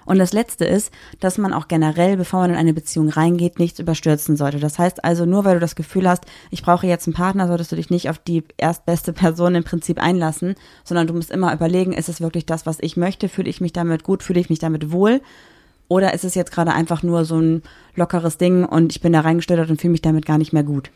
Und 0.06 0.20
das 0.20 0.34
Letzte 0.34 0.66
ist, 0.66 0.92
dass 1.20 1.38
man 1.38 1.54
auch 1.54 1.68
generell, 1.68 2.18
bevor 2.18 2.42
man 2.42 2.52
in 2.52 2.56
eine 2.56 2.74
Beziehung 2.74 3.10
reingeht, 3.10 3.60
nichts 3.60 3.80
überstürzen 3.80 4.38
sollte. 4.38 4.60
Das 4.60 4.80
heißt 4.80 5.04
also, 5.04 5.26
nur 5.26 5.46
weil 5.46 5.56
du 5.56 5.60
das 5.60 5.76
Gefühl 5.76 6.10
hast, 6.10 6.26
ich 6.52 6.64
brauche 6.64 6.88
jetzt 6.88 7.08
einen 7.08 7.14
Partner, 7.14 7.48
solltest 7.48 7.72
du 7.72 7.76
dich 7.76 7.90
nicht 7.90 8.10
auf 8.10 8.20
die 8.20 8.44
erstbeste 8.58 9.14
Person 9.14 9.56
im 9.56 9.64
Prinzip 9.64 10.02
einlassen, 10.02 10.56
sondern 10.84 11.08
du 11.08 11.14
musst 11.14 11.32
immer 11.32 11.54
überlegen, 11.54 11.94
ist 11.94 12.10
es 12.10 12.22
wirklich 12.22 12.46
das, 12.46 12.66
was 12.66 12.78
ich 12.82 12.98
möchte? 12.98 13.30
Fühle 13.30 13.50
ich 13.50 13.62
mich 13.62 13.74
damit 13.74 14.04
gut? 14.04 14.24
Fühle 14.24 14.40
ich 14.40 14.50
mich 14.50 14.60
damit 14.60 14.92
wohl? 14.92 15.22
Oder 15.88 16.14
ist 16.14 16.24
es 16.24 16.36
jetzt 16.36 16.52
gerade 16.52 16.74
einfach 16.74 17.04
nur 17.04 17.26
so 17.26 17.40
ein 17.40 17.62
lockeres 17.96 18.38
Ding 18.38 18.66
und 18.66 18.92
ich 18.92 19.02
bin 19.02 19.14
da 19.14 19.22
reingestellt 19.22 19.70
und 19.70 19.80
fühle 19.80 19.92
mich 19.92 20.02
damit 20.02 20.26
gar 20.26 20.38
nicht 20.38 20.54
mehr 20.54 20.64
gut? 20.64 20.90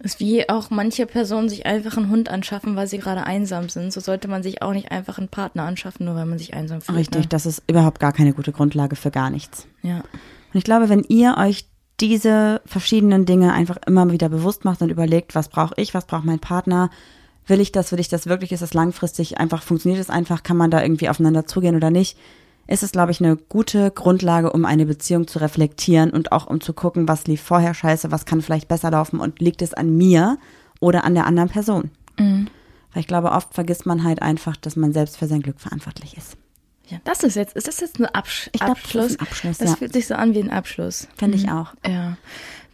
Ist 0.00 0.20
wie 0.20 0.48
auch 0.48 0.70
manche 0.70 1.06
Personen 1.06 1.48
sich 1.48 1.66
einfach 1.66 1.96
einen 1.96 2.10
Hund 2.10 2.28
anschaffen, 2.28 2.76
weil 2.76 2.86
sie 2.86 2.98
gerade 2.98 3.24
einsam 3.24 3.68
sind. 3.68 3.92
So 3.92 4.00
sollte 4.00 4.28
man 4.28 4.42
sich 4.42 4.62
auch 4.62 4.72
nicht 4.72 4.90
einfach 4.90 5.18
einen 5.18 5.28
Partner 5.28 5.64
anschaffen, 5.64 6.06
nur 6.06 6.14
weil 6.14 6.26
man 6.26 6.38
sich 6.38 6.54
einsam 6.54 6.80
fühlt. 6.80 6.98
Richtig, 6.98 7.22
Ne? 7.22 7.28
das 7.28 7.46
ist 7.46 7.62
überhaupt 7.66 8.00
gar 8.00 8.12
keine 8.12 8.32
gute 8.32 8.52
Grundlage 8.52 8.96
für 8.96 9.10
gar 9.10 9.30
nichts. 9.30 9.66
Ja. 9.82 9.98
Und 9.98 10.54
ich 10.54 10.64
glaube, 10.64 10.88
wenn 10.88 11.04
ihr 11.08 11.36
euch 11.38 11.66
diese 12.00 12.60
verschiedenen 12.64 13.26
Dinge 13.26 13.52
einfach 13.52 13.76
immer 13.86 14.10
wieder 14.12 14.28
bewusst 14.28 14.64
macht 14.64 14.82
und 14.82 14.90
überlegt, 14.90 15.34
was 15.34 15.48
brauche 15.48 15.74
ich, 15.76 15.94
was 15.94 16.06
braucht 16.06 16.24
mein 16.24 16.38
Partner, 16.38 16.90
will 17.46 17.60
ich 17.60 17.72
das, 17.72 17.90
will 17.90 17.98
ich 17.98 18.08
das 18.08 18.26
wirklich, 18.26 18.52
ist 18.52 18.62
das 18.62 18.74
langfristig 18.74 19.38
einfach, 19.38 19.62
funktioniert 19.62 20.00
es 20.00 20.10
einfach, 20.10 20.42
kann 20.42 20.56
man 20.56 20.70
da 20.70 20.82
irgendwie 20.82 21.08
aufeinander 21.08 21.46
zugehen 21.46 21.74
oder 21.74 21.90
nicht, 21.90 22.16
ist 22.68 22.82
es, 22.82 22.92
glaube 22.92 23.10
ich, 23.10 23.20
eine 23.20 23.36
gute 23.36 23.90
Grundlage, 23.90 24.52
um 24.52 24.64
eine 24.64 24.86
Beziehung 24.86 25.26
zu 25.26 25.40
reflektieren 25.40 26.10
und 26.10 26.30
auch 26.32 26.46
um 26.46 26.60
zu 26.60 26.72
gucken, 26.72 27.08
was 27.08 27.26
lief 27.26 27.40
vorher 27.42 27.74
scheiße, 27.74 28.10
was 28.12 28.26
kann 28.26 28.42
vielleicht 28.42 28.68
besser 28.68 28.90
laufen 28.90 29.18
und 29.20 29.40
liegt 29.40 29.62
es 29.62 29.74
an 29.74 29.96
mir 29.96 30.38
oder 30.78 31.04
an 31.04 31.14
der 31.14 31.26
anderen 31.26 31.48
Person. 31.48 31.90
Weil 32.18 33.00
ich 33.00 33.06
glaube, 33.06 33.32
oft 33.32 33.54
vergisst 33.54 33.86
man 33.86 34.04
halt 34.04 34.22
einfach, 34.22 34.56
dass 34.56 34.76
man 34.76 34.92
selbst 34.92 35.16
für 35.16 35.26
sein 35.26 35.40
Glück 35.42 35.60
verantwortlich 35.60 36.16
ist. 36.16 36.36
Ja, 36.88 36.98
das 37.04 37.22
ist 37.22 37.34
jetzt, 37.36 37.54
ist 37.54 37.68
das 37.68 37.80
jetzt 37.80 38.00
ein 38.00 38.06
Absch 38.06 38.48
Ich 38.52 38.60
glaub, 38.60 38.74
das 38.74 38.84
Abschluss? 38.84 39.12
ein 39.16 39.20
Abschluss, 39.20 39.58
Das 39.58 39.70
ja. 39.70 39.76
fühlt 39.76 39.92
sich 39.92 40.06
so 40.06 40.14
an 40.14 40.34
wie 40.34 40.40
ein 40.40 40.50
Abschluss. 40.50 41.06
Finde 41.16 41.36
ich 41.36 41.50
auch. 41.50 41.74
Ja. 41.86 42.16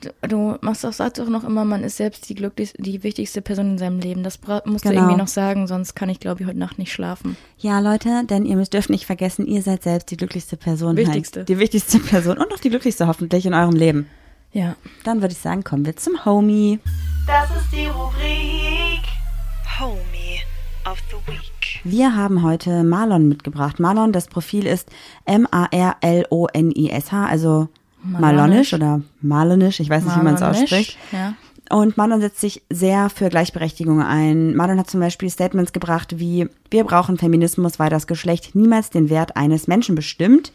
Du, 0.05 0.29
du 0.29 0.57
machst 0.61 0.85
auch, 0.87 0.93
sagst 0.93 1.21
auch 1.21 1.29
noch 1.29 1.45
immer, 1.45 1.65
man 1.65 1.83
ist 1.85 1.97
selbst 1.97 2.29
die 2.29 2.35
glücklichste, 2.35 2.81
die 2.83 3.03
wichtigste 3.03 3.41
Person 3.43 3.71
in 3.73 3.79
seinem 3.79 3.99
Leben. 4.01 4.23
Das 4.23 4.39
musst 4.65 4.85
du 4.85 4.89
Genau. 4.91 5.03
irgendwie 5.03 5.19
noch 5.19 5.29
sagen, 5.29 5.67
sonst 5.67 5.95
kann 5.95 6.09
ich, 6.09 6.21
glaube 6.21 6.43
ich, 6.43 6.47
heute 6.47 6.59
Nacht 6.59 6.79
nicht 6.79 6.93
schlafen. 6.93 7.37
Ja, 7.59 7.81
Leute, 7.81 8.25
denn 8.29 8.45
ihr 8.45 8.57
müsst 8.57 8.75
dürft 8.75 8.91
nicht 8.91 9.07
vergessen, 9.07 9.47
ihr 9.47 9.63
seid 9.63 9.83
selbst 9.83 10.11
die 10.11 10.17
glücklichste 10.17 10.57
Person. 10.57 10.97
Wichtigste. 10.97 11.41
Halt, 11.41 11.49
die 11.49 11.59
wichtigste 11.59 11.99
Person 12.01 12.39
und 12.39 12.53
auch 12.53 12.59
die 12.61 12.71
glücklichste 12.71 13.07
hoffentlich 13.07 13.47
in 13.47 13.55
eurem 13.55 13.75
Leben. 13.75 14.09
Ja. 14.53 14.77
Dann 15.05 15.21
würde 15.21 15.33
ich 15.33 15.39
sagen, 15.41 15.65
kommen 15.65 15.85
wir 15.85 15.97
zum 15.97 16.25
Homie. 16.25 16.79
Das 17.27 17.49
ist 17.51 17.73
die 17.73 17.87
Rubrik 17.87 19.03
Homie 19.81 20.41
of 20.89 20.99
the 21.11 21.17
Week. 21.33 21.41
Wir 21.83 22.15
haben 22.15 22.43
heute 22.43 22.83
Marlon 22.85 23.29
mitgebracht. 23.29 23.81
Marlon, 23.81 24.13
das 24.13 24.27
Profil 24.29 24.67
ist 24.67 24.89
M-A-R-L-O-N-I-S-H, 26.05 27.27
also 27.27 27.69
Malonisch. 28.05 28.37
Malonisch 28.37 28.75
oder 28.75 29.01
Malonisch, 29.23 29.81
ich 29.81 29.89
weiß 29.89 30.05
nicht, 30.05 30.17
wie 30.17 30.23
man 30.23 30.35
es 30.35 30.41
Malonisch, 30.41 30.63
ausspricht. 30.63 30.99
Ja. 31.13 31.35
Und 31.71 31.97
Marlon 31.97 32.21
setzt 32.21 32.41
sich 32.41 32.63
sehr 32.71 33.09
für 33.09 33.31
Gleichberechtigung 33.31 34.03
ein. 34.03 34.55
Marlon 34.55 34.79
hat 34.79 34.91
zum 34.91 35.01
Beispiel 35.01 35.31
Statements 35.31 35.73
gebracht 35.73 36.19
wie, 36.19 36.49
wir 36.71 36.85
brauchen 36.85 37.17
Feminismus, 37.17 37.79
weil 37.79 37.89
das 37.89 38.07
Geschlecht 38.07 38.55
niemals 38.55 38.91
den 38.91 39.09
Wert 39.09 39.37
eines 39.37 39.67
Menschen 39.67 39.95
bestimmt. 39.95 40.53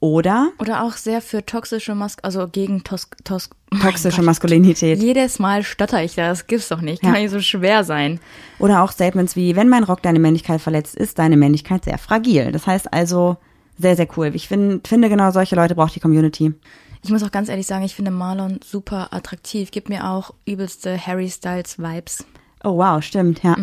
Oder 0.00 0.50
Oder 0.58 0.82
auch 0.82 0.94
sehr 0.94 1.20
für 1.22 1.46
toxische 1.46 1.94
Mask, 1.94 2.18
also 2.24 2.48
gegen 2.48 2.82
tos 2.82 3.08
tos 3.22 3.50
toxische 3.80 4.20
Maskulinität. 4.22 5.00
Jedes 5.00 5.38
Mal 5.38 5.62
stotter 5.62 6.02
ich 6.02 6.16
da, 6.16 6.26
das 6.26 6.48
gibt's 6.48 6.68
doch 6.68 6.80
nicht. 6.80 7.02
Kann 7.02 7.14
Ja. 7.14 7.20
nicht 7.20 7.30
so 7.30 7.40
schwer 7.40 7.84
sein. 7.84 8.18
Oder 8.58 8.82
auch 8.82 8.90
Statements 8.90 9.36
wie, 9.36 9.54
wenn 9.54 9.68
mein 9.68 9.84
Rock 9.84 10.02
deine 10.02 10.18
Männlichkeit 10.18 10.60
verletzt, 10.60 10.96
ist 10.96 11.20
deine 11.20 11.36
Männlichkeit 11.36 11.84
sehr 11.84 11.98
fragil. 11.98 12.50
Das 12.50 12.66
heißt 12.66 12.92
also, 12.92 13.36
sehr, 13.78 13.96
sehr 13.96 14.08
cool. 14.16 14.32
Ich 14.34 14.48
find, 14.48 14.86
finde, 14.86 15.08
genau 15.08 15.30
solche 15.30 15.56
Leute 15.56 15.74
braucht 15.74 15.94
die 15.94 16.00
Community. 16.00 16.54
Ich 17.02 17.10
muss 17.10 17.22
auch 17.22 17.32
ganz 17.32 17.48
ehrlich 17.48 17.66
sagen, 17.66 17.84
ich 17.84 17.94
finde 17.94 18.10
Marlon 18.10 18.60
super 18.64 19.12
attraktiv. 19.12 19.70
Gibt 19.70 19.88
mir 19.88 20.08
auch 20.08 20.34
übelste 20.44 21.04
Harry 21.04 21.28
Styles 21.28 21.78
Vibes. 21.78 22.24
Oh 22.62 22.76
wow, 22.76 23.02
stimmt, 23.02 23.42
ja. 23.42 23.56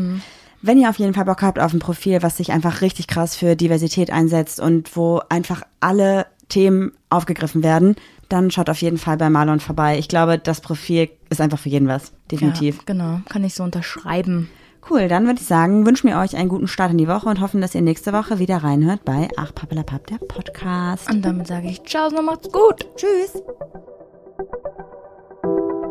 Wenn 0.62 0.78
ihr 0.78 0.90
auf 0.90 1.00
jeden 1.00 1.14
Fall 1.14 1.24
Bock 1.24 1.42
habt 1.42 1.58
auf 1.58 1.72
ein 1.72 1.80
Profil, 1.80 2.22
was 2.22 2.36
sich 2.36 2.52
einfach 2.52 2.82
richtig 2.82 3.08
krass 3.08 3.38
für 3.38 3.56
Diversität 3.56 4.12
einsetzt 4.12 4.60
und 4.60 4.94
wo 4.98 5.22
einfach 5.30 5.64
alle 5.80 6.26
Themen 6.50 6.92
aufgegriffen 7.10 7.64
werden, 7.64 7.96
dann 8.28 8.52
schaut 8.52 8.70
auf 8.70 8.82
jeden 8.82 8.98
Fall 8.98 9.16
bei 9.16 9.30
Marlon 9.30 9.62
vorbei. 9.62 9.98
Ich 9.98 10.10
glaube, 10.10 10.38
das 10.38 10.60
Profil 10.60 11.10
ist 11.30 11.40
einfach 11.40 11.60
für 11.60 11.70
jeden 11.70 11.88
was. 11.88 12.12
Definitiv. 12.30 12.78
Ja, 12.78 12.84
genau, 12.86 13.22
kann 13.30 13.44
ich 13.46 13.54
so 13.54 13.64
unterschreiben. 13.64 14.50
Cool, 14.88 15.08
dann 15.08 15.26
würde 15.26 15.40
ich 15.40 15.48
sagen, 15.48 15.86
wünschen 15.86 16.10
wir 16.10 16.18
euch 16.18 16.36
einen 16.36 16.50
guten 16.50 16.68
Start 16.68 16.92
in 16.92 16.98
die 16.98 17.08
Woche 17.08 17.30
und 17.30 17.42
hoffen, 17.42 17.62
dass 17.62 17.76
ihr 17.76 17.82
nächste 17.82 18.14
Woche 18.14 18.40
wieder 18.40 18.58
reinhört 18.58 19.06
bei 19.06 19.28
Ach 19.38 19.54
Pappelapapp, 19.54 20.08
der 20.08 20.18
Podcast. 20.18 21.10
Und 21.10 21.24
damit 21.24 21.48
sage 21.48 21.68
ich 21.68 21.84
Ciao 21.84 22.08
und 22.08 22.26
macht's 22.26 22.52
gut. 22.52 22.88
Tschüss. 22.96 23.42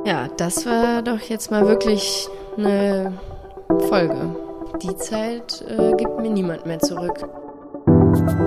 Ja, 0.04 0.28
das 0.36 0.66
war 0.66 1.02
doch 1.02 1.20
jetzt 1.20 1.50
mal 1.50 1.66
wirklich 1.66 2.28
eine 2.56 3.12
Folge. 3.88 4.36
Die 4.82 4.96
Zeit 4.96 5.64
äh, 5.68 5.92
gibt 5.96 6.20
mir 6.20 6.30
niemand 6.30 6.66
mehr 6.66 6.78
zurück. 6.78 7.20
Musik 7.86 8.38